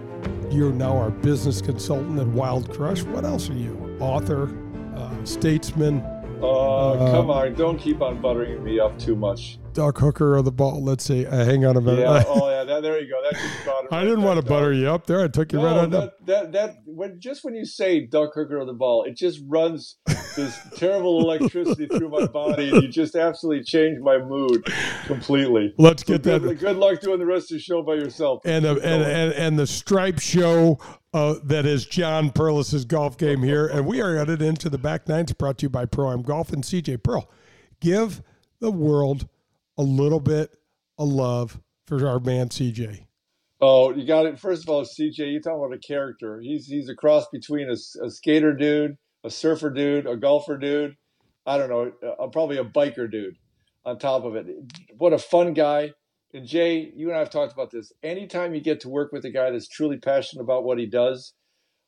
you're 0.53 0.73
now 0.73 0.97
our 0.97 1.11
business 1.11 1.61
consultant 1.61 2.19
at 2.19 2.27
Wild 2.27 2.73
Crush. 2.73 3.03
What 3.03 3.25
else 3.25 3.51
are 3.51 3.55
you? 3.55 3.97
Author, 4.01 4.51
uh, 4.97 5.25
statesman. 5.25 6.03
Oh, 6.41 6.99
uh, 6.99 7.11
come 7.11 7.31
on. 7.31 7.55
Don't 7.55 7.79
keep 7.79 8.01
on 8.03 8.21
buttering 8.21 8.63
me 8.63 8.79
up 8.79 8.99
too 8.99 9.17
much. 9.17 9.59
Duck 9.77 9.99
hooker 9.99 10.39
or 10.39 10.41
the 10.41 10.51
ball. 10.51 10.83
Let's 10.83 11.05
see. 11.05 11.27
Uh, 11.27 11.45
hang 11.45 11.67
on 11.67 11.77
a 11.77 11.83
minute. 11.83 12.01
Yeah. 12.01 12.25
oh, 12.29 12.49
yeah. 12.49 12.65
That, 12.65 12.83
there 12.83 12.99
you 12.99 13.11
go. 13.11 13.23
That 13.23 13.39
just 13.39 13.65
brought 13.65 13.93
I 13.93 14.05
didn't 14.05 14.23
want 14.23 14.41
to 14.41 14.47
butter 14.47 14.73
you 14.73 14.89
up 14.89 15.07
there. 15.07 15.23
I 15.23 15.29
took 15.29 15.53
you 15.53 15.59
no, 15.59 15.67
right 15.67 15.77
on 15.77 15.91
that, 15.91 16.03
up. 16.03 16.15
That, 16.25 16.53
that, 16.53 16.77
when, 16.87 17.21
just 17.21 17.45
when 17.45 17.55
you 17.55 17.67
say 17.67 18.07
duck 18.07 18.31
hooker 18.35 18.59
or 18.59 18.65
the 18.65 18.73
ball, 18.73 19.05
it 19.05 19.19
just 19.19 19.41
runs 19.47 19.99
this 20.35 20.59
terrible 20.77 21.21
electricity 21.21 21.87
through 21.89 22.09
my 22.09 22.27
body, 22.27 22.71
and 22.71 22.85
you 22.85 22.89
just 22.89 23.17
absolutely 23.17 23.65
change 23.65 23.99
my 24.01 24.17
mood 24.17 24.65
completely. 25.05 25.75
Let's 25.77 26.03
get 26.03 26.25
so 26.25 26.39
that. 26.39 26.43
Good, 26.43 26.59
good, 26.59 26.77
luck 26.79 27.03
doing 27.03 27.19
the 27.19 27.27
rest 27.27 27.53
of 27.53 27.57
the 27.57 27.63
show 27.63 27.83
by 27.83 27.97
yourself. 27.97 28.41
And, 28.47 28.65
the, 28.65 28.77
and, 28.77 29.03
and, 29.03 29.33
and 29.35 29.59
the 29.59 29.67
stripe 29.67 30.21
show 30.21 30.79
uh, 31.13 31.35
that 31.45 31.67
is 31.67 31.85
John 31.85 32.31
Perlis's 32.31 32.87
golf 32.87 33.19
game 33.19 33.43
here. 33.43 33.67
And 33.67 33.87
we 33.87 34.01
are 34.01 34.17
headed 34.17 34.41
into 34.41 34.71
the 34.71 34.79
back 34.79 35.07
nines 35.07 35.35
brought 35.35 35.59
to 35.59 35.65
you 35.65 35.71
by 35.71 35.85
Pro 35.85 36.13
Am 36.13 36.23
Golf 36.23 36.51
and 36.51 36.65
CJ 36.65 37.03
Pearl. 37.03 37.31
Give 37.79 38.23
the 38.61 38.71
world 38.71 39.29
a 39.79 39.83
little 39.83 40.21
bit 40.21 40.57
of 40.99 41.09
love 41.09 41.61
for 41.87 42.07
our 42.07 42.21
man 42.21 42.49
CJ. 42.49 43.07
Oh, 43.61 43.93
you 43.93 44.07
got 44.07 44.27
it. 44.27 44.39
First 44.39 44.65
of 44.65 44.69
all, 44.69 44.85
CJ, 44.85 45.33
you 45.33 45.41
talk 45.41 45.57
about 45.57 45.73
a 45.73 45.79
character. 45.79 46.41
He's 46.41 46.67
he's 46.67 46.89
a 46.89 46.95
cross 46.95 47.27
between 47.33 47.69
a, 47.69 48.05
a 48.05 48.11
skater 48.11 48.53
dude, 48.53 48.99
a 49.25 49.31
surfer 49.31 49.71
dude, 49.71 50.07
a 50.07 50.17
golfer 50.17 50.59
dude. 50.59 50.97
I 51.47 51.59
don't 51.59 51.71
know, 51.71 51.93
uh, 52.07 52.27
probably 52.29 52.59
a 52.59 52.65
biker 52.65 53.11
dude. 53.11 53.37
On 53.85 53.99
top 53.99 54.25
of 54.25 54.35
it, 54.35 54.47
what 54.99 55.13
a 55.13 55.19
fun 55.19 55.55
guy. 55.55 55.93
And 56.35 56.45
Jay, 56.45 56.93
you 56.95 57.09
and 57.09 57.17
I 57.17 57.21
have 57.21 57.31
talked 57.31 57.53
about 57.53 57.71
this. 57.71 57.93
Anytime 58.03 58.53
you 58.53 58.61
get 58.61 58.81
to 58.81 58.89
work 58.89 59.13
with 59.13 59.25
a 59.25 59.31
guy 59.31 59.51
that's 59.51 59.69
truly 59.69 59.97
passionate 59.97 60.43
about 60.43 60.65
what 60.65 60.79
he 60.79 60.87
does, 60.87 61.33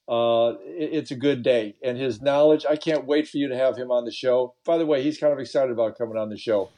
uh, 0.08 0.54
it, 0.64 0.90
it's 0.92 1.10
a 1.10 1.16
good 1.16 1.42
day. 1.42 1.74
And 1.82 1.98
his 1.98 2.22
knowledge, 2.22 2.64
I 2.70 2.76
can't 2.76 3.04
wait 3.04 3.26
for 3.26 3.36
you 3.36 3.48
to 3.48 3.56
have 3.56 3.76
him 3.76 3.90
on 3.90 4.04
the 4.04 4.12
show. 4.12 4.54
By 4.64 4.78
the 4.78 4.86
way, 4.86 5.02
he's 5.02 5.18
kind 5.18 5.32
of 5.32 5.40
excited 5.40 5.72
about 5.72 5.98
coming 5.98 6.16
on 6.16 6.28
the 6.28 6.38
show 6.38 6.70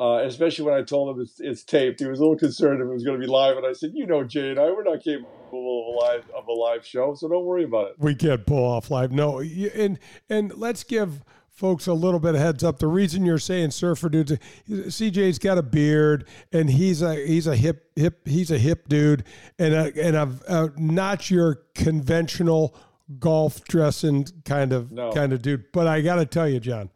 uh, 0.00 0.22
especially 0.24 0.64
when 0.64 0.74
I 0.74 0.82
told 0.82 1.16
him 1.16 1.22
it's, 1.22 1.40
it's, 1.40 1.62
taped. 1.62 2.00
He 2.00 2.06
was 2.06 2.18
a 2.18 2.22
little 2.22 2.36
concerned 2.36 2.80
if 2.80 2.88
it 2.88 2.92
was 2.92 3.04
going 3.04 3.20
to 3.20 3.24
be 3.24 3.30
live, 3.30 3.56
and 3.56 3.66
I 3.66 3.72
said, 3.72 3.92
"You 3.94 4.06
know, 4.06 4.24
Jay 4.24 4.50
and 4.50 4.58
I, 4.58 4.70
we're 4.70 4.82
not 4.82 5.02
capable 5.04 5.28
of 5.52 5.94
a 5.94 5.98
live 5.98 6.30
of 6.36 6.48
a 6.48 6.52
live 6.52 6.84
show, 6.84 7.14
so 7.14 7.28
don't 7.28 7.44
worry 7.44 7.64
about 7.64 7.90
it." 7.90 7.94
We 7.98 8.14
can't 8.14 8.44
pull 8.44 8.64
off 8.64 8.90
live. 8.90 9.12
No, 9.12 9.40
and 9.40 9.98
and 10.28 10.52
let's 10.56 10.82
give 10.82 11.22
folks 11.54 11.86
a 11.86 11.94
little 11.94 12.18
bit 12.18 12.34
of 12.34 12.40
heads 12.40 12.64
up. 12.64 12.80
The 12.80 12.88
reason 12.88 13.24
you're 13.24 13.38
saying 13.38 13.70
surfer 13.70 14.08
dudes, 14.08 14.32
CJ's 14.68 15.38
got 15.38 15.56
a 15.56 15.62
beard 15.62 16.26
and 16.52 16.68
he's 16.68 17.00
a 17.00 17.14
he's 17.14 17.46
a 17.46 17.54
hip 17.54 17.92
hip 17.94 18.26
he's 18.26 18.50
a 18.50 18.58
hip 18.58 18.88
dude 18.88 19.24
and 19.58 19.72
a, 19.72 20.04
and 20.04 20.16
a, 20.16 20.38
a 20.48 20.72
not 20.76 21.30
your 21.30 21.60
conventional 21.76 22.76
golf 23.20 23.62
dressing 23.64 24.26
kind 24.44 24.72
of 24.72 24.90
no. 24.90 25.12
kind 25.12 25.32
of 25.32 25.42
dude. 25.42 25.70
But 25.72 25.86
I 25.86 26.00
got 26.00 26.16
to 26.16 26.26
tell 26.26 26.48
you, 26.48 26.58
John, 26.58 26.90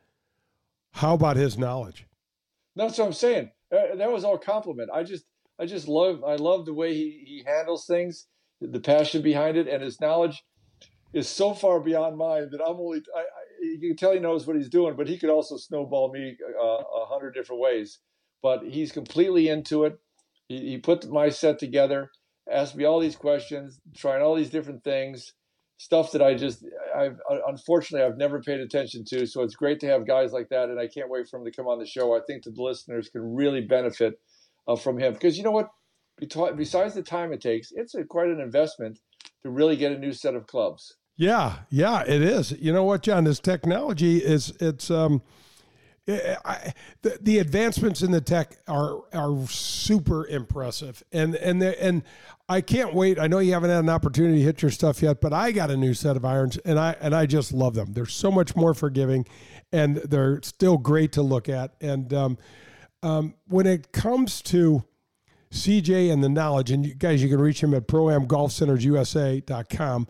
how 0.93 1.15
about 1.15 1.37
his 1.37 1.57
knowledge? 1.57 2.08
That's 2.79 2.99
what 2.99 3.07
I'm 3.07 3.13
saying. 3.13 3.51
Uh, 3.75 3.97
that 3.97 4.11
was 4.11 4.25
all 4.25 4.39
compliment. 4.39 4.91
I 4.93 5.03
just, 5.03 5.25
I 5.61 5.67
just 5.67 5.89
love, 5.89 6.23
I 6.25 6.37
love 6.37 6.65
the 6.65 6.73
way 6.75 6.95
he, 6.95 7.25
he 7.27 7.43
handles 7.45 7.87
things, 7.87 8.27
the 8.61 8.81
passion 8.81 9.21
behind 9.21 9.57
it, 9.57 9.69
and 9.69 9.83
his 9.83 10.01
knowledge 10.01 10.45
is 11.13 11.29
so 11.29 11.55
far 11.55 11.81
beyond 11.81 12.17
mine 12.17 12.49
that 12.53 12.63
I'm 12.63 12.77
only. 12.77 13.03
I, 13.17 13.21
I, 13.21 13.25
you 13.61 13.89
can 13.89 13.97
tell 13.97 14.13
he 14.13 14.21
knows 14.21 14.47
what 14.47 14.57
he's 14.57 14.69
doing, 14.69 14.95
but 14.97 15.09
he 15.09 15.19
could 15.19 15.31
also 15.31 15.57
snowball 15.57 16.13
me 16.13 16.37
uh, 16.59 16.65
a 16.65 17.07
hundred 17.07 17.35
different 17.35 17.61
ways. 17.61 17.99
But 18.43 18.63
he's 18.63 18.93
completely 18.93 19.49
into 19.49 19.85
it. 19.85 19.99
He, 20.49 20.71
he 20.71 20.79
put 20.79 21.11
my 21.11 21.29
set 21.31 21.59
together, 21.59 22.11
asked 22.51 22.77
me 22.77 22.85
all 22.85 23.01
these 23.01 23.17
questions, 23.17 23.81
trying 23.97 24.23
all 24.23 24.37
these 24.37 24.51
different 24.51 24.85
things 24.85 25.33
stuff 25.79 26.13
that 26.13 26.21
I 26.21 26.35
just, 26.35 26.65
I've 26.95 27.19
unfortunately 27.47 28.07
I've 28.07 28.19
never 28.19 28.43
paid 28.43 28.61
attention 28.61 29.05
to. 29.07 29.27
So 29.27 29.43
it's 29.43 29.55
great 29.55 29.81
to 29.81 29.87
have 29.87 30.07
guys 30.07 30.33
like 30.33 30.49
that, 30.51 30.69
and 30.69 30.79
I 30.79 30.89
can't 30.89 31.09
wait 31.09 31.29
for 31.29 31.39
him 31.39 31.45
to 31.45 31.53
come 31.53 31.67
on 31.67 31.79
the 31.79 31.87
show. 31.87 32.15
I 32.15 32.21
think 32.27 32.45
that 32.45 32.55
the 32.55 32.63
listeners 32.63 33.09
can 33.09 33.35
really 33.35 33.63
benefit 33.63 34.21
uh, 34.67 34.77
from 34.77 34.99
him 34.99 35.15
because 35.15 35.39
you 35.39 35.45
know 35.45 35.53
what, 35.53 35.71
besides 36.57 36.95
the 36.95 37.03
time 37.03 37.33
it 37.33 37.41
takes, 37.41 37.73
it's 37.73 37.95
a, 37.95 38.05
quite 38.05 38.29
an 38.29 38.41
investment 38.41 38.99
to 39.43 39.51
really 39.51 39.77
get 39.77 39.93
a 39.93 39.99
new 39.99 40.13
set 40.13 40.35
of 40.35 40.47
clubs. 40.47 40.97
Yeah, 41.17 41.61
yeah, 41.71 42.03
it 42.07 42.23
is. 42.23 42.53
You 42.53 42.73
know 42.73 42.85
what, 42.85 43.03
John? 43.03 43.25
This 43.25 43.41
technology 43.41 44.19
is 44.19 44.53
it's 44.61 44.91
um, 44.91 45.23
I, 46.09 46.73
the, 47.03 47.19
the 47.21 47.39
advancements 47.39 48.03
in 48.03 48.11
the 48.11 48.21
tech 48.21 48.57
are 48.67 49.03
are 49.13 49.47
super 49.49 50.27
impressive, 50.27 51.03
and 51.13 51.35
and 51.37 51.63
and 51.63 52.03
I 52.49 52.63
can't 52.63 52.95
wait. 52.95 53.19
I 53.19 53.27
know 53.27 53.41
you 53.41 53.53
haven't 53.53 53.71
had 53.71 53.81
an 53.81 53.91
opportunity 53.91 54.39
to 54.39 54.45
hit 54.45 54.63
your 54.63 54.71
stuff 54.71 55.03
yet, 55.03 55.21
but 55.21 55.35
I 55.35 55.53
got 55.53 55.71
a 55.71 55.77
new 55.77 55.93
set 55.93 56.17
of 56.17 56.25
irons, 56.25 56.57
and 56.59 56.79
I 56.79 56.97
and 57.01 57.15
I 57.15 57.27
just 57.27 57.53
love 57.53 57.75
them. 57.75 57.93
They're 57.93 58.07
so 58.07 58.31
much 58.31 58.57
more 58.57 58.73
forgiving, 58.73 59.27
and 59.71 59.99
they're 59.99 60.41
still 60.43 60.79
great 60.79 61.13
to 61.13 61.23
look 61.23 61.49
at. 61.49 61.75
And 61.81 62.13
um, 62.15 62.39
um, 63.03 63.35
when 63.47 63.67
it 63.67 63.93
comes 63.93 64.41
to 64.43 64.85
CJ 65.51 66.11
and 66.11 66.25
the 66.25 66.31
knowledge, 66.31 66.71
and 66.71 66.87
you 66.87 66.95
guys, 66.95 67.23
you 67.23 67.29
can 67.29 67.41
reach 67.41 67.63
him 67.63 67.75
at 67.75 67.87
proamgolfcentersusa.com. 67.87 70.09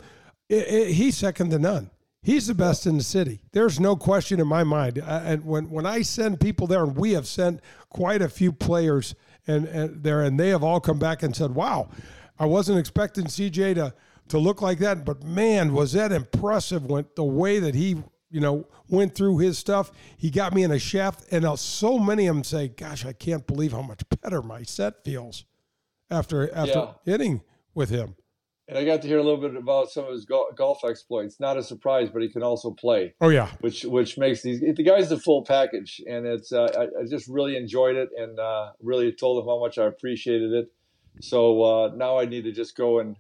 It, 0.48 0.68
it, 0.68 0.92
he's 0.92 1.16
second 1.16 1.50
to 1.50 1.58
none. 1.58 1.90
He's 2.22 2.48
the 2.48 2.54
best 2.54 2.86
in 2.86 2.98
the 2.98 3.04
city. 3.04 3.42
There's 3.52 3.78
no 3.78 3.94
question 3.96 4.40
in 4.40 4.48
my 4.48 4.64
mind. 4.64 4.98
And 4.98 5.44
when, 5.44 5.70
when 5.70 5.86
I 5.86 6.02
send 6.02 6.40
people 6.40 6.66
there, 6.66 6.82
and 6.82 6.96
we 6.96 7.12
have 7.12 7.26
sent 7.26 7.60
quite 7.90 8.22
a 8.22 8.28
few 8.28 8.52
players 8.52 9.14
and, 9.46 9.66
and 9.66 10.02
there, 10.02 10.22
and 10.22 10.38
they 10.38 10.48
have 10.48 10.64
all 10.64 10.80
come 10.80 10.98
back 10.98 11.22
and 11.22 11.34
said, 11.34 11.54
"Wow, 11.54 11.88
I 12.38 12.46
wasn't 12.46 12.78
expecting 12.78 13.24
CJ 13.24 13.76
to 13.76 13.94
to 14.28 14.38
look 14.38 14.60
like 14.60 14.78
that, 14.80 15.06
but 15.06 15.22
man, 15.22 15.72
was 15.72 15.92
that 15.92 16.12
impressive! 16.12 16.84
When 16.84 17.06
the 17.16 17.24
way 17.24 17.60
that 17.60 17.74
he 17.74 18.02
you 18.30 18.40
know 18.40 18.66
went 18.88 19.14
through 19.14 19.38
his 19.38 19.56
stuff, 19.56 19.90
he 20.16 20.30
got 20.30 20.52
me 20.52 20.64
in 20.64 20.72
a 20.72 20.78
shaft, 20.78 21.24
and 21.32 21.44
uh, 21.44 21.56
so 21.56 21.98
many 21.98 22.26
of 22.26 22.34
them 22.34 22.44
say, 22.44 22.68
"Gosh, 22.68 23.06
I 23.06 23.12
can't 23.12 23.46
believe 23.46 23.72
how 23.72 23.82
much 23.82 24.02
better 24.22 24.42
my 24.42 24.64
set 24.64 25.04
feels 25.04 25.44
after 26.10 26.52
after 26.54 26.78
yeah. 26.78 26.92
hitting 27.04 27.42
with 27.74 27.90
him." 27.90 28.16
And 28.68 28.76
I 28.76 28.84
got 28.84 29.00
to 29.02 29.08
hear 29.08 29.18
a 29.18 29.22
little 29.22 29.40
bit 29.40 29.56
about 29.56 29.90
some 29.90 30.04
of 30.04 30.12
his 30.12 30.26
golf 30.26 30.84
exploits. 30.84 31.40
Not 31.40 31.56
a 31.56 31.62
surprise, 31.62 32.10
but 32.12 32.22
he 32.22 32.28
can 32.28 32.42
also 32.42 32.70
play. 32.70 33.14
Oh 33.20 33.30
yeah, 33.30 33.50
which 33.60 33.84
which 33.84 34.18
makes 34.18 34.42
these 34.42 34.60
the 34.60 34.84
guy's 34.84 35.08
the 35.08 35.18
full 35.18 35.44
package, 35.44 36.00
and 36.06 36.26
it's 36.26 36.52
uh, 36.52 36.68
I, 36.76 36.82
I, 37.00 37.06
just 37.08 37.28
really 37.28 37.56
enjoyed 37.56 37.96
it 37.96 38.10
and 38.16 38.38
uh, 38.38 38.72
really 38.82 39.10
told 39.12 39.42
him 39.42 39.48
how 39.48 39.58
much 39.58 39.78
I 39.78 39.86
appreciated 39.86 40.52
it. 40.52 40.72
So 41.20 41.62
uh, 41.62 41.90
now 41.96 42.18
I 42.18 42.26
need 42.26 42.44
to 42.44 42.52
just 42.52 42.76
go 42.76 42.98
and 42.98 43.16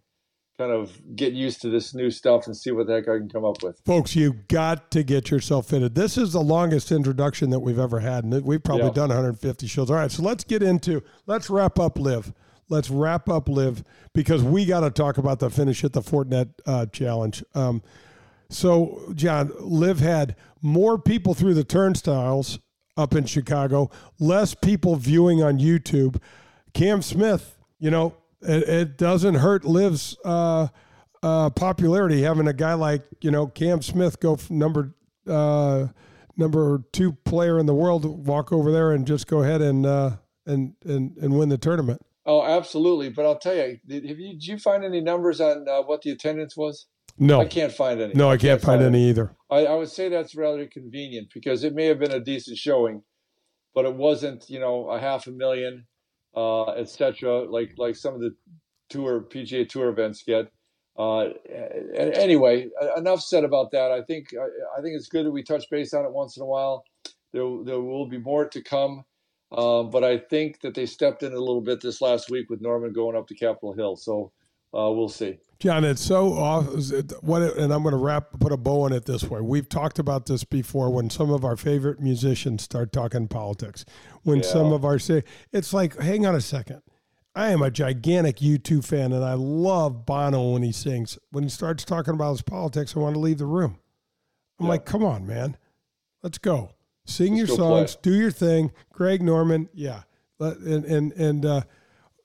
kind 0.58 0.72
of 0.72 1.00
get 1.14 1.32
used 1.32 1.62
to 1.62 1.70
this 1.70 1.94
new 1.94 2.10
stuff 2.10 2.46
and 2.46 2.56
see 2.56 2.72
what 2.72 2.88
the 2.88 2.94
heck 2.94 3.08
I 3.08 3.18
can 3.18 3.28
come 3.28 3.44
up 3.44 3.62
with. 3.62 3.80
Folks, 3.86 4.16
you 4.16 4.34
got 4.48 4.90
to 4.90 5.04
get 5.04 5.30
yourself 5.30 5.68
fitted. 5.68 5.94
This 5.94 6.18
is 6.18 6.32
the 6.32 6.40
longest 6.40 6.90
introduction 6.90 7.50
that 7.50 7.60
we've 7.60 7.78
ever 7.78 8.00
had, 8.00 8.24
and 8.24 8.44
we've 8.44 8.62
probably 8.62 8.88
yeah. 8.88 8.92
done 8.92 9.08
150 9.08 9.66
shows. 9.66 9.90
All 9.90 9.96
right, 9.96 10.10
so 10.10 10.22
let's 10.22 10.44
get 10.44 10.62
into 10.62 11.02
let's 11.26 11.48
wrap 11.48 11.78
up 11.78 11.98
LIV 11.98 12.34
let's 12.68 12.90
wrap 12.90 13.28
up 13.28 13.48
LIV 13.48 13.84
because 14.14 14.42
we 14.42 14.64
got 14.64 14.80
to 14.80 14.90
talk 14.90 15.18
about 15.18 15.38
the 15.38 15.50
finish 15.50 15.84
at 15.84 15.92
the 15.92 16.02
Fortinet 16.02 16.50
uh, 16.66 16.86
Challenge. 16.86 17.42
Um, 17.54 17.82
so, 18.50 19.12
John, 19.14 19.52
LIV 19.58 20.00
had 20.00 20.36
more 20.62 20.98
people 20.98 21.34
through 21.34 21.54
the 21.54 21.64
turnstiles 21.64 22.58
up 22.96 23.14
in 23.14 23.24
Chicago, 23.24 23.90
less 24.18 24.54
people 24.54 24.96
viewing 24.96 25.42
on 25.42 25.58
YouTube. 25.58 26.20
Cam 26.72 27.02
Smith, 27.02 27.58
you 27.78 27.90
know, 27.90 28.14
it, 28.42 28.68
it 28.68 28.98
doesn't 28.98 29.36
hurt 29.36 29.64
LIV's 29.64 30.16
uh, 30.24 30.68
uh, 31.22 31.50
popularity 31.50 32.22
having 32.22 32.48
a 32.48 32.52
guy 32.52 32.74
like 32.74 33.02
you 33.20 33.30
know 33.30 33.46
Cam 33.46 33.82
Smith 33.82 34.20
go 34.20 34.38
number 34.50 34.94
uh, 35.26 35.88
number 36.36 36.84
two 36.92 37.12
player 37.12 37.58
in 37.58 37.66
the 37.66 37.74
world 37.74 38.26
walk 38.26 38.52
over 38.52 38.70
there 38.70 38.92
and 38.92 39.06
just 39.06 39.26
go 39.26 39.42
ahead 39.42 39.60
and 39.60 39.84
uh, 39.84 40.12
and 40.46 40.74
and 40.84 41.16
and 41.18 41.38
win 41.38 41.48
the 41.48 41.58
tournament. 41.58 42.00
Oh, 42.28 42.44
absolutely. 42.44 43.08
But 43.08 43.24
I'll 43.24 43.38
tell 43.38 43.56
you, 43.56 43.78
did, 43.86 44.04
have 44.04 44.18
you, 44.18 44.34
did 44.34 44.46
you 44.46 44.58
find 44.58 44.84
any 44.84 45.00
numbers 45.00 45.40
on 45.40 45.66
uh, 45.66 45.82
what 45.82 46.02
the 46.02 46.10
attendance 46.10 46.56
was? 46.56 46.86
No, 47.18 47.40
I 47.40 47.46
can't 47.46 47.72
find 47.72 48.00
any. 48.00 48.12
No, 48.12 48.28
I, 48.28 48.32
can't, 48.32 48.42
can't, 48.42 48.60
find, 48.60 48.80
find 48.82 48.94
any 48.94 49.08
either. 49.08 49.34
I, 49.50 49.64
I, 49.64 49.74
would 49.74 49.88
say 49.88 50.10
that's 50.10 50.36
rather 50.36 50.66
convenient 50.66 51.30
because 51.32 51.64
it 51.64 51.74
may 51.74 51.86
have 51.86 51.98
been 51.98 52.12
a 52.12 52.20
decent 52.20 52.58
showing, 52.58 53.02
but 53.74 53.86
it 53.86 53.94
wasn't, 53.94 54.48
you 54.50 54.60
know, 54.60 54.90
a 54.90 55.00
half 55.00 55.26
a 55.26 55.30
million, 55.30 55.86
uh, 56.36 56.66
etc. 56.72 57.50
Like 57.50 57.72
like 57.78 57.96
some 57.96 58.14
of 58.14 58.20
the 58.20 58.36
tour 58.90 59.22
PGA 59.22 59.66
Tour 59.66 59.88
events 59.88 60.22
get. 60.22 60.52
Uh, 60.98 61.28
anyway, 61.96 62.68
enough 62.96 63.22
said 63.22 63.42
about 63.42 63.70
that. 63.70 63.90
I 63.90 64.02
think 64.02 64.28
I, 64.38 64.78
I 64.78 64.82
think 64.82 64.94
it's 64.94 65.08
good 65.08 65.24
that 65.24 65.32
we 65.32 65.42
touch 65.42 65.64
base 65.70 65.94
on 65.94 66.04
it 66.04 66.12
once 66.12 66.36
in 66.36 66.42
a 66.42 66.46
while. 66.46 66.84
There 67.32 67.64
there 67.64 67.80
will 67.80 68.06
be 68.06 68.18
more 68.18 68.46
to 68.48 68.62
come. 68.62 69.04
Um, 69.50 69.90
but 69.90 70.04
I 70.04 70.18
think 70.18 70.60
that 70.60 70.74
they 70.74 70.86
stepped 70.86 71.22
in 71.22 71.32
a 71.32 71.38
little 71.38 71.60
bit 71.60 71.80
this 71.80 72.00
last 72.00 72.30
week 72.30 72.50
with 72.50 72.60
Norman 72.60 72.92
going 72.92 73.16
up 73.16 73.26
to 73.28 73.34
Capitol 73.34 73.72
Hill. 73.72 73.96
So 73.96 74.32
uh, 74.74 74.90
we'll 74.90 75.08
see. 75.08 75.38
John, 75.58 75.84
it's 75.84 76.02
so 76.02 76.34
off. 76.34 76.66
What, 77.22 77.42
and 77.56 77.72
I'm 77.72 77.82
going 77.82 77.92
to 77.92 77.98
wrap, 77.98 78.38
put 78.38 78.52
a 78.52 78.56
bow 78.56 78.82
on 78.82 78.92
it 78.92 79.06
this 79.06 79.24
way. 79.24 79.40
We've 79.40 79.68
talked 79.68 79.98
about 79.98 80.26
this 80.26 80.44
before. 80.44 80.90
When 80.90 81.10
some 81.10 81.30
of 81.30 81.44
our 81.44 81.56
favorite 81.56 81.98
musicians 81.98 82.62
start 82.62 82.92
talking 82.92 83.26
politics, 83.26 83.84
when 84.22 84.38
yeah. 84.38 84.44
some 84.46 84.72
of 84.72 84.84
our 84.84 84.98
say, 84.98 85.24
it's 85.50 85.72
like, 85.72 85.98
hang 85.98 86.26
on 86.26 86.34
a 86.34 86.40
second. 86.40 86.82
I 87.34 87.50
am 87.50 87.62
a 87.62 87.70
gigantic 87.70 88.36
U2 88.36 88.84
fan, 88.84 89.12
and 89.12 89.24
I 89.24 89.34
love 89.34 90.04
Bono 90.04 90.52
when 90.52 90.62
he 90.62 90.72
sings. 90.72 91.18
When 91.30 91.44
he 91.44 91.50
starts 91.50 91.84
talking 91.84 92.14
about 92.14 92.32
his 92.32 92.42
politics, 92.42 92.96
I 92.96 93.00
want 93.00 93.14
to 93.14 93.20
leave 93.20 93.38
the 93.38 93.46
room. 93.46 93.78
I'm 94.58 94.66
yeah. 94.66 94.72
like, 94.72 94.84
come 94.84 95.04
on, 95.04 95.26
man, 95.26 95.56
let's 96.22 96.38
go 96.38 96.72
sing 97.08 97.34
your 97.34 97.46
songs, 97.46 97.96
play. 97.96 98.12
do 98.12 98.18
your 98.18 98.30
thing. 98.30 98.72
Greg 98.92 99.22
Norman, 99.22 99.68
yeah, 99.72 100.02
and 100.38 100.84
and 100.84 101.12
and 101.12 101.44
uh, 101.44 101.62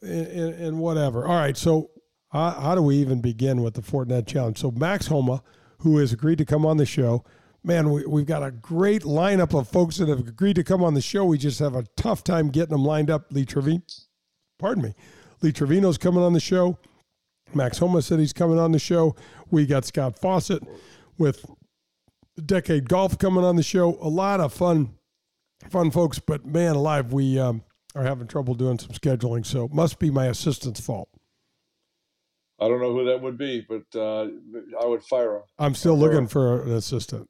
and, 0.02 0.54
and 0.54 0.80
whatever. 0.80 1.26
All 1.26 1.36
right, 1.36 1.58
so 1.58 1.90
how, 2.30 2.52
how 2.52 2.76
do 2.76 2.82
we 2.82 2.98
even 2.98 3.22
begin 3.22 3.62
with 3.62 3.76
the 3.76 3.82
Fortinet 3.82 4.28
challenge? 4.28 4.60
So 4.60 4.72
Max 4.72 5.08
Homa, 5.08 5.42
who 5.80 5.98
has 5.98 6.12
agreed 6.14 6.38
to 6.40 6.46
come 6.46 6.66
on 6.66 6.78
the 6.78 6.86
show. 6.86 7.24
Man, 7.66 7.92
we, 7.92 8.06
we've 8.06 8.26
got 8.26 8.44
a 8.44 8.52
great 8.52 9.04
lineup 9.04 9.58
of 9.58 9.70
folks 9.70 9.98
that 9.98 10.10
have 10.10 10.28
agreed 10.28 10.58
to 10.58 10.66
come 10.66 10.84
on 10.84 10.96
the 10.96 11.02
show. 11.02 11.24
We 11.24 11.38
just 11.38 11.60
have 11.60 11.76
a 11.76 11.84
tough 11.96 12.24
time 12.24 12.50
getting 12.50 12.72
them 12.72 12.84
lined 12.84 13.10
up. 13.10 13.32
Lee 13.32 13.46
Trevino, 13.46 13.84
pardon 14.60 14.84
me, 14.84 14.94
Lee 15.42 15.54
Trevino's 15.54 15.98
coming 15.98 16.24
on 16.24 16.34
the 16.34 16.42
show. 16.42 16.78
Max 17.54 17.78
Homa 17.78 18.02
said 18.02 18.20
he's 18.20 18.34
coming 18.34 18.60
on 18.60 18.72
the 18.72 18.80
show. 18.80 19.16
We 19.52 19.66
got 19.66 19.86
Scott 19.86 20.20
Fawcett 20.20 20.64
with 21.18 21.46
Decade 22.44 22.90
Golf 22.90 23.18
coming 23.18 23.44
on 23.44 23.56
the 23.56 23.64
show. 23.64 23.98
A 24.02 24.10
lot 24.10 24.40
of 24.40 24.54
fun, 24.54 24.96
fun 25.70 25.92
folks. 25.92 26.20
But 26.20 26.46
man, 26.46 26.76
alive, 26.76 27.14
we 27.14 27.40
um, 27.40 27.64
are 27.96 28.04
having 28.04 28.28
trouble 28.28 28.56
doing 28.56 28.80
some 28.80 28.92
scheduling. 28.92 29.46
So 29.46 29.70
must 29.72 30.00
be 30.00 30.10
my 30.10 30.26
assistant's 30.26 30.80
fault. 30.80 31.10
I 32.60 32.68
don't 32.68 32.80
know 32.80 32.94
who 32.94 33.06
that 33.06 33.22
would 33.22 33.38
be, 33.38 33.66
but 33.68 33.84
uh, 34.00 34.28
I 34.82 34.86
would 34.86 35.04
fire 35.04 35.38
him. 35.38 35.42
I'm 35.60 35.76
still 35.76 35.98
looking 35.98 36.28
for 36.28 36.64
an 36.64 36.74
assistant. 36.74 37.30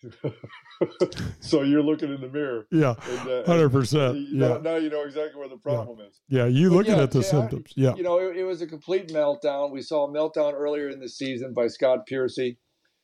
so 1.40 1.62
you're 1.62 1.82
looking 1.82 2.14
in 2.14 2.20
the 2.20 2.28
mirror. 2.28 2.66
Yeah, 2.70 2.90
uh, 2.90 3.44
hundred 3.44 3.70
percent. 3.70 4.28
Yeah. 4.30 4.58
Now 4.62 4.76
you 4.76 4.90
know 4.90 5.02
exactly 5.02 5.36
where 5.40 5.48
the 5.48 5.56
problem 5.56 5.98
yeah. 5.98 6.06
is. 6.06 6.20
Yeah, 6.28 6.46
you 6.46 6.70
looking 6.70 6.96
yeah, 6.96 7.02
at 7.02 7.10
the 7.10 7.20
yeah, 7.20 7.24
symptoms. 7.24 7.72
Yeah. 7.74 7.94
You 7.96 8.04
know, 8.04 8.18
it, 8.18 8.36
it, 8.36 8.44
was 8.44 8.62
a 8.62 8.66
complete 8.68 9.08
meltdown. 9.08 9.72
We 9.72 9.82
saw 9.82 10.06
a 10.06 10.08
meltdown 10.08 10.52
earlier 10.52 10.88
in 10.88 11.00
the 11.00 11.08
season 11.08 11.52
by 11.52 11.66
Scott 11.66 12.06
Piercy 12.06 12.58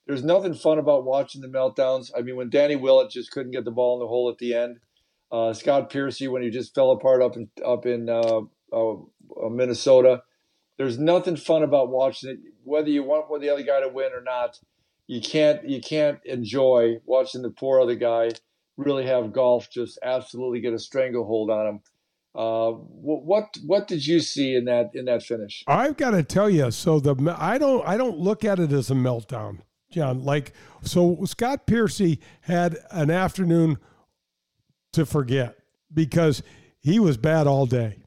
there's 0.07 0.24
nothing 0.24 0.55
fun 0.55 0.78
about 0.78 1.05
watching 1.05 1.40
the 1.40 1.48
meltdowns. 1.48 2.11
I 2.16 2.22
mean, 2.22 2.36
when 2.36 2.50
Danny 2.50 2.76
Willett 2.76 3.11
just 3.11 3.30
couldn't 3.30 3.52
get 3.52 3.64
the 3.64 3.70
ball 3.70 3.96
in 3.96 4.00
the 4.00 4.09
hole 4.09 4.30
at 4.30 4.38
the 4.38 4.55
end, 4.55 4.78
uh, 5.32 5.52
Scott 5.52 5.90
Piercy 5.90 6.28
when 6.28 6.42
he 6.42 6.50
just 6.50 6.74
fell 6.74 6.90
apart 6.90 7.22
up 7.22 7.36
in 7.36 7.48
up 7.64 7.86
in 7.86 8.09
uh, 8.09 8.40
uh, 8.72 9.48
Minnesota. 9.50 10.22
There's 10.76 10.98
nothing 10.98 11.36
fun 11.36 11.62
about 11.62 11.90
watching 11.90 12.30
it. 12.30 12.38
Whether 12.64 12.90
you 12.90 13.02
want 13.02 13.28
the 13.40 13.50
other 13.50 13.62
guy 13.62 13.80
to 13.80 13.88
win 13.88 14.12
or 14.12 14.22
not, 14.22 14.59
you 15.07 15.20
can't 15.20 15.68
you 15.68 15.80
can't 15.80 16.18
enjoy 16.24 16.96
watching 17.07 17.42
the 17.42 17.50
poor 17.50 17.80
other 17.80 17.94
guy 17.94 18.30
really 18.76 19.07
have 19.07 19.32
golf 19.32 19.70
just 19.70 19.98
absolutely 20.02 20.61
get 20.61 20.74
a 20.74 20.78
stranglehold 20.78 21.50
on 21.50 21.66
him. 21.66 21.80
Uh, 22.34 22.72
what 22.72 23.57
what 23.64 23.86
did 23.86 24.05
you 24.05 24.18
see 24.18 24.57
in 24.57 24.64
that 24.64 24.90
in 24.94 25.05
that 25.05 25.22
finish? 25.22 25.62
I've 25.66 25.96
got 25.96 26.11
to 26.11 26.22
tell 26.22 26.50
you, 26.50 26.70
so 26.72 26.98
the 26.98 27.36
I 27.38 27.59
don't 27.59 27.86
I 27.86 27.96
don't 27.96 28.18
look 28.18 28.44
at 28.44 28.59
it 28.59 28.72
as 28.72 28.90
a 28.90 28.94
meltdown. 28.94 29.61
John. 29.95 30.24
Like, 30.24 30.53
so 30.82 31.24
Scott 31.24 31.66
Piercy 31.66 32.20
had 32.42 32.76
an 32.90 33.11
afternoon 33.11 33.78
to 34.92 35.07
forget 35.07 35.57
because 35.92 36.42
he 36.80 36.99
was 36.99 37.16
bad 37.16 37.47
all 37.47 37.66
day. 37.66 37.99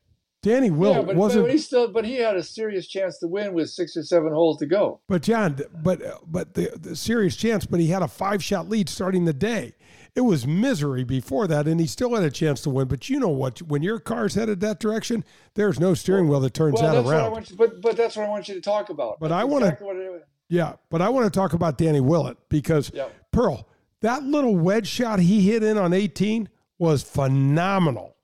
Danny 0.43 0.69
Will 0.69 0.93
yeah, 0.93 1.01
but, 1.01 1.15
wasn't. 1.15 1.45
But 1.45 1.51
he 1.51 1.57
still, 1.57 1.91
but 1.91 2.05
he 2.05 2.15
had 2.15 2.35
a 2.35 2.43
serious 2.43 2.87
chance 2.87 3.17
to 3.19 3.27
win 3.27 3.53
with 3.53 3.69
six 3.69 3.97
or 3.97 4.03
seven 4.03 4.31
holes 4.31 4.57
to 4.59 4.65
go. 4.65 5.01
But 5.07 5.23
John, 5.23 5.59
but 5.81 6.01
but 6.25 6.53
the, 6.53 6.71
the 6.79 6.95
serious 6.95 7.35
chance. 7.35 7.65
But 7.65 7.79
he 7.79 7.87
had 7.87 8.01
a 8.01 8.07
five 8.07 8.43
shot 8.43 8.69
lead 8.69 8.87
starting 8.87 9.25
the 9.25 9.33
day. 9.33 9.73
It 10.15 10.21
was 10.21 10.47
misery 10.47 11.03
before 11.03 11.47
that, 11.47 11.67
and 11.67 11.79
he 11.79 11.87
still 11.87 12.15
had 12.15 12.23
a 12.23 12.31
chance 12.31 12.61
to 12.61 12.69
win. 12.69 12.87
But 12.87 13.09
you 13.09 13.19
know 13.19 13.29
what? 13.29 13.61
When 13.63 13.81
your 13.81 13.99
car's 13.99 14.35
headed 14.35 14.59
that 14.61 14.79
direction, 14.79 15.25
there's 15.55 15.79
no 15.79 15.93
steering 15.93 16.27
wheel 16.27 16.39
that 16.39 16.53
turns 16.53 16.81
well, 16.81 17.03
that 17.03 17.09
around. 17.09 17.49
You, 17.49 17.55
but 17.57 17.81
but 17.81 17.97
that's 17.97 18.15
what 18.15 18.25
I 18.25 18.29
want 18.29 18.47
you 18.47 18.55
to 18.55 18.61
talk 18.61 18.89
about. 18.89 19.19
But 19.19 19.29
that's 19.29 19.41
I 19.41 19.43
want 19.43 19.65
to. 19.65 20.21
Yeah, 20.49 20.73
but 20.89 21.01
I 21.01 21.09
want 21.09 21.31
to 21.31 21.37
talk 21.37 21.53
about 21.53 21.77
Danny 21.77 21.99
Willett 21.99 22.37
because 22.49 22.91
yep. 22.93 23.13
Pearl, 23.31 23.67
that 24.01 24.23
little 24.23 24.55
wedge 24.55 24.87
shot 24.87 25.19
he 25.19 25.41
hit 25.41 25.63
in 25.63 25.77
on 25.77 25.93
18 25.93 26.49
was 26.77 27.03
phenomenal. 27.03 28.15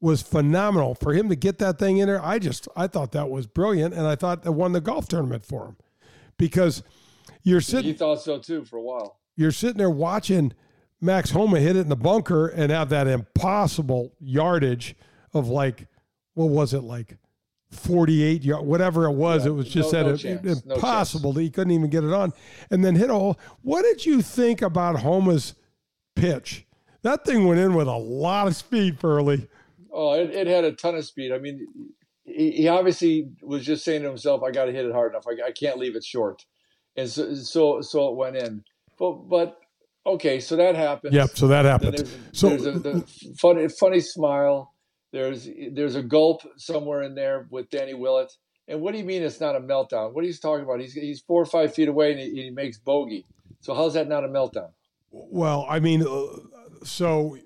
Was 0.00 0.22
phenomenal 0.22 0.94
for 0.94 1.14
him 1.14 1.28
to 1.30 1.36
get 1.36 1.58
that 1.58 1.78
thing 1.78 1.98
in 1.98 2.08
there. 2.08 2.22
I 2.22 2.38
just 2.38 2.68
I 2.76 2.86
thought 2.86 3.12
that 3.12 3.30
was 3.30 3.46
brilliant, 3.46 3.94
and 3.94 4.06
I 4.06 4.14
thought 4.14 4.42
that 4.42 4.52
won 4.52 4.72
the 4.72 4.80
golf 4.80 5.08
tournament 5.08 5.44
for 5.44 5.68
him 5.68 5.76
because 6.36 6.82
you're 7.42 7.62
sitting. 7.62 7.92
He 7.92 7.92
thought 7.92 8.20
so 8.20 8.38
too 8.38 8.64
for 8.64 8.76
a 8.76 8.82
while. 8.82 9.20
You're 9.36 9.52
sitting 9.52 9.78
there 9.78 9.90
watching 9.90 10.52
Max 11.00 11.30
Homa 11.30 11.60
hit 11.60 11.76
it 11.76 11.80
in 11.80 11.88
the 11.88 11.96
bunker 11.96 12.46
and 12.46 12.70
have 12.70 12.90
that 12.90 13.06
impossible 13.06 14.12
yardage 14.20 14.96
of 15.32 15.48
like, 15.48 15.88
what 16.34 16.46
was 16.46 16.74
it 16.74 16.82
like? 16.82 17.16
48 17.70 18.44
yard, 18.44 18.64
whatever 18.64 19.06
it 19.06 19.12
was. 19.12 19.44
Yeah, 19.44 19.50
it 19.50 19.54
was 19.54 19.68
just 19.68 19.92
no- 19.92 19.98
that 19.98 20.08
no 20.08 20.14
it- 20.14 20.18
chance, 20.18 20.64
no 20.66 20.74
impossible. 20.76 21.32
he 21.34 21.50
couldn't 21.50 21.72
even 21.72 21.90
get 21.90 22.04
it 22.04 22.12
on. 22.12 22.32
And 22.70 22.84
then 22.84 22.94
hit 22.94 23.10
a 23.10 23.14
hole. 23.14 23.38
What 23.62 23.82
did 23.82 24.04
you 24.06 24.22
think 24.22 24.62
about 24.62 25.00
Homa's 25.00 25.54
pitch? 26.14 26.64
That 27.02 27.24
thing 27.24 27.46
went 27.46 27.60
in 27.60 27.74
with 27.74 27.86
a 27.88 27.96
lot 27.96 28.46
of 28.48 28.56
speed, 28.56 28.98
Pearly. 28.98 29.48
Oh, 29.92 30.12
it, 30.14 30.30
it 30.30 30.46
had 30.46 30.64
a 30.64 30.72
ton 30.72 30.94
of 30.94 31.04
speed. 31.04 31.32
I 31.32 31.38
mean, 31.38 31.66
he, 32.24 32.50
he 32.52 32.68
obviously 32.68 33.28
was 33.42 33.64
just 33.64 33.84
saying 33.84 34.02
to 34.02 34.08
himself, 34.08 34.42
"I 34.42 34.50
got 34.50 34.64
to 34.66 34.72
hit 34.72 34.84
it 34.84 34.92
hard 34.92 35.12
enough. 35.12 35.24
I, 35.28 35.46
I 35.48 35.50
can't 35.52 35.78
leave 35.78 35.94
it 35.96 36.04
short," 36.04 36.44
and 36.96 37.08
so 37.08 37.32
so 37.34 37.80
so 37.80 38.08
it 38.08 38.16
went 38.16 38.36
in. 38.36 38.64
But 38.98 39.28
but 39.28 39.58
okay, 40.04 40.40
so 40.40 40.56
that 40.56 40.74
happened. 40.74 41.14
Yep. 41.14 41.30
So 41.36 41.46
that 41.48 41.64
happened. 41.64 41.98
there's, 41.98 42.16
So- 42.32 42.48
there's 42.50 42.66
a 42.66 42.72
the 42.72 43.04
funny 43.38 43.68
funny 43.68 44.00
smile. 44.00 44.74
There's 45.12 45.48
there's 45.72 45.94
a 45.94 46.02
gulp 46.02 46.42
somewhere 46.56 47.02
in 47.02 47.14
there 47.14 47.46
with 47.50 47.70
Danny 47.70 47.94
Willett. 47.94 48.32
And 48.68 48.80
what 48.80 48.92
do 48.92 48.98
you 48.98 49.04
mean 49.04 49.22
it's 49.22 49.40
not 49.40 49.54
a 49.54 49.60
meltdown? 49.60 50.12
What 50.12 50.24
are 50.24 50.26
you 50.26 50.34
talking 50.34 50.64
about? 50.64 50.80
He's 50.80 50.92
he's 50.94 51.20
four 51.20 51.40
or 51.40 51.46
five 51.46 51.74
feet 51.74 51.88
away 51.88 52.12
and 52.12 52.20
he, 52.20 52.42
he 52.44 52.50
makes 52.50 52.78
bogey. 52.78 53.24
So 53.60 53.74
how's 53.74 53.94
that 53.94 54.08
not 54.08 54.24
a 54.24 54.28
meltdown? 54.28 54.70
Well, 55.10 55.64
I 55.68 55.80
mean, 55.80 56.02
uh, 56.06 56.84
so 56.84 57.38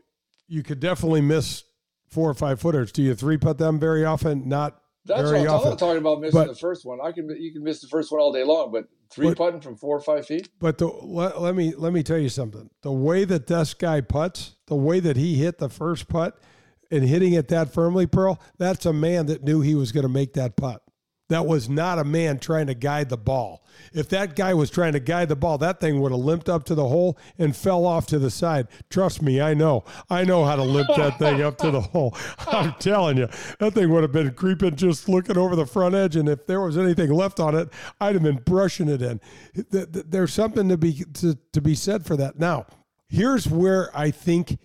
you 0.49 0.63
could 0.63 0.81
definitely 0.81 1.21
miss 1.21 1.65
four 2.09 2.29
or 2.29 2.35
five 2.35 2.61
footers. 2.61 2.91
Do 2.91 3.03
you 3.03 3.15
three 3.15 3.37
putt 3.37 3.59
them 3.59 3.79
very 3.79 4.05
often? 4.05 4.49
Not 4.49 4.81
That's 5.05 5.23
very 5.31 5.41
what 5.43 5.49
I'm, 5.49 5.55
I'm 5.55 5.61
often. 5.67 5.77
talking 5.77 5.99
about 5.99 6.21
missing 6.21 6.41
But- 6.41 6.49
the 6.49 6.55
first 6.59 6.85
one. 6.85 6.99
I 7.03 7.13
can 7.13 7.29
you 7.39 7.53
can 7.53 7.63
miss 7.63 7.81
the 7.81 7.89
first 7.89 8.11
one 8.11 8.21
all 8.21 8.33
day 8.33 8.43
long, 8.43 8.73
but 8.73 8.89
three 9.11 9.29
But- 9.29 9.37
putting 9.37 9.61
from 9.61 9.77
four 9.77 9.97
or 9.97 10.01
five 10.01 10.27
feet. 10.27 10.49
But 10.59 10.79
the, 10.79 10.87
let, 10.87 11.41
let 11.41 11.55
me 11.55 11.75
let 11.77 11.93
me 11.93 12.03
tell 12.03 12.19
you 12.19 12.31
something. 12.31 12.71
The 12.83 12.93
way 12.93 13.25
that 13.27 13.47
this 13.47 13.75
guy 13.75 14.01
puts, 14.01 14.57
the 14.67 14.75
way 14.77 14.99
that 15.01 15.17
he 15.17 15.37
hit 15.37 15.59
the 15.59 15.69
first 15.69 16.09
putt, 16.09 16.41
and 16.91 17.05
hitting 17.05 17.33
it 17.33 17.49
that 17.49 17.73
firmly, 17.73 18.07
Pearl, 18.07 18.41
that's 18.59 18.87
a 18.87 18.93
man 18.93 19.27
that 19.27 19.45
knew 19.45 19.61
he 19.61 19.75
was 19.75 19.93
going 19.93 20.03
to 20.03 20.09
make 20.09 20.35
that 20.35 20.57
putt. 20.57 20.83
That 21.31 21.47
was 21.47 21.69
not 21.69 22.01
a 22.01 22.05
man 22.05 22.41
trying 22.41 22.67
to 22.67 22.75
guide 22.75 23.09
the 23.09 23.17
ball. 23.17 23.65
If 23.93 24.09
that 24.09 24.35
guy 24.35 24.53
was 24.53 24.69
trying 24.69 24.95
to 24.95 25.01
guide 25.01 25.29
the 25.29 25.37
ball, 25.37 25.59
that 25.59 25.79
thing 25.79 26.01
would 26.01 26.11
have 26.11 26.21
limped 26.21 26.49
up 26.49 26.65
to 26.65 26.75
the 26.75 26.89
hole 26.89 27.17
and 27.39 27.55
fell 27.55 27.87
off 27.87 28.07
to 28.09 28.19
the 28.19 28.33
side. 28.33 28.67
Trust 28.91 29.23
me, 29.23 29.41
I 29.41 29.55
know. 29.55 29.85
I 30.11 30.25
know 30.25 30.45
how 30.45 30.57
to 30.57 30.65
limp 30.65 30.89
that 30.97 31.21
thing 31.21 31.41
up 31.41 31.57
to 31.59 31.71
the 31.71 31.83
hole. 31.83 32.17
I'm 32.49 32.75
telling 32.81 33.17
you, 33.17 33.29
that 33.61 33.75
thing 33.75 33.91
would 33.91 34.03
have 34.03 34.11
been 34.11 34.33
creeping, 34.33 34.75
just 34.75 35.09
looking 35.09 35.39
over 35.39 35.55
the 35.55 35.67
front 35.67 35.95
edge. 35.95 36.17
And 36.17 36.29
if 36.29 36.49
there 36.49 36.63
was 36.63 36.77
anything 36.77 37.13
left 37.13 37.39
on 37.39 37.55
it, 37.55 37.69
I'd 38.01 38.17
have 38.17 38.25
been 38.25 38.43
brushing 38.45 38.89
it 38.89 39.01
in. 39.01 39.21
Th- 39.55 39.87
th- 39.93 40.07
There's 40.09 40.33
something 40.33 40.69
to 40.69 40.77
be 40.77 41.05
to, 41.15 41.39
to 41.53 41.61
be 41.61 41.77
said 41.77 42.05
for 42.05 42.17
that. 42.17 42.41
Now, 42.41 42.67
here's 43.09 43.47
where 43.47 43.97
I 43.97 44.11
think 44.11 44.59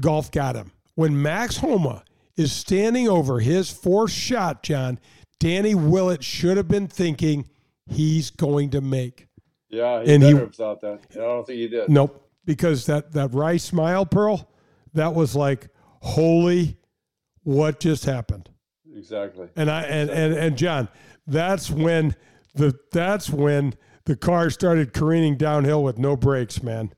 golf 0.00 0.32
got 0.32 0.56
him. 0.56 0.72
When 0.98 1.22
Max 1.22 1.58
Homa 1.58 2.02
is 2.36 2.50
standing 2.50 3.08
over 3.08 3.38
his 3.38 3.70
fourth 3.70 4.10
shot, 4.10 4.64
John, 4.64 4.98
Danny 5.38 5.72
Willett 5.72 6.24
should 6.24 6.56
have 6.56 6.66
been 6.66 6.88
thinking 6.88 7.48
he's 7.86 8.30
going 8.30 8.70
to 8.70 8.80
make. 8.80 9.28
Yeah, 9.68 10.02
he 10.02 10.12
And 10.12 10.24
he- 10.24 10.32
better 10.32 10.46
have 10.46 10.56
thought 10.56 10.80
that. 10.80 10.98
I 11.12 11.18
don't 11.18 11.46
think 11.46 11.58
he 11.60 11.68
did. 11.68 11.88
Nope, 11.88 12.28
because 12.44 12.86
that 12.86 13.12
that 13.12 13.32
Rice 13.32 13.62
smile, 13.62 14.06
Pearl, 14.06 14.50
that 14.94 15.14
was 15.14 15.36
like, 15.36 15.68
holy, 16.00 16.78
what 17.44 17.78
just 17.78 18.04
happened? 18.04 18.50
Exactly. 18.92 19.46
And 19.54 19.70
I 19.70 19.82
and 19.82 20.10
and, 20.10 20.34
and 20.34 20.58
John, 20.58 20.88
that's 21.28 21.70
when 21.70 22.16
the 22.56 22.76
that's 22.90 23.30
when 23.30 23.74
the 24.06 24.16
car 24.16 24.50
started 24.50 24.92
careening 24.92 25.36
downhill 25.36 25.84
with 25.84 25.96
no 25.96 26.16
brakes, 26.16 26.60
man. 26.60 26.92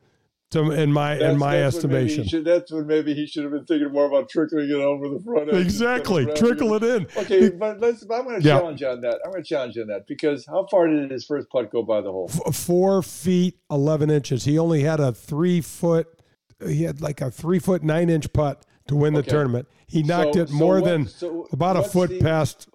To, 0.51 0.73
in 0.73 0.93
my 0.93 1.15
in 1.17 1.39
my 1.39 1.59
that's 1.59 1.77
estimation. 1.77 2.27
should- 2.27 2.45
that's 2.45 2.73
when 2.73 2.85
maybe 2.89 3.15
he 3.15 3.25
should 3.25 3.45
have 3.45 3.53
been 3.53 3.65
thinking 3.67 3.93
more 3.93 4.07
about 4.07 4.29
trickling 4.29 4.69
it 4.69 4.73
over 4.73 5.09
the 5.09 5.21
front 5.21 5.49
end. 5.49 5.59
Exactly. 5.59 6.27
Trickle 6.35 6.75
it 6.75 6.83
in. 6.83 7.07
Okay, 7.17 7.51
but 7.51 7.79
let's. 7.79 8.03
I'm 8.03 8.25
going 8.25 8.41
to 8.43 8.49
Yeah. 8.49 8.59
challenge 8.59 8.81
you 8.81 8.89
on 8.89 9.01
that. 9.03 9.21
I'm 9.25 9.31
going 9.31 9.45
to 9.45 9.49
challenge 9.49 9.77
you 9.77 9.83
on 9.83 9.89
that 9.89 10.09
because 10.09 10.45
how 10.47 10.67
far 10.69 10.89
did 10.89 11.09
his 11.13 11.25
first 11.25 11.49
putt 11.51 11.71
go 11.71 11.85
by 11.85 12.01
the 12.01 12.11
hole? 12.11 12.29
F- 12.47 12.57
four 12.57 13.01
feet 13.05 13.59
eleven 13.71 14.11
inches. 14.11 14.45
He 14.45 14.59
only 14.59 14.81
had 14.83 14.99
a 14.99 15.13
three 15.13 15.61
foot. 15.61 16.09
He 16.67 16.83
had 16.83 17.01
like 17.01 17.21
a 17.21 17.31
three 17.31 17.61
foot 17.61 17.85
nine 17.85 18.11
inch 18.11 18.33
putt 18.33 18.67
to 18.89 18.97
win 18.97 19.13
the 19.15 19.21
Okay. 19.21 19.31
tournament. 19.31 19.69
He 19.87 20.03
knocked 20.03 20.35
So- 20.35 20.41
it 20.41 20.49
so 20.49 20.55
more 20.57 20.81
what- 20.81 20.85
than 20.85 21.07
so 21.07 21.47
about 21.53 21.77
a 21.77 21.83
foot 21.85 22.11
the- 22.11 22.19
past 22.21 22.69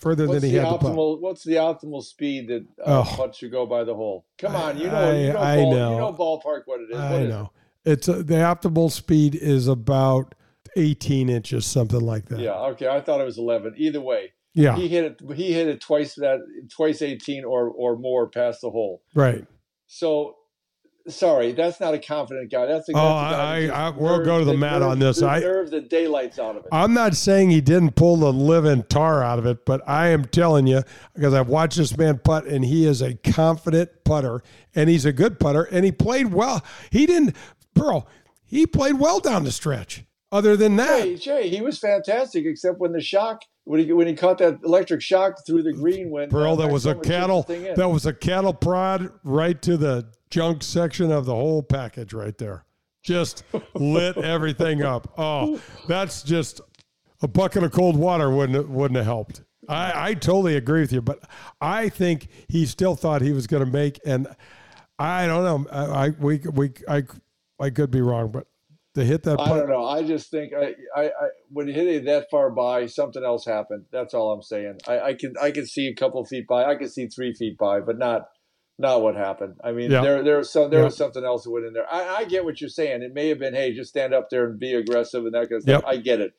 further 0.00 0.26
What's 0.26 0.40
than 0.40 0.50
he 0.50 0.56
the 0.56 0.62
had 0.64 0.72
to 0.72 0.78
putt. 0.78 0.92
optimal? 0.96 1.20
What's 1.20 1.44
the 1.44 1.54
optimal 1.54 2.02
speed 2.02 2.48
that 2.48 2.66
uh, 2.86 3.00
Oh. 3.00 3.16
putt 3.16 3.34
should 3.36 3.52
go 3.52 3.66
by 3.66 3.84
the 3.84 3.94
hole? 3.94 4.24
Come 4.38 4.56
on, 4.56 4.78
you 4.78 4.86
know, 4.88 4.94
I- 5.10 5.16
you 5.18 5.32
know, 5.32 5.38
I 5.40 5.56
ball, 5.56 5.72
know. 5.72 5.92
you 5.92 5.98
know 5.98 6.12
ballpark 6.12 6.62
what 6.66 6.80
it 6.80 6.90
is. 6.90 6.96
What 6.96 7.00
I 7.04 7.16
is 7.20 7.28
know. 7.28 7.50
It's 7.84 8.08
a, 8.08 8.22
the 8.22 8.34
optimal 8.34 8.90
speed 8.90 9.34
is 9.34 9.66
about 9.68 10.34
eighteen 10.76 11.28
inches, 11.28 11.66
something 11.66 12.00
like 12.00 12.26
that. 12.26 12.40
Yeah. 12.40 12.52
Okay. 12.72 12.86
I 12.88 13.00
thought 13.00 13.20
it 13.20 13.24
was 13.24 13.38
11. 13.38 13.74
Either 13.76 14.00
way, 14.00 14.32
Yeah. 14.54 14.76
he 14.76 14.86
hit 14.88 15.04
it. 15.04 15.36
He 15.36 15.52
hit 15.52 15.66
it 15.68 15.80
twice 15.80 16.14
that 16.16 16.38
twice 16.74 17.02
18 17.02 17.44
or 17.44 17.68
or 17.70 17.96
more 17.96 18.28
past 18.28 18.60
the 18.62 18.70
hole. 18.70 19.02
right. 19.14 19.44
So. 19.86 20.36
Sorry, 21.10 21.52
that's 21.52 21.80
not 21.80 21.94
a 21.94 21.98
confident 21.98 22.50
guy. 22.50 22.66
That's 22.66 22.88
a, 22.88 22.92
Oh, 22.94 22.94
that's 22.96 23.34
a 23.34 23.36
guy 23.68 23.74
I- 23.74 23.86
I- 23.88 23.90
we'll 23.90 24.24
go 24.24 24.38
to 24.38 24.44
the 24.44 24.56
mat 24.56 24.82
on 24.82 24.98
this. 24.98 25.22
I- 25.22 25.40
nerves 25.40 25.70
the 25.70 25.80
daylights 25.80 26.38
out 26.38 26.56
of 26.56 26.64
it. 26.64 26.68
I'm 26.72 26.94
not 26.94 27.14
saying 27.14 27.50
he 27.50 27.60
didn't 27.60 27.96
pull 27.96 28.16
the 28.16 28.32
living 28.32 28.84
tar 28.88 29.22
out 29.22 29.38
of 29.38 29.46
it, 29.46 29.64
but 29.66 29.82
I 29.86 30.08
am 30.08 30.24
telling 30.24 30.66
you 30.66 30.82
because 31.14 31.34
I've 31.34 31.48
watched 31.48 31.76
this 31.76 31.96
man 31.96 32.18
putt, 32.18 32.46
and 32.46 32.64
he 32.64 32.86
is 32.86 33.02
a 33.02 33.14
confident 33.14 33.90
putter, 34.04 34.42
and 34.74 34.88
he's 34.88 35.04
a 35.04 35.12
good 35.12 35.38
putter, 35.38 35.64
and 35.64 35.84
he 35.84 35.92
played 35.92 36.32
well. 36.32 36.64
He 36.90 37.06
didn't, 37.06 37.36
bro. 37.74 38.06
He 38.44 38.66
played 38.66 38.98
well 38.98 39.20
down 39.20 39.44
the 39.44 39.52
stretch. 39.52 40.04
Other 40.32 40.56
than 40.56 40.76
that, 40.76 41.02
Jay, 41.02 41.16
Jay, 41.16 41.48
he 41.48 41.60
was 41.60 41.78
fantastic, 41.78 42.44
except 42.46 42.78
when 42.78 42.92
the 42.92 43.00
shock 43.00 43.42
when 43.64 43.80
he 43.80 43.92
when 43.92 44.06
he 44.06 44.14
caught 44.14 44.38
that 44.38 44.58
electric 44.64 45.02
shock 45.02 45.34
through 45.46 45.62
the 45.62 45.72
green 45.72 46.10
when 46.10 46.30
Pearl, 46.30 46.52
uh, 46.52 46.56
that 46.56 46.70
was 46.72 46.86
a 46.86 46.90
Homa 46.90 47.02
chipped 47.02 47.08
the 47.08 47.12
cattle. 47.12 47.74
That 47.76 47.88
was 47.88 48.06
a 48.06 48.12
cattle 48.12 48.54
prod 48.54 49.10
right 49.24 49.60
to 49.62 49.76
the 49.76 50.06
junk 50.30 50.62
section 50.62 51.10
of 51.10 51.26
the 51.26 51.34
whole 51.34 51.62
package 51.62 52.12
right 52.12 52.36
there. 52.38 52.64
Just 53.02 53.44
lit 53.74 54.16
everything 54.18 54.82
up. 54.82 55.12
Oh, 55.18 55.60
that's 55.88 56.22
just 56.22 56.60
a 57.22 57.28
bucket 57.28 57.62
of 57.62 57.72
cold 57.72 57.96
water 57.96 58.30
wouldn't 58.30 58.68
wouldn't 58.68 58.96
have 58.96 59.06
helped. 59.06 59.42
I, 59.68 60.10
I 60.10 60.14
totally 60.14 60.56
agree 60.56 60.80
with 60.80 60.92
you, 60.92 61.00
but 61.00 61.20
I 61.60 61.88
think 61.88 62.28
he 62.48 62.66
still 62.66 62.96
thought 62.96 63.22
he 63.22 63.32
was 63.32 63.46
going 63.46 63.64
to 63.64 63.70
make, 63.70 64.00
and 64.04 64.26
I 64.98 65.26
don't 65.26 65.44
know. 65.44 65.70
I, 65.70 66.06
I 66.06 66.08
we 66.10 66.38
we 66.38 66.72
I 66.88 67.04
I 67.58 67.70
could 67.70 67.90
be 67.90 68.00
wrong, 68.00 68.30
but 68.30 68.46
to 68.94 69.04
hit 69.04 69.22
that 69.22 69.38
I 69.40 69.48
putt, 69.48 69.58
don't 69.60 69.70
know. 69.70 69.84
I 69.84 70.02
just 70.02 70.30
think 70.30 70.52
I, 70.52 70.74
I, 70.96 71.04
I 71.06 71.28
when 71.50 71.68
he 71.68 71.72
hit 71.72 71.86
it 71.86 72.04
that 72.06 72.28
far 72.30 72.50
by, 72.50 72.86
something 72.86 73.24
else 73.24 73.46
happened. 73.46 73.84
That's 73.92 74.14
all 74.14 74.32
I'm 74.32 74.42
saying. 74.42 74.78
I, 74.88 75.00
I 75.00 75.14
can 75.14 75.34
I 75.40 75.50
can 75.52 75.66
see 75.66 75.86
a 75.86 75.94
couple 75.94 76.24
feet 76.24 76.46
by. 76.46 76.64
I 76.64 76.74
can 76.74 76.88
see 76.88 77.06
three 77.06 77.32
feet 77.32 77.56
by, 77.56 77.80
but 77.80 77.98
not 77.98 78.28
not 78.80 79.02
what 79.02 79.14
happened. 79.14 79.54
I 79.62 79.72
mean, 79.72 79.90
Yeah. 79.90 80.00
there 80.00 80.22
there 80.24 80.38
was 80.38 80.50
some 80.50 80.70
there 80.70 80.80
Yeah. 80.80 80.86
was 80.86 80.96
something 80.96 81.24
else 81.24 81.44
that 81.44 81.50
went 81.50 81.66
in 81.66 81.72
there. 81.74 81.86
I, 81.92 82.16
I 82.16 82.24
get 82.24 82.44
what 82.44 82.60
you're 82.60 82.70
saying. 82.70 83.02
It 83.02 83.14
may 83.14 83.28
have 83.28 83.38
been, 83.38 83.54
hey, 83.54 83.72
just 83.72 83.90
stand 83.90 84.14
up 84.14 84.30
there 84.30 84.46
and 84.46 84.58
be 84.58 84.74
aggressive 84.74 85.24
and 85.24 85.34
that 85.34 85.48
kind 85.48 85.52
of 85.58 85.62
stuff. 85.62 85.82
Yep. 85.84 85.84
I 85.86 85.96
get 85.98 86.20
it. 86.20 86.32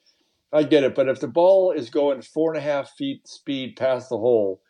I 0.51 0.63
get 0.63 0.83
it. 0.83 0.95
But 0.95 1.07
if 1.07 1.19
the 1.21 1.27
ball 1.27 1.71
is 1.71 1.89
going 1.89 2.21
four 2.21 2.51
and 2.53 2.57
a 2.57 2.61
half 2.61 2.91
feet 2.97 3.27
speed 3.27 3.75
past 3.77 4.09
the 4.09 4.17
hole, 4.17 4.61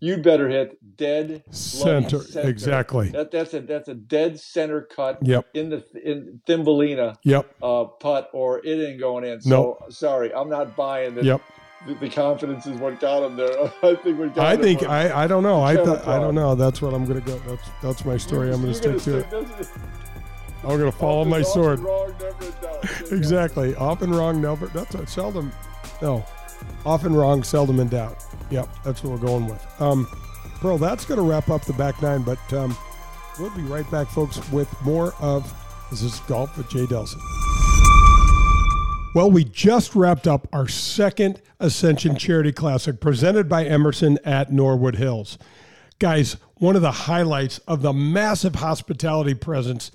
you'd 0.00 0.22
better 0.22 0.48
hit 0.48 0.78
dead 0.96 1.42
bloody 1.74 2.08
center, 2.08 2.48
exactly. 2.48 3.08
That 3.10 3.30
that's 3.30 3.52
a 3.54 3.60
that's 3.60 3.88
a 3.88 3.94
dead 3.94 4.38
center 4.40 4.82
cut 4.82 5.18
Yep, 5.22 5.46
in 5.54 5.68
the 5.70 5.84
in 6.02 6.40
Thimbelina 6.48 7.16
yep, 7.24 7.52
uh, 7.62 7.84
putt 7.84 8.30
or 8.32 8.64
it 8.64 8.78
ain't 8.88 9.00
going 9.00 9.24
in. 9.24 9.40
So 9.40 9.78
Nope. 9.80 9.92
sorry, 9.92 10.32
I'm 10.34 10.48
not 10.48 10.76
buying 10.76 11.14
this. 11.16 11.24
yep. 11.26 11.40
The, 11.86 12.10
confidence 12.10 12.66
is 12.66 12.78
what 12.78 12.98
got 12.98 13.22
him 13.22 13.36
there. 13.36 13.72
I 13.82 13.94
think 13.94 14.18
we 14.18 14.28
got 14.28 14.38
I 14.38 14.56
think 14.56 14.82
I, 14.82 15.24
I 15.24 15.26
don't 15.26 15.42
know. 15.42 15.62
I 15.62 15.76
th- 15.76 16.06
I 16.06 16.18
don't 16.18 16.34
know. 16.34 16.54
That's 16.54 16.82
what 16.82 16.94
I'm 16.94 17.06
gonna 17.06 17.20
go. 17.20 17.38
That's 17.46 17.68
that's 17.82 18.04
my 18.04 18.16
story. 18.16 18.52
I'm 18.52 18.60
gonna 18.60 18.74
stick 18.74 18.98
to 19.02 19.18
it. 19.18 19.26
I'm 20.64 20.78
gonna 20.78 20.90
follow 20.90 21.24
my 21.24 21.40
often 21.40 21.52
sword. 21.52 21.78
wrong, 21.80 22.14
never 22.20 22.44
in 22.44 22.52
doubt. 22.60 23.12
Exactly. 23.12 23.74
Often 23.76 24.10
wrong, 24.12 24.40
never. 24.40 24.66
That's 24.66 24.94
a 24.94 25.06
seldom. 25.06 25.52
No, 26.02 26.24
often 26.84 27.14
wrong, 27.14 27.42
seldom 27.42 27.78
in 27.78 27.88
doubt. 27.88 28.24
Yep, 28.50 28.68
that's 28.84 29.04
what 29.04 29.12
we're 29.12 29.26
going 29.26 29.46
with. 29.46 29.64
Um, 29.80 30.06
Pearl, 30.60 30.78
that's 30.78 31.04
gonna 31.04 31.22
wrap 31.22 31.50
up 31.50 31.64
the 31.64 31.72
back 31.74 32.00
nine. 32.02 32.22
But 32.22 32.52
um, 32.52 32.76
we'll 33.38 33.50
be 33.50 33.62
right 33.62 33.88
back, 33.90 34.08
folks, 34.08 34.40
with 34.50 34.68
more 34.82 35.14
of 35.20 35.52
this 35.90 36.02
is 36.02 36.18
golf 36.20 36.56
with 36.56 36.68
Jay 36.68 36.84
Delsing. 36.86 37.22
Well, 39.16 39.30
we 39.30 39.44
just 39.44 39.94
wrapped 39.94 40.28
up 40.28 40.46
our 40.52 40.68
second 40.68 41.40
Ascension 41.58 42.16
Charity 42.16 42.52
Classic 42.52 43.00
presented 43.00 43.48
by 43.48 43.64
Emerson 43.64 44.18
at 44.26 44.52
Norwood 44.52 44.96
Hills. 44.96 45.38
Guys, 45.98 46.36
one 46.56 46.76
of 46.76 46.82
the 46.82 46.90
highlights 46.90 47.56
of 47.60 47.80
the 47.80 47.94
massive 47.94 48.56
hospitality 48.56 49.32
presence 49.32 49.90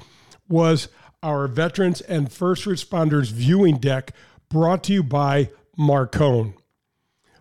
was 0.49 0.87
our 1.21 1.47
veterans 1.47 2.01
and 2.01 2.31
first 2.31 2.65
responders 2.65 3.31
viewing 3.31 3.77
deck 3.77 4.11
brought 4.49 4.83
to 4.85 4.93
you 4.93 5.03
by 5.03 5.51
Marcone. 5.77 6.55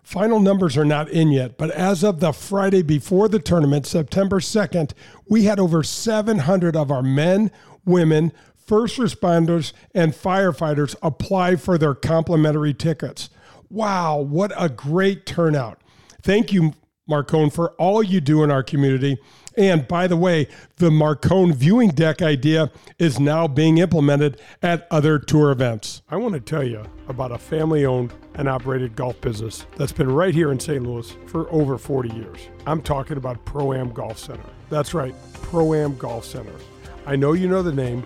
Final 0.03 0.39
numbers 0.39 0.77
are 0.77 0.85
not 0.85 1.09
in 1.09 1.31
yet, 1.31 1.57
but 1.57 1.71
as 1.71 2.03
of 2.03 2.19
the 2.19 2.31
Friday 2.31 2.83
before 2.83 3.27
the 3.27 3.39
tournament, 3.39 3.87
September 3.87 4.39
2nd, 4.39 4.91
we 5.27 5.45
had 5.45 5.59
over 5.59 5.81
700 5.81 6.75
of 6.75 6.91
our 6.91 7.01
men, 7.01 7.49
women, 7.85 8.31
first 8.71 8.97
responders 8.97 9.73
and 9.93 10.13
firefighters 10.13 10.95
apply 11.03 11.57
for 11.57 11.77
their 11.77 11.93
complimentary 11.93 12.73
tickets. 12.73 13.29
Wow, 13.69 14.19
what 14.19 14.53
a 14.55 14.69
great 14.69 15.25
turnout. 15.25 15.81
Thank 16.21 16.53
you, 16.53 16.71
Marcone, 17.09 17.51
for 17.51 17.71
all 17.71 18.01
you 18.01 18.21
do 18.21 18.43
in 18.43 18.49
our 18.49 18.63
community. 18.63 19.17
And 19.57 19.85
by 19.89 20.07
the 20.07 20.15
way, 20.15 20.47
the 20.77 20.89
Marcone 20.89 21.53
viewing 21.53 21.89
deck 21.89 22.21
idea 22.21 22.71
is 22.97 23.19
now 23.19 23.45
being 23.45 23.79
implemented 23.79 24.39
at 24.61 24.87
other 24.89 25.19
tour 25.19 25.51
events. 25.51 26.01
I 26.09 26.15
want 26.15 26.35
to 26.35 26.39
tell 26.39 26.63
you 26.63 26.85
about 27.09 27.33
a 27.33 27.37
family 27.37 27.85
owned 27.85 28.13
and 28.35 28.47
operated 28.47 28.95
golf 28.95 29.19
business 29.19 29.65
that's 29.75 29.91
been 29.91 30.09
right 30.09 30.33
here 30.33 30.49
in 30.49 30.61
St. 30.61 30.81
Louis 30.81 31.13
for 31.25 31.51
over 31.51 31.77
40 31.77 32.15
years. 32.15 32.39
I'm 32.65 32.81
talking 32.81 33.17
about 33.17 33.43
Pro 33.43 33.73
Am 33.73 33.91
Golf 33.91 34.17
Center. 34.17 34.49
That's 34.69 34.93
right, 34.93 35.13
Pro 35.33 35.73
Am 35.73 35.97
Golf 35.97 36.23
Center. 36.23 36.55
I 37.05 37.17
know 37.17 37.33
you 37.33 37.49
know 37.49 37.63
the 37.63 37.73
name, 37.73 38.05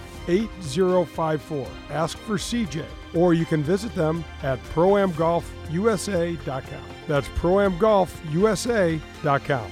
8054. 0.27 1.67
Ask 1.89 2.17
for 2.19 2.37
CJ, 2.37 2.85
or 3.13 3.33
you 3.33 3.45
can 3.45 3.63
visit 3.63 3.95
them 3.95 4.23
at 4.43 4.61
proamgolfusa.com. 4.65 6.83
That's 7.07 7.27
proamgolfusa.com. 7.29 9.71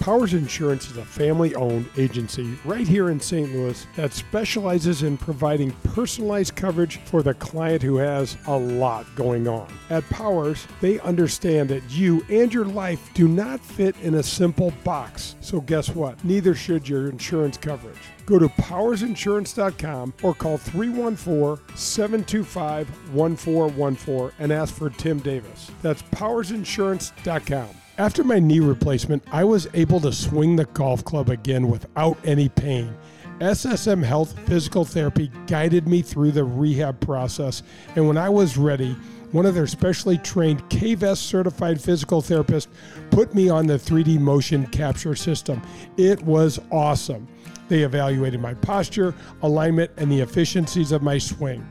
Powers 0.00 0.32
Insurance 0.32 0.90
is 0.90 0.96
a 0.96 1.04
family 1.04 1.54
owned 1.54 1.86
agency 1.98 2.58
right 2.64 2.88
here 2.88 3.10
in 3.10 3.20
St. 3.20 3.52
Louis 3.52 3.86
that 3.96 4.14
specializes 4.14 5.02
in 5.02 5.18
providing 5.18 5.72
personalized 5.84 6.56
coverage 6.56 6.96
for 7.00 7.22
the 7.22 7.34
client 7.34 7.82
who 7.82 7.96
has 7.96 8.38
a 8.46 8.58
lot 8.58 9.04
going 9.14 9.46
on. 9.46 9.70
At 9.90 10.08
Powers, 10.08 10.66
they 10.80 11.00
understand 11.00 11.68
that 11.68 11.82
you 11.90 12.24
and 12.30 12.52
your 12.52 12.64
life 12.64 13.10
do 13.12 13.28
not 13.28 13.60
fit 13.60 13.94
in 14.00 14.14
a 14.14 14.22
simple 14.22 14.72
box. 14.84 15.36
So, 15.42 15.60
guess 15.60 15.90
what? 15.90 16.24
Neither 16.24 16.54
should 16.54 16.88
your 16.88 17.10
insurance 17.10 17.58
coverage. 17.58 17.98
Go 18.30 18.38
to 18.38 18.48
powersinsurance.com 18.48 20.14
or 20.22 20.34
call 20.34 20.56
314 20.56 21.76
725 21.76 23.12
1414 23.12 24.36
and 24.38 24.52
ask 24.52 24.72
for 24.72 24.88
Tim 24.88 25.18
Davis. 25.18 25.72
That's 25.82 26.02
powersinsurance.com. 26.02 27.70
After 27.98 28.22
my 28.22 28.38
knee 28.38 28.60
replacement, 28.60 29.24
I 29.32 29.42
was 29.42 29.66
able 29.74 29.98
to 30.02 30.12
swing 30.12 30.54
the 30.54 30.66
golf 30.66 31.04
club 31.04 31.28
again 31.28 31.68
without 31.68 32.18
any 32.24 32.48
pain. 32.48 32.94
SSM 33.40 34.04
Health 34.04 34.38
Physical 34.46 34.84
Therapy 34.84 35.32
guided 35.48 35.88
me 35.88 36.00
through 36.00 36.30
the 36.30 36.44
rehab 36.44 37.00
process, 37.00 37.64
and 37.96 38.06
when 38.06 38.16
I 38.16 38.28
was 38.28 38.56
ready, 38.56 38.94
one 39.32 39.46
of 39.46 39.54
their 39.54 39.66
specially 39.66 40.18
trained 40.18 40.62
KVS 40.70 41.16
certified 41.16 41.80
physical 41.80 42.20
therapists 42.20 42.68
put 43.10 43.34
me 43.34 43.48
on 43.48 43.66
the 43.66 43.74
3D 43.74 44.18
motion 44.18 44.66
capture 44.66 45.14
system. 45.14 45.62
It 45.96 46.22
was 46.22 46.60
awesome. 46.70 47.28
They 47.70 47.82
evaluated 47.84 48.40
my 48.40 48.54
posture, 48.54 49.14
alignment, 49.42 49.92
and 49.96 50.10
the 50.10 50.20
efficiencies 50.20 50.90
of 50.90 51.02
my 51.02 51.18
swing. 51.18 51.64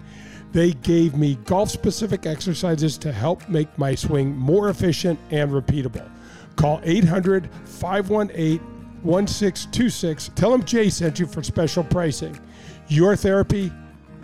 They 0.53 0.71
gave 0.71 1.13
me 1.13 1.35
golf 1.43 1.69
specific 1.69 2.25
exercises 2.25 2.97
to 2.99 3.11
help 3.11 3.47
make 3.49 3.77
my 3.77 3.95
swing 3.95 4.33
more 4.33 4.69
efficient 4.69 5.19
and 5.29 5.51
repeatable. 5.51 6.09
Call 6.55 6.79
800 6.83 7.49
518 7.65 8.59
1626. 9.03 10.31
Tell 10.35 10.51
them 10.51 10.63
Jay 10.63 10.89
sent 10.89 11.19
you 11.19 11.27
for 11.27 11.43
special 11.43 11.83
pricing. 11.83 12.39
Your 12.87 13.17
therapy, 13.17 13.69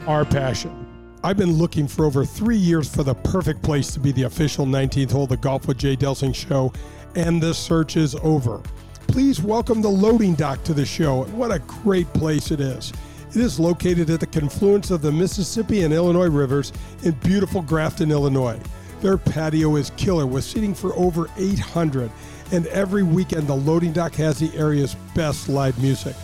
our 0.08 0.24
passion. 0.24 0.88
I've 1.26 1.38
been 1.38 1.54
looking 1.54 1.90
for 1.90 2.06
over 2.06 2.24
three 2.24 2.56
years 2.56 2.94
for 2.94 3.04
the 3.04 3.16
perfect 3.16 3.62
place 3.62 3.92
to 3.92 4.00
be 4.00 4.14
the 4.14 4.24
official 4.24 4.66
19th 4.66 5.12
hole 5.12 5.24
of 5.24 5.30
the 5.30 5.38
Golf 5.38 5.68
with 5.68 5.78
Jay 5.78 5.98
Delsing 5.98 6.34
show, 6.34 6.72
and 7.16 7.44
the 7.44 7.54
search 7.54 7.98
is 7.98 8.16
over. 8.24 8.64
Please 9.08 9.42
welcome 9.42 9.82
the 9.82 9.90
loading 9.90 10.36
dock 10.36 10.64
to 10.64 10.74
the 10.74 10.86
show. 10.86 11.24
What 11.26 11.52
a 11.52 11.60
great 11.60 12.12
place 12.14 12.52
it 12.52 12.60
is. 12.60 12.92
It 13.30 13.38
is 13.38 13.60
located 13.60 14.10
at 14.10 14.20
the 14.20 14.28
confluence 14.28 14.92
of 14.92 15.02
the 15.02 15.12
Mississippi 15.12 15.84
and 15.84 15.94
Illinois 15.94 16.30
rivers 16.30 16.74
in 17.04 17.12
beautiful 17.24 17.62
Grafton, 17.62 18.12
Illinois. 18.12 18.60
Their 19.02 19.18
patio 19.18 19.76
is 19.76 19.92
killer 19.92 20.26
with 20.26 20.44
seating 20.44 20.74
for 20.74 20.94
over 20.96 21.30
800, 21.38 22.12
and 22.52 22.68
every 22.68 23.04
weekend 23.04 23.48
the 23.48 23.56
loading 23.56 23.94
dock 23.94 24.16
has 24.16 24.40
the 24.40 24.56
area's 24.58 24.96
best 25.14 25.50
live 25.50 25.80
music. 25.82 26.16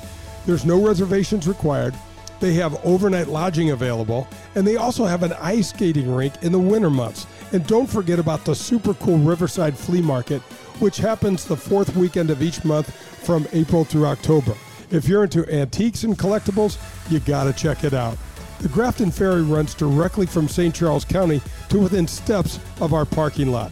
There's 0.46 0.66
no 0.66 0.86
reservations 0.86 1.48
required. 1.48 1.94
They 2.40 2.54
have 2.56 2.84
overnight 2.84 3.28
lodging 3.28 3.70
available, 3.70 4.28
and 4.56 4.66
they 4.66 4.78
also 4.78 5.06
have 5.06 5.22
an 5.22 5.34
ice 5.34 5.70
skating 5.70 6.14
rink 6.14 6.34
in 6.42 6.52
the 6.52 6.60
winter 6.60 6.90
months. 6.90 7.28
And 7.52 7.66
don't 7.68 7.88
forget 7.88 8.18
about 8.18 8.46
the 8.46 8.56
super 8.56 8.96
cool 8.96 9.20
Riverside 9.20 9.78
Flea 9.78 10.02
Market, 10.02 10.42
which 10.82 10.98
happens 10.98 11.46
the 11.46 11.56
fourth 11.56 11.96
weekend 11.96 12.30
of 12.30 12.42
each 12.42 12.66
month 12.66 12.92
from 13.24 13.48
April 13.54 13.86
through 13.86 14.06
October. 14.08 14.56
If 14.90 15.08
you're 15.08 15.24
into 15.24 15.48
antiques 15.54 16.04
and 16.04 16.18
collectibles, 16.18 16.78
you 17.10 17.20
gotta 17.20 17.54
check 17.54 17.84
it 17.84 17.94
out. 17.94 18.18
The 18.60 18.70
Grafton 18.70 19.12
Ferry 19.12 19.42
runs 19.42 19.74
directly 19.74 20.26
from 20.26 20.48
St. 20.48 20.74
Charles 20.74 21.06
County 21.06 21.42
to 21.70 21.80
within 21.80 22.08
steps 22.08 22.60
of 22.80 22.94
our 22.94 23.06
parking 23.06 23.52
lot. 23.52 23.72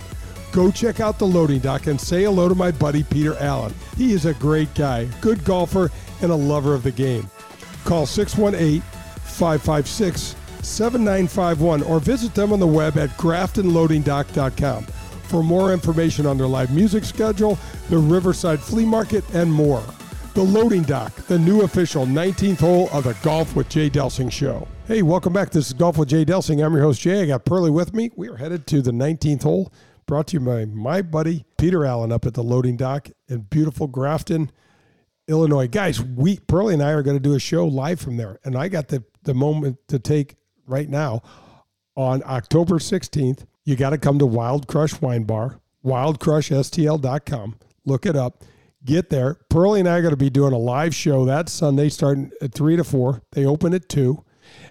Go 0.51 0.72
check 0.72 0.99
out 0.99 1.20
the 1.20 1.28
loading 1.28 1.60
dock 1.60 1.88
and 1.88 1.99
say 1.99 2.24
hello 2.24 2.49
to 2.49 2.55
my 2.55 2.72
buddy 2.72 3.03
Peter 3.03 3.36
Allen. 3.38 3.74
He 3.97 4.14
is 4.14 4.26
a 4.26 4.34
great 4.36 4.74
guy, 4.74 5.05
good 5.22 5.43
golfer, 5.43 5.91
and 6.22 6.32
a 6.32 6.36
lover 6.36 6.74
of 6.74 6.84
the 6.84 6.91
game. 6.91 7.30
Call 7.86 8.05
618 8.05 8.82
556 8.82 10.36
7951 10.62 11.84
or 11.84 11.99
visit 11.99 12.34
them 12.34 12.51
on 12.51 12.60
the 12.60 12.68
web 12.68 12.97
at 12.97 13.10
graftonloadingdock.com 13.12 14.86
for 15.30 15.43
more 15.43 15.71
information 15.71 16.25
on 16.25 16.38
their 16.38 16.47
live 16.47 16.73
music 16.73 17.03
schedule, 17.03 17.57
the 17.89 17.97
Riverside 17.97 18.59
Flea 18.59 18.86
Market, 18.86 19.23
and 19.34 19.51
more. 19.51 19.84
The 20.34 20.41
Loading 20.43 20.84
Dock, 20.84 21.13
the 21.27 21.38
new 21.38 21.61
official 21.61 22.05
19th 22.05 22.59
hole 22.59 22.89
of 22.91 23.03
the 23.03 23.15
Golf 23.21 23.55
with 23.55 23.69
Jay 23.69 23.89
Delsing 23.89 24.32
show. 24.32 24.67
Hey, 24.88 25.01
welcome 25.01 25.34
back. 25.34 25.51
This 25.51 25.67
is 25.67 25.73
Golf 25.73 25.97
with 25.97 26.09
Jay 26.09 26.25
Delsing. 26.25 26.65
I'm 26.65 26.73
your 26.73 26.82
host, 26.82 27.01
Jay. 27.01 27.21
I 27.21 27.25
got 27.27 27.45
Pearlie 27.45 27.69
with 27.69 27.93
me. 27.93 28.09
We 28.15 28.27
are 28.30 28.38
headed 28.38 28.65
to 28.67 28.82
the 28.82 28.91
19th 28.91 29.43
hole, 29.43 29.71
brought 30.07 30.27
to 30.27 30.34
you 30.34 30.39
by 30.39 30.65
my 30.65 31.01
buddy 31.01 31.45
Peter 31.57 31.86
Allen 31.86 32.11
up 32.11 32.25
at 32.25 32.34
the 32.34 32.43
Loading 32.43 32.77
Dock 32.77 33.09
in 33.27 33.41
beautiful 33.41 33.88
Grafton, 33.88 34.51
Illinois. 35.27 35.67
Guys, 35.67 36.01
we 36.01 36.39
Pearlie 36.39 36.73
and 36.73 36.82
I 36.82 36.91
are 36.91 37.03
going 37.03 37.17
to 37.17 37.23
do 37.23 37.36
a 37.36 37.39
show 37.39 37.65
live 37.65 37.99
from 37.99 38.17
there. 38.17 38.39
And 38.43 38.55
I 38.55 38.67
got 38.67 38.88
the, 38.88 39.03
the 39.23 39.34
moment 39.36 39.77
to 39.89 39.99
take 39.99 40.36
right 40.65 40.89
now 40.89 41.21
on 41.95 42.23
October 42.25 42.75
16th. 42.75 43.45
You 43.64 43.76
got 43.76 43.91
to 43.91 43.97
come 43.97 44.20
to 44.20 44.26
Wild 44.26 44.68
Crush 44.68 44.99
Wine 45.01 45.24
Bar, 45.24 45.60
wildcrushstl.com. 45.86 47.55
Look 47.86 48.05
it 48.05 48.16
up. 48.16 48.43
Get 48.86 49.10
there. 49.10 49.36
Pearlie 49.49 49.82
and 49.82 49.89
I 49.89 49.97
are 49.97 50.01
going 50.01 50.12
to 50.12 50.18
be 50.18 50.30
doing 50.30 50.53
a 50.53 50.57
live 50.57 50.95
show 50.95 51.26
that 51.26 51.49
Sunday 51.49 51.89
starting 51.89 52.32
at 52.41 52.53
3 52.53 52.78
to 52.78 52.84
4. 52.84 53.22
They 53.32 53.45
open 53.45 53.74
at 53.74 53.89
2. 53.89 54.24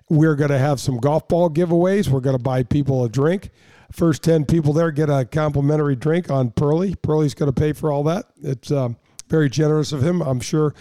We're 0.08 0.34
going 0.34 0.50
to 0.50 0.58
have 0.58 0.80
some 0.80 0.98
golf 0.98 1.28
ball 1.28 1.50
giveaways. 1.50 2.08
We're 2.08 2.20
going 2.20 2.36
to 2.36 2.42
buy 2.42 2.62
people 2.62 3.04
a 3.04 3.08
drink. 3.08 3.50
First 3.92 4.22
10 4.22 4.46
people 4.46 4.72
there 4.72 4.90
get 4.90 5.10
a 5.10 5.24
complimentary 5.24 5.96
drink 5.96 6.30
on 6.30 6.50
Pearlie. 6.50 6.94
Pearlie's 6.94 7.34
going 7.34 7.52
to 7.52 7.58
pay 7.58 7.72
for 7.72 7.92
all 7.92 8.02
that. 8.04 8.26
It's 8.42 8.70
um, 8.70 8.96
very 9.28 9.48
generous 9.48 9.92
of 9.92 10.02
him. 10.02 10.22
I'm 10.22 10.40
sure 10.40 10.74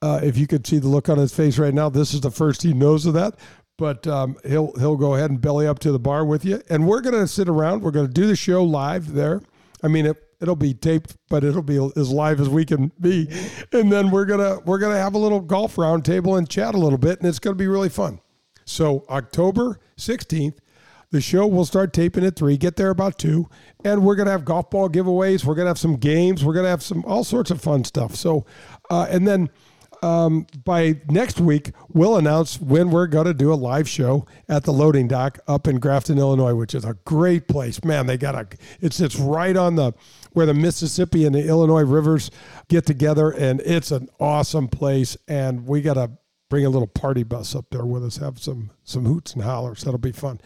uh, 0.00 0.20
if 0.22 0.36
you 0.36 0.46
could 0.46 0.66
see 0.66 0.78
the 0.78 0.88
look 0.88 1.08
on 1.08 1.18
his 1.18 1.34
face 1.34 1.58
right 1.58 1.74
now, 1.74 1.88
this 1.88 2.14
is 2.14 2.20
the 2.20 2.30
first 2.30 2.62
he 2.62 2.72
knows 2.72 3.06
of 3.06 3.14
that. 3.14 3.36
But 3.82 4.06
um, 4.06 4.36
he'll 4.46 4.72
he'll 4.78 4.96
go 4.96 5.16
ahead 5.16 5.30
and 5.30 5.40
belly 5.40 5.66
up 5.66 5.80
to 5.80 5.90
the 5.90 5.98
bar 5.98 6.24
with 6.24 6.44
you, 6.44 6.62
and 6.70 6.86
we're 6.86 7.00
going 7.00 7.16
to 7.16 7.26
sit 7.26 7.48
around. 7.48 7.82
We're 7.82 7.90
going 7.90 8.06
to 8.06 8.12
do 8.12 8.28
the 8.28 8.36
show 8.36 8.62
live 8.62 9.12
there. 9.12 9.42
I 9.82 9.88
mean, 9.88 10.06
it, 10.06 10.22
it'll 10.40 10.54
be 10.54 10.72
taped, 10.72 11.16
but 11.28 11.42
it'll 11.42 11.62
be 11.62 11.90
as 11.96 12.08
live 12.12 12.40
as 12.40 12.48
we 12.48 12.64
can 12.64 12.92
be. 13.00 13.26
And 13.72 13.90
then 13.90 14.12
we're 14.12 14.24
gonna 14.24 14.60
we're 14.60 14.78
gonna 14.78 14.98
have 14.98 15.14
a 15.14 15.18
little 15.18 15.40
golf 15.40 15.74
roundtable 15.74 16.38
and 16.38 16.48
chat 16.48 16.76
a 16.76 16.78
little 16.78 16.96
bit, 16.96 17.18
and 17.18 17.28
it's 17.28 17.40
gonna 17.40 17.56
be 17.56 17.66
really 17.66 17.88
fun. 17.88 18.20
So 18.64 19.04
October 19.10 19.80
sixteenth, 19.96 20.60
the 21.10 21.20
show 21.20 21.44
will 21.48 21.64
start 21.64 21.92
taping 21.92 22.24
at 22.24 22.36
three. 22.36 22.56
Get 22.56 22.76
there 22.76 22.90
about 22.90 23.18
two, 23.18 23.48
and 23.84 24.04
we're 24.04 24.14
gonna 24.14 24.30
have 24.30 24.44
golf 24.44 24.70
ball 24.70 24.88
giveaways. 24.88 25.44
We're 25.44 25.56
gonna 25.56 25.70
have 25.70 25.76
some 25.76 25.96
games. 25.96 26.44
We're 26.44 26.54
gonna 26.54 26.68
have 26.68 26.84
some 26.84 27.04
all 27.04 27.24
sorts 27.24 27.50
of 27.50 27.60
fun 27.60 27.82
stuff. 27.82 28.14
So, 28.14 28.46
uh, 28.90 29.08
and 29.10 29.26
then. 29.26 29.50
Um, 30.02 30.46
by 30.64 31.00
next 31.08 31.40
week, 31.40 31.70
we'll 31.92 32.16
announce 32.16 32.60
when 32.60 32.90
we're 32.90 33.06
going 33.06 33.26
to 33.26 33.34
do 33.34 33.52
a 33.52 33.54
live 33.54 33.88
show 33.88 34.26
at 34.48 34.64
the 34.64 34.72
loading 34.72 35.06
dock 35.06 35.38
up 35.46 35.68
in 35.68 35.78
Grafton, 35.78 36.18
Illinois, 36.18 36.54
which 36.54 36.74
is 36.74 36.84
a 36.84 36.94
great 37.04 37.46
place. 37.46 37.84
Man, 37.84 38.06
they 38.06 38.16
got 38.16 38.34
a, 38.34 38.48
it's, 38.80 38.98
it's 38.98 39.16
right 39.16 39.56
on 39.56 39.76
the, 39.76 39.92
where 40.32 40.46
the 40.46 40.54
Mississippi 40.54 41.24
and 41.24 41.34
the 41.34 41.46
Illinois 41.46 41.84
rivers 41.84 42.30
get 42.68 42.84
together, 42.84 43.30
and 43.30 43.60
it's 43.60 43.92
an 43.92 44.08
awesome 44.18 44.66
place. 44.66 45.16
And 45.28 45.66
we 45.66 45.82
got 45.82 45.94
to 45.94 46.10
bring 46.52 46.66
a 46.66 46.70
little 46.70 46.88
party 46.88 47.22
bus 47.22 47.54
up 47.54 47.66
there 47.70 47.86
with 47.86 48.04
us, 48.04 48.18
have 48.18 48.38
some 48.38 48.70
some 48.84 49.06
hoots 49.06 49.32
and 49.32 49.42
hollers. 49.42 49.84
That'll 49.84 49.98
be 49.98 50.12
fun. 50.12 50.38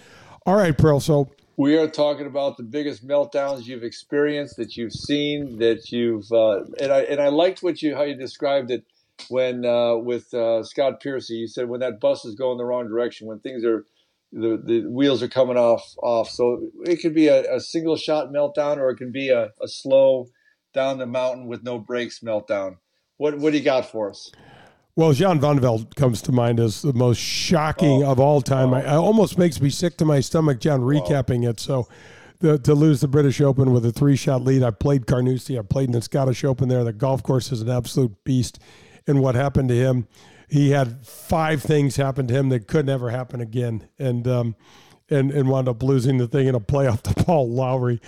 All 0.46 0.54
right, 0.54 0.76
Pearl. 0.76 1.00
So 1.00 1.30
we 1.56 1.76
are 1.76 1.88
talking 1.88 2.26
about 2.26 2.56
the 2.56 2.62
biggest 2.62 3.04
meltdowns 3.04 3.64
you've 3.64 3.82
experienced, 3.82 4.56
that 4.58 4.76
you've 4.76 4.92
seen, 4.92 5.58
that 5.58 5.90
you've 5.90 6.30
uh, 6.30 6.60
and 6.80 6.92
I 6.92 7.00
and 7.00 7.20
I 7.20 7.28
liked 7.28 7.62
what 7.62 7.82
you 7.82 7.96
how 7.96 8.02
you 8.02 8.14
described 8.14 8.70
it 8.70 8.84
when 9.28 9.64
uh, 9.64 9.96
with 9.96 10.32
uh, 10.34 10.62
Scott 10.62 11.00
Piercy. 11.00 11.34
You 11.34 11.48
said 11.48 11.68
when 11.68 11.80
that 11.80 12.00
bus 12.00 12.24
is 12.24 12.34
going 12.34 12.58
the 12.58 12.64
wrong 12.64 12.88
direction, 12.88 13.26
when 13.26 13.40
things 13.40 13.64
are 13.64 13.84
the, 14.32 14.60
the 14.64 14.80
wheels 14.88 15.22
are 15.22 15.28
coming 15.28 15.56
off 15.56 15.82
off. 16.02 16.28
So 16.30 16.70
it 16.84 17.00
could 17.00 17.14
be 17.14 17.28
a, 17.28 17.56
a 17.56 17.60
single 17.60 17.96
shot 17.96 18.28
meltdown, 18.28 18.78
or 18.78 18.90
it 18.90 18.96
can 18.96 19.12
be 19.12 19.30
a, 19.30 19.50
a 19.62 19.68
slow 19.68 20.28
down 20.74 20.98
the 20.98 21.06
mountain 21.06 21.46
with 21.46 21.62
no 21.62 21.78
brakes 21.78 22.20
meltdown. 22.20 22.76
What 23.16 23.38
what 23.38 23.52
do 23.52 23.58
you 23.58 23.64
got 23.64 23.90
for 23.90 24.10
us? 24.10 24.30
Well, 24.96 25.12
Jean 25.12 25.38
Van 25.40 25.60
Velde 25.60 25.94
comes 25.94 26.22
to 26.22 26.32
mind 26.32 26.58
as 26.58 26.80
the 26.80 26.94
most 26.94 27.18
shocking 27.18 28.02
oh. 28.02 28.12
of 28.12 28.18
all 28.18 28.40
time. 28.40 28.72
Oh. 28.72 28.76
I, 28.76 28.80
it 28.80 28.96
almost 28.96 29.36
makes 29.36 29.60
me 29.60 29.68
sick 29.68 29.98
to 29.98 30.06
my 30.06 30.20
stomach, 30.20 30.58
John, 30.58 30.80
recapping 30.80 31.48
it. 31.48 31.60
So, 31.60 31.86
the, 32.38 32.58
to 32.60 32.74
lose 32.74 33.00
the 33.00 33.08
British 33.08 33.42
Open 33.42 33.72
with 33.72 33.84
a 33.84 33.92
three-shot 33.92 34.42
lead, 34.42 34.62
I 34.62 34.70
played 34.70 35.06
Carnoustie. 35.06 35.58
I 35.58 35.62
played 35.62 35.90
in 35.90 35.92
the 35.92 36.00
Scottish 36.00 36.44
Open 36.44 36.68
there. 36.68 36.82
The 36.82 36.94
golf 36.94 37.22
course 37.22 37.52
is 37.52 37.60
an 37.60 37.68
absolute 37.68 38.24
beast. 38.24 38.58
And 39.06 39.20
what 39.20 39.34
happened 39.34 39.68
to 39.68 39.76
him, 39.76 40.08
he 40.48 40.70
had 40.70 41.06
five 41.06 41.62
things 41.62 41.96
happen 41.96 42.26
to 42.28 42.34
him 42.34 42.48
that 42.50 42.66
could 42.68 42.86
never 42.86 43.10
happen 43.10 43.40
again, 43.40 43.88
and 43.98 44.26
um, 44.28 44.56
and 45.10 45.30
and 45.30 45.48
wound 45.48 45.68
up 45.68 45.82
losing 45.82 46.18
the 46.18 46.28
thing 46.28 46.46
in 46.46 46.54
a 46.54 46.60
playoff 46.60 47.02
to 47.02 47.14
Paul 47.24 47.50
Lowry, 47.50 48.00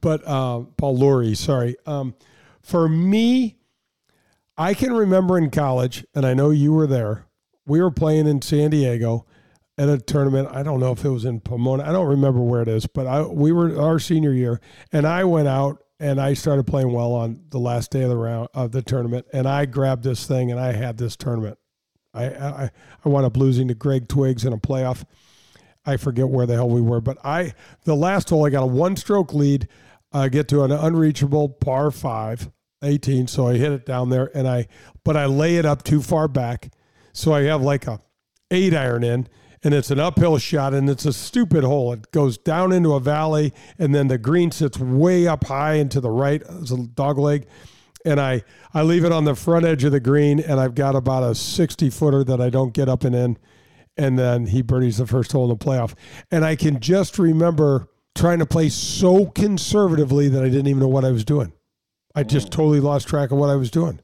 but 0.00 0.26
uh, 0.26 0.60
Paul 0.76 0.96
Lawrie, 0.96 1.34
sorry. 1.34 1.76
Um, 1.86 2.14
for 2.62 2.88
me, 2.88 3.56
I 4.58 4.74
can 4.74 4.92
remember 4.92 5.38
in 5.38 5.50
college, 5.50 6.04
and 6.14 6.26
I 6.26 6.34
know 6.34 6.50
you 6.50 6.72
were 6.72 6.86
there. 6.86 7.26
We 7.66 7.80
were 7.80 7.90
playing 7.90 8.26
in 8.26 8.42
San 8.42 8.70
Diego 8.70 9.26
at 9.78 9.88
a 9.88 9.98
tournament. 9.98 10.48
I 10.50 10.62
don't 10.62 10.80
know 10.80 10.92
if 10.92 11.04
it 11.04 11.10
was 11.10 11.24
in 11.24 11.40
Pomona. 11.40 11.84
I 11.84 11.92
don't 11.92 12.08
remember 12.08 12.40
where 12.40 12.62
it 12.62 12.68
is, 12.68 12.86
but 12.86 13.06
I 13.06 13.22
we 13.22 13.52
were 13.52 13.80
our 13.80 13.98
senior 13.98 14.32
year, 14.32 14.60
and 14.92 15.06
I 15.06 15.24
went 15.24 15.48
out 15.48 15.82
and 15.98 16.20
I 16.20 16.34
started 16.34 16.66
playing 16.66 16.92
well 16.92 17.12
on 17.12 17.42
the 17.50 17.58
last 17.58 17.90
day 17.90 18.02
of 18.02 18.08
the 18.08 18.16
round 18.16 18.48
of 18.54 18.72
the 18.72 18.82
tournament, 18.82 19.26
and 19.32 19.48
I 19.48 19.66
grabbed 19.66 20.04
this 20.04 20.26
thing 20.26 20.50
and 20.50 20.60
I 20.60 20.72
had 20.72 20.98
this 20.98 21.16
tournament. 21.16 21.58
I 22.12 22.26
I, 22.26 22.70
I 23.04 23.08
wound 23.08 23.26
up 23.26 23.36
losing 23.36 23.68
to 23.68 23.74
Greg 23.74 24.08
Twiggs 24.08 24.44
in 24.44 24.52
a 24.52 24.58
playoff. 24.58 25.04
I 25.84 25.96
forget 25.96 26.28
where 26.28 26.46
the 26.46 26.54
hell 26.54 26.68
we 26.68 26.80
were, 26.80 27.00
but 27.00 27.18
I 27.24 27.54
the 27.84 27.96
last 27.96 28.30
hole 28.30 28.46
I 28.46 28.50
got 28.50 28.62
a 28.62 28.66
one 28.66 28.96
stroke 28.96 29.32
lead. 29.32 29.68
I 30.12 30.28
get 30.28 30.48
to 30.48 30.62
an 30.64 30.72
unreachable 30.72 31.48
par 31.48 31.90
five 31.90 32.50
18. 32.82 33.26
So 33.26 33.48
I 33.48 33.56
hit 33.56 33.72
it 33.72 33.86
down 33.86 34.10
there 34.10 34.30
and 34.36 34.46
I, 34.48 34.68
but 35.04 35.16
I 35.16 35.26
lay 35.26 35.56
it 35.56 35.64
up 35.64 35.82
too 35.82 36.02
far 36.02 36.28
back. 36.28 36.72
So 37.12 37.32
I 37.32 37.42
have 37.42 37.62
like 37.62 37.86
a 37.86 38.00
eight 38.50 38.74
iron 38.74 39.02
in 39.02 39.28
and 39.62 39.74
it's 39.74 39.90
an 39.90 39.98
uphill 39.98 40.38
shot 40.38 40.74
and 40.74 40.88
it's 40.88 41.04
a 41.04 41.12
stupid 41.12 41.64
hole. 41.64 41.92
It 41.92 42.10
goes 42.10 42.38
down 42.38 42.72
into 42.72 42.94
a 42.94 43.00
valley 43.00 43.52
and 43.78 43.94
then 43.94 44.08
the 44.08 44.18
green 44.18 44.50
sits 44.50 44.78
way 44.78 45.26
up 45.26 45.44
high 45.44 45.74
into 45.74 46.00
the 46.00 46.10
right 46.10 46.42
as 46.42 46.72
a 46.72 46.86
dog 46.86 47.18
leg. 47.18 47.46
And 48.04 48.20
I, 48.20 48.42
I 48.72 48.82
leave 48.82 49.04
it 49.04 49.12
on 49.12 49.24
the 49.24 49.34
front 49.34 49.64
edge 49.64 49.82
of 49.84 49.92
the 49.92 50.00
green 50.00 50.38
and 50.38 50.60
I've 50.60 50.74
got 50.74 50.94
about 50.94 51.22
a 51.22 51.34
60 51.34 51.90
footer 51.90 52.22
that 52.24 52.40
I 52.40 52.50
don't 52.50 52.72
get 52.72 52.88
up 52.88 53.04
and 53.04 53.14
in. 53.14 53.38
And 53.96 54.18
then 54.18 54.46
he 54.46 54.62
birdies 54.62 54.98
the 54.98 55.06
first 55.06 55.32
hole 55.32 55.50
in 55.50 55.58
the 55.58 55.64
playoff. 55.64 55.94
And 56.30 56.44
I 56.44 56.54
can 56.54 56.80
just 56.80 57.18
remember 57.18 57.88
trying 58.14 58.38
to 58.38 58.46
play 58.46 58.68
so 58.68 59.26
conservatively 59.26 60.28
that 60.28 60.42
I 60.42 60.48
didn't 60.48 60.66
even 60.66 60.80
know 60.80 60.88
what 60.88 61.04
I 61.04 61.10
was 61.10 61.24
doing. 61.24 61.52
I 62.14 62.22
just 62.22 62.48
mm. 62.48 62.50
totally 62.50 62.80
lost 62.80 63.08
track 63.08 63.30
of 63.30 63.38
what 63.38 63.50
I 63.50 63.56
was 63.56 63.70
doing. 63.70 64.00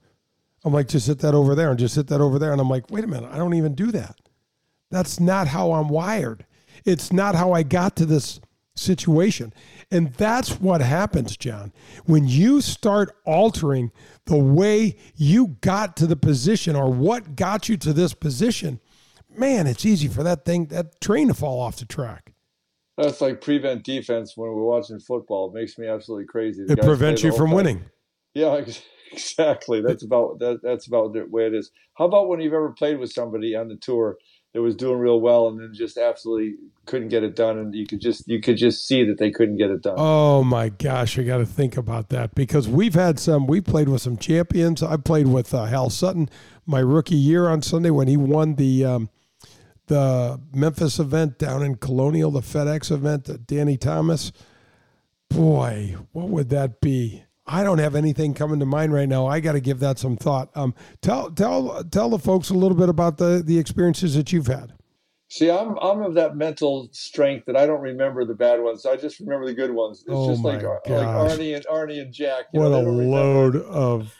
I'm 0.64 0.72
like, 0.72 0.88
just 0.88 1.06
hit 1.06 1.18
that 1.20 1.34
over 1.34 1.54
there 1.54 1.70
and 1.70 1.78
just 1.78 1.96
hit 1.96 2.06
that 2.08 2.20
over 2.20 2.38
there. 2.38 2.52
And 2.52 2.60
I'm 2.60 2.68
like, 2.68 2.90
wait 2.90 3.04
a 3.04 3.06
minute, 3.06 3.30
I 3.32 3.36
don't 3.36 3.54
even 3.54 3.74
do 3.74 3.90
that. 3.92 4.16
That's 4.92 5.18
not 5.18 5.48
how 5.48 5.72
I'm 5.72 5.88
wired. 5.88 6.44
It's 6.84 7.12
not 7.12 7.34
how 7.34 7.52
I 7.52 7.62
got 7.62 7.96
to 7.96 8.04
this 8.04 8.40
situation. 8.76 9.54
And 9.90 10.12
that's 10.14 10.60
what 10.60 10.82
happens, 10.82 11.34
John. 11.38 11.72
When 12.04 12.28
you 12.28 12.60
start 12.60 13.16
altering 13.24 13.90
the 14.26 14.36
way 14.36 14.96
you 15.16 15.56
got 15.62 15.96
to 15.96 16.06
the 16.06 16.14
position 16.14 16.76
or 16.76 16.90
what 16.90 17.36
got 17.36 17.70
you 17.70 17.78
to 17.78 17.94
this 17.94 18.12
position, 18.12 18.80
man, 19.34 19.66
it's 19.66 19.86
easy 19.86 20.08
for 20.08 20.22
that 20.24 20.44
thing, 20.44 20.66
that 20.66 21.00
train 21.00 21.28
to 21.28 21.34
fall 21.34 21.58
off 21.58 21.76
the 21.76 21.86
track. 21.86 22.34
That's 22.98 23.22
like 23.22 23.40
prevent 23.40 23.84
defense 23.84 24.36
when 24.36 24.50
we're 24.50 24.62
watching 24.62 25.00
football. 25.00 25.48
It 25.48 25.58
makes 25.58 25.78
me 25.78 25.86
absolutely 25.86 26.26
crazy. 26.26 26.64
The 26.66 26.74
it 26.74 26.82
prevents 26.82 27.22
you 27.22 27.32
from 27.32 27.46
time. 27.46 27.56
winning. 27.56 27.84
Yeah, 28.34 28.62
exactly. 29.12 29.80
That's 29.80 30.04
about 30.04 30.38
that, 30.40 30.60
that's 30.62 30.86
about 30.86 31.14
the 31.14 31.24
way 31.30 31.46
it 31.46 31.54
is. 31.54 31.70
How 31.94 32.04
about 32.04 32.28
when 32.28 32.40
you've 32.40 32.52
ever 32.52 32.72
played 32.72 32.98
with 32.98 33.10
somebody 33.10 33.56
on 33.56 33.68
the 33.68 33.76
tour 33.76 34.18
that 34.52 34.62
was 34.62 34.76
doing 34.76 34.98
real 34.98 35.20
well 35.20 35.48
and 35.48 35.58
then 35.58 35.72
just 35.72 35.96
absolutely 35.96 36.56
couldn't 36.84 37.08
get 37.08 37.22
it 37.22 37.36
done, 37.36 37.58
and 37.58 37.74
you 37.74 37.86
could 37.86 38.00
just 38.00 38.26
you 38.28 38.40
could 38.40 38.56
just 38.56 38.86
see 38.86 39.04
that 39.04 39.18
they 39.18 39.30
couldn't 39.30 39.56
get 39.56 39.70
it 39.70 39.82
done. 39.82 39.94
Oh 39.96 40.42
my 40.42 40.68
gosh, 40.68 41.18
I 41.18 41.22
got 41.22 41.38
to 41.38 41.46
think 41.46 41.76
about 41.76 42.08
that 42.10 42.34
because 42.34 42.68
we've 42.68 42.94
had 42.94 43.18
some. 43.18 43.46
We 43.46 43.60
played 43.60 43.88
with 43.88 44.02
some 44.02 44.16
champions. 44.16 44.82
I 44.82 44.96
played 44.96 45.28
with 45.28 45.54
uh, 45.54 45.64
Hal 45.66 45.90
Sutton 45.90 46.28
my 46.66 46.80
rookie 46.80 47.16
year 47.16 47.48
on 47.48 47.62
Sunday 47.62 47.90
when 47.90 48.08
he 48.08 48.16
won 48.16 48.56
the. 48.56 48.84
Um, 48.84 49.10
the 49.88 50.40
Memphis 50.54 50.98
event 51.00 51.38
down 51.38 51.62
in 51.62 51.74
Colonial, 51.74 52.30
the 52.30 52.40
FedEx 52.40 52.90
event, 52.90 53.46
Danny 53.46 53.76
Thomas. 53.76 54.32
Boy, 55.28 55.96
what 56.12 56.28
would 56.28 56.48
that 56.50 56.80
be? 56.80 57.24
I 57.46 57.64
don't 57.64 57.78
have 57.78 57.96
anything 57.96 58.34
coming 58.34 58.60
to 58.60 58.66
mind 58.66 58.92
right 58.92 59.08
now. 59.08 59.26
I 59.26 59.40
got 59.40 59.52
to 59.52 59.60
give 59.60 59.80
that 59.80 59.98
some 59.98 60.16
thought. 60.16 60.50
Um, 60.54 60.74
tell 61.00 61.30
tell 61.30 61.82
tell 61.84 62.10
the 62.10 62.18
folks 62.18 62.50
a 62.50 62.54
little 62.54 62.76
bit 62.76 62.88
about 62.88 63.18
the 63.18 63.42
the 63.44 63.58
experiences 63.58 64.14
that 64.14 64.32
you've 64.32 64.46
had. 64.46 64.74
See, 65.28 65.50
I'm 65.50 65.78
I'm 65.78 66.02
of 66.02 66.14
that 66.14 66.36
mental 66.36 66.88
strength 66.92 67.46
that 67.46 67.56
I 67.56 67.66
don't 67.66 67.80
remember 67.80 68.24
the 68.24 68.34
bad 68.34 68.60
ones. 68.60 68.86
I 68.86 68.96
just 68.96 69.18
remember 69.18 69.46
the 69.46 69.54
good 69.54 69.72
ones. 69.72 70.00
It's 70.00 70.10
oh 70.10 70.28
just 70.28 70.44
like 70.44 70.60
gosh. 70.60 70.80
like 70.86 71.06
Arnie 71.06 71.56
and 71.56 71.66
Arnie 71.66 72.00
and 72.00 72.12
Jack. 72.12 72.44
what 72.52 72.68
know, 72.68 72.80
a 72.80 72.82
load 72.82 73.56
of 73.56 74.14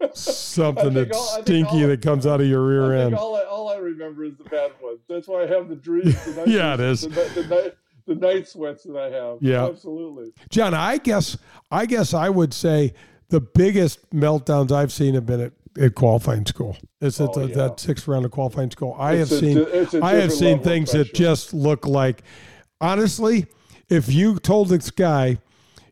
something 0.14 0.94
that's 0.94 1.16
all, 1.16 1.42
stinky 1.42 1.84
that 1.84 2.02
comes 2.02 2.26
out 2.26 2.40
of 2.40 2.46
your 2.46 2.64
rear 2.64 2.94
end. 2.94 3.14
All 3.14 3.36
I, 3.36 3.42
all 3.42 3.68
I 3.68 3.76
remember 3.76 4.24
is 4.24 4.36
the 4.36 4.44
bad 4.44 4.72
ones. 4.80 5.00
That's 5.08 5.26
why 5.26 5.42
I 5.42 5.46
have 5.48 5.68
the 5.68 5.76
dreams. 5.76 6.14
The 6.24 6.44
yeah, 6.46 6.74
it 6.74 6.80
is. 6.80 7.00
The, 7.00 7.08
the, 7.08 7.74
the, 8.08 8.14
night 8.14 8.48
sweats 8.48 8.84
that 8.84 8.96
I 8.96 9.10
have. 9.10 9.38
Yeah, 9.40 9.66
absolutely. 9.66 10.32
John, 10.50 10.74
I 10.74 10.98
guess 10.98 11.36
I 11.70 11.86
guess 11.86 12.14
I 12.14 12.28
would 12.28 12.52
say 12.52 12.94
the 13.28 13.40
biggest 13.40 14.10
meltdowns 14.10 14.72
I've 14.72 14.92
seen 14.92 15.14
have 15.14 15.26
been 15.26 15.40
at, 15.40 15.52
at 15.80 15.94
qualifying 15.94 16.46
school. 16.46 16.76
It's 17.00 17.20
at 17.20 17.30
oh, 17.30 17.40
the, 17.40 17.48
yeah. 17.48 17.54
that 17.56 17.80
sixth 17.80 18.08
round 18.08 18.24
of 18.24 18.30
qualifying 18.30 18.70
school. 18.70 18.96
I 18.98 19.14
it's 19.14 19.30
have 19.30 19.42
a, 19.42 19.86
seen 19.86 20.02
I 20.02 20.14
have 20.14 20.32
seen 20.32 20.62
things 20.62 20.92
that 20.92 21.14
just 21.14 21.54
look 21.54 21.86
like 21.86 22.22
honestly, 22.80 23.46
if 23.88 24.12
you 24.12 24.38
told 24.38 24.68
this 24.68 24.90
guy 24.90 25.38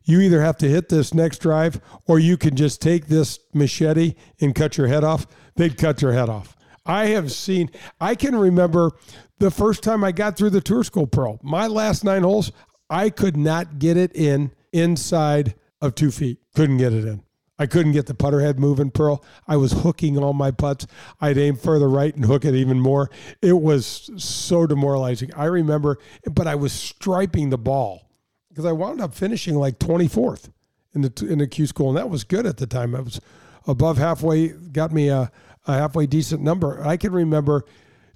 you 0.03 0.21
either 0.21 0.41
have 0.41 0.57
to 0.57 0.69
hit 0.69 0.89
this 0.89 1.13
next 1.13 1.39
drive 1.39 1.81
or 2.05 2.17
you 2.17 2.37
can 2.37 2.55
just 2.55 2.81
take 2.81 3.07
this 3.07 3.39
machete 3.53 4.15
and 4.39 4.55
cut 4.55 4.77
your 4.77 4.87
head 4.87 5.03
off, 5.03 5.27
they'd 5.55 5.77
cut 5.77 6.01
your 6.01 6.13
head 6.13 6.29
off. 6.29 6.56
I 6.87 7.07
have 7.07 7.31
seen, 7.31 7.69
I 7.99 8.15
can 8.15 8.35
remember 8.35 8.91
the 9.39 9.51
first 9.51 9.83
time 9.83 10.03
I 10.03 10.11
got 10.11 10.37
through 10.37 10.51
the 10.51 10.61
Tour 10.61 10.83
School 10.83 11.05
Pro, 11.05 11.39
my 11.43 11.67
last 11.67 12.03
nine 12.03 12.23
holes, 12.23 12.51
I 12.89 13.09
could 13.09 13.37
not 13.37 13.79
get 13.79 13.97
it 13.97 14.15
in 14.15 14.51
inside 14.71 15.55
of 15.81 15.95
two 15.95 16.11
feet. 16.11 16.39
Couldn't 16.55 16.77
get 16.77 16.93
it 16.93 17.05
in. 17.05 17.23
I 17.59 17.65
couldn't 17.65 17.93
get 17.93 18.05
the 18.05 18.13
putter 18.13 18.41
head 18.41 18.59
moving, 18.59 18.91
Pearl. 18.91 19.23
I 19.47 19.57
was 19.57 19.71
hooking 19.71 20.17
all 20.17 20.33
my 20.33 20.51
putts. 20.51 20.85
I'd 21.19 21.37
aim 21.37 21.55
further 21.55 21.89
right 21.89 22.15
and 22.15 22.25
hook 22.25 22.45
it 22.45 22.53
even 22.53 22.79
more. 22.79 23.09
It 23.41 23.53
was 23.53 24.11
so 24.17 24.67
demoralizing. 24.67 25.33
I 25.35 25.45
remember, 25.45 25.97
but 26.29 26.45
I 26.45 26.55
was 26.55 26.71
striping 26.71 27.49
the 27.49 27.57
ball 27.57 28.11
because 28.49 28.65
I 28.65 28.71
wound 28.73 29.01
up 29.01 29.13
finishing 29.13 29.55
like 29.55 29.79
24th 29.79 30.51
in 30.93 31.01
the 31.01 31.27
in 31.27 31.39
the 31.39 31.47
Q 31.47 31.65
school, 31.65 31.89
and 31.89 31.97
that 31.97 32.09
was 32.09 32.23
good 32.23 32.45
at 32.45 32.57
the 32.57 32.67
time. 32.67 32.95
I 32.95 33.01
was 33.01 33.19
above 33.65 33.97
halfway, 33.97 34.49
got 34.49 34.91
me 34.91 35.09
a, 35.09 35.31
a 35.67 35.73
halfway 35.73 36.07
decent 36.07 36.41
number. 36.41 36.83
I 36.85 36.97
can 36.97 37.11
remember 37.11 37.65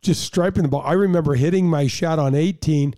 just 0.01 0.23
striping 0.23 0.63
the 0.63 0.69
ball. 0.69 0.83
I 0.83 0.93
remember 0.93 1.35
hitting 1.35 1.69
my 1.69 1.87
shot 1.87 2.17
on 2.17 2.33
18, 2.33 2.95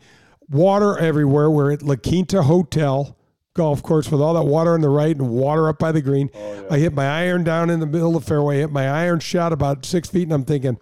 water 0.49 0.97
everywhere. 0.97 1.49
We're 1.49 1.74
at 1.74 1.84
La 1.84 1.95
Quinta 1.95 2.43
Hotel 2.43 3.18
golf 3.54 3.84
course 3.84 4.10
with 4.10 4.22
all 4.22 4.34
that 4.34 4.43
water 4.43 4.74
on 4.74 4.82
the 4.82 4.89
right 4.89 5.16
and 5.16 5.30
water 5.30 5.70
up 5.70 5.80
by 5.80 5.91
the 5.91 6.01
green. 6.01 6.30
Oh, 6.34 6.54
yeah. 6.54 6.62
I 6.72 6.80
hit 6.80 6.93
my 6.93 7.08
iron 7.08 7.43
down 7.43 7.70
in 7.70 7.80
the 7.80 7.86
middle 7.86 8.16
of 8.16 8.24
the 8.24 8.28
fairway, 8.28 8.60
hit 8.60 8.72
my 8.72 8.89
iron 8.89 9.20
shot 9.20 9.54
about 9.54 9.86
six 9.86 10.10
feet, 10.10 10.24
and 10.24 10.34
I'm 10.34 10.45
thinking, 10.45 10.78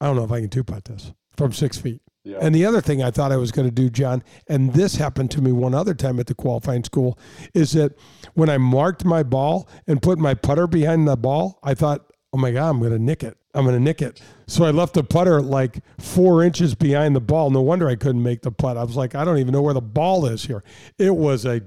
I 0.00 0.06
don't 0.06 0.16
know 0.16 0.24
if 0.24 0.32
I 0.32 0.40
can 0.40 0.48
two 0.48 0.64
putt 0.64 0.84
this 0.84 1.12
from 1.36 1.52
six 1.52 1.78
feet. 1.78 2.02
Yeah. 2.24 2.38
And 2.40 2.54
the 2.54 2.64
other 2.64 2.80
thing 2.80 3.02
I 3.02 3.10
thought 3.10 3.32
I 3.32 3.36
was 3.36 3.50
going 3.50 3.66
to 3.66 3.74
do, 3.74 3.90
John, 3.90 4.22
and 4.46 4.72
this 4.74 4.94
happened 4.94 5.32
to 5.32 5.42
me 5.42 5.50
one 5.50 5.74
other 5.74 5.92
time 5.92 6.20
at 6.20 6.28
the 6.28 6.36
qualifying 6.36 6.84
school, 6.84 7.18
is 7.52 7.72
that 7.72 7.94
when 8.34 8.48
I 8.48 8.58
marked 8.58 9.04
my 9.04 9.24
ball 9.24 9.68
and 9.88 10.00
put 10.00 10.20
my 10.20 10.34
putter 10.34 10.68
behind 10.68 11.08
the 11.08 11.16
ball, 11.16 11.58
I 11.64 11.74
thought, 11.74 12.11
oh 12.32 12.38
my 12.38 12.50
God, 12.50 12.70
I'm 12.70 12.78
going 12.78 12.92
to 12.92 12.98
nick 12.98 13.22
it. 13.22 13.36
I'm 13.54 13.64
going 13.64 13.76
to 13.76 13.82
nick 13.82 14.00
it. 14.00 14.22
So 14.46 14.64
I 14.64 14.70
left 14.70 14.94
the 14.94 15.04
putter 15.04 15.42
like 15.42 15.80
four 15.98 16.42
inches 16.42 16.74
behind 16.74 17.14
the 17.14 17.20
ball. 17.20 17.50
No 17.50 17.60
wonder 17.60 17.88
I 17.88 17.96
couldn't 17.96 18.22
make 18.22 18.42
the 18.42 18.50
putt. 18.50 18.76
I 18.76 18.84
was 18.84 18.96
like, 18.96 19.14
I 19.14 19.24
don't 19.24 19.38
even 19.38 19.52
know 19.52 19.62
where 19.62 19.74
the 19.74 19.82
ball 19.82 20.26
is 20.26 20.44
here. 20.44 20.64
It 20.98 21.14
was 21.14 21.44
a, 21.44 21.60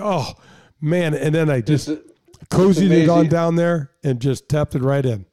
oh 0.00 0.34
man. 0.80 1.14
And 1.14 1.34
then 1.34 1.50
I 1.50 1.60
just 1.60 1.88
it's, 1.88 2.12
cozied 2.50 2.90
it 2.90 3.08
on 3.08 3.28
down 3.28 3.56
there 3.56 3.90
and 4.04 4.20
just 4.20 4.48
tapped 4.48 4.74
it 4.74 4.82
right 4.82 5.04
in. 5.04 5.26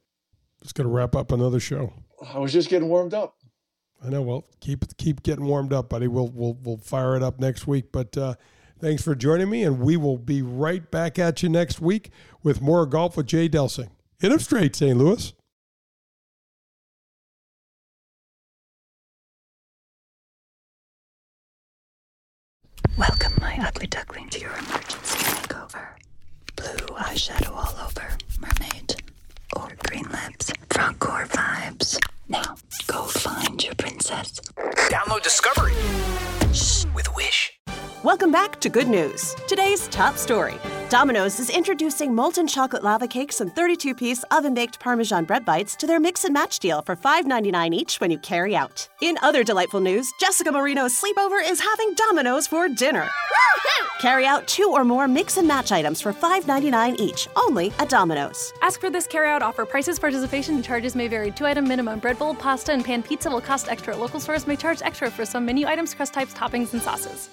Just 0.64 0.76
going 0.76 0.88
to 0.88 0.94
wrap 0.94 1.16
up 1.16 1.32
another 1.32 1.60
show. 1.60 1.94
I 2.34 2.40
was 2.40 2.54
just 2.54 2.70
getting 2.70 2.90
warmed 2.90 3.14
up. 3.14 3.36
I 4.04 4.10
know. 4.10 4.22
Well, 4.22 4.46
keep 4.60 4.98
keep 4.98 5.22
getting 5.22 5.46
warmed 5.46 5.74
up, 5.74 5.90
buddy. 5.90 6.08
We'll 6.08 6.30
we'll 6.30 6.58
we'll 6.64 6.78
fire 6.78 7.16
it 7.16 7.22
up 7.22 7.40
next 7.40 7.68
week. 7.68 7.92
But 7.92 8.18
uh, 8.18 8.36
thanks 8.80 9.04
for 9.04 9.14
joining 9.14 9.50
me, 9.50 9.64
and 9.64 9.80
we 9.80 9.96
will 9.96 10.18
be 10.18 10.42
right 10.42 10.90
back 10.90 11.20
at 11.20 11.44
you 11.44 11.50
next 11.50 11.80
week 11.82 12.10
with 12.42 12.62
more 12.62 12.86
golf 12.88 13.16
with 13.16 13.28
Jay 13.28 13.48
Delsing. 13.48 13.90
Hit 14.22 14.32
him 14.32 14.38
straight, 14.38 14.76
St. 14.76 14.96
Louis. 14.96 15.34
Welcome, 22.96 23.34
my 23.42 23.58
ugly 23.66 23.88
duckling, 23.88 24.30
to 24.30 24.40
your 24.40 24.52
emergency 24.52 25.18
makeover. 25.18 25.88
Blue 26.56 26.96
eyeshadow 26.98 27.50
all 27.50 27.76
over, 27.84 28.10
mermaid, 28.40 28.96
or 29.56 29.70
green 29.90 30.06
lips, 30.12 30.54
front 30.70 31.00
core 31.00 31.26
vibes. 31.26 31.98
Now, 32.30 32.58
go 32.86 33.06
find 33.06 33.64
your 33.64 33.74
princess. 33.74 34.40
Download 34.92 35.24
Discovery 35.24 35.74
with 36.94 37.16
Wish. 37.16 37.60
Welcome 38.04 38.32
back 38.32 38.60
to 38.62 38.70
Good 38.70 38.88
News. 38.88 39.36
Today's 39.48 39.88
top 39.90 40.18
story 40.18 40.56
Domino's 40.90 41.40
is 41.40 41.52
introducing 41.52 42.16
molten 42.16 42.48
chocolate 42.48 42.84
lava 42.84 43.08
cakes 43.08 43.42
and 43.42 43.56
32 43.56 43.94
piece 43.94 44.24
oven 44.32 44.56
baked 44.56 44.80
Parmesan 44.80 45.24
bread 45.24 45.46
bites 45.46 45.76
to 45.76 45.86
their 45.88 46.00
mix 46.00 46.26
and 46.26 46.34
match 46.34 46.58
deal 46.60 46.82
for 46.82 46.96
$5.99 46.96 47.74
each 47.74 48.02
when 48.02 48.10
you 48.10 48.18
carry 48.18 48.56
out. 48.56 48.90
In 49.02 49.18
other 49.22 49.44
delightful 49.44 49.80
news, 49.80 50.12
Jessica 50.20 50.52
Marino's 50.52 51.00
sleepover 51.00 51.48
is 51.48 51.62
having 51.62 51.94
Domino's 51.94 52.48
for 52.48 52.68
dinner. 52.68 53.08
Carry 54.00 54.26
out 54.26 54.48
two 54.48 54.70
or 54.74 54.84
more 54.84 55.08
mix 55.08 55.38
and 55.38 55.48
match 55.48 55.72
items 55.72 56.02
for 56.02 56.12
$5.99 56.12 57.00
each, 57.00 57.28
only 57.36 57.72
at 57.78 57.88
Domino's. 57.88 58.52
Ask 58.64 58.80
for 58.80 58.90
this 58.90 59.06
carry 59.06 59.30
out 59.30 59.44
offer. 59.44 59.64
Prices, 59.64 60.00
participation, 60.00 60.56
and 60.56 60.64
charges 60.64 60.96
may 60.96 61.08
vary. 61.08 61.30
Two 61.30 61.46
item 61.46 61.68
minimum. 61.68 62.00
Bread 62.00 62.18
bowl, 62.18 62.34
pasta, 62.34 62.72
and 62.72 62.84
pan 62.84 63.04
pizza 63.04 63.30
will 63.30 63.42
cost 63.42 63.70
extra. 63.70 63.96
Local 63.96 64.20
stores 64.20 64.48
may 64.48 64.56
charge 64.56 64.82
extra 64.82 65.12
for 65.12 65.24
some 65.24 65.46
menu 65.46 65.68
items, 65.68 65.94
crust 65.94 66.14
types, 66.14 66.34
toppings, 66.34 66.74
and 66.74 66.82
sauces. 66.82 67.30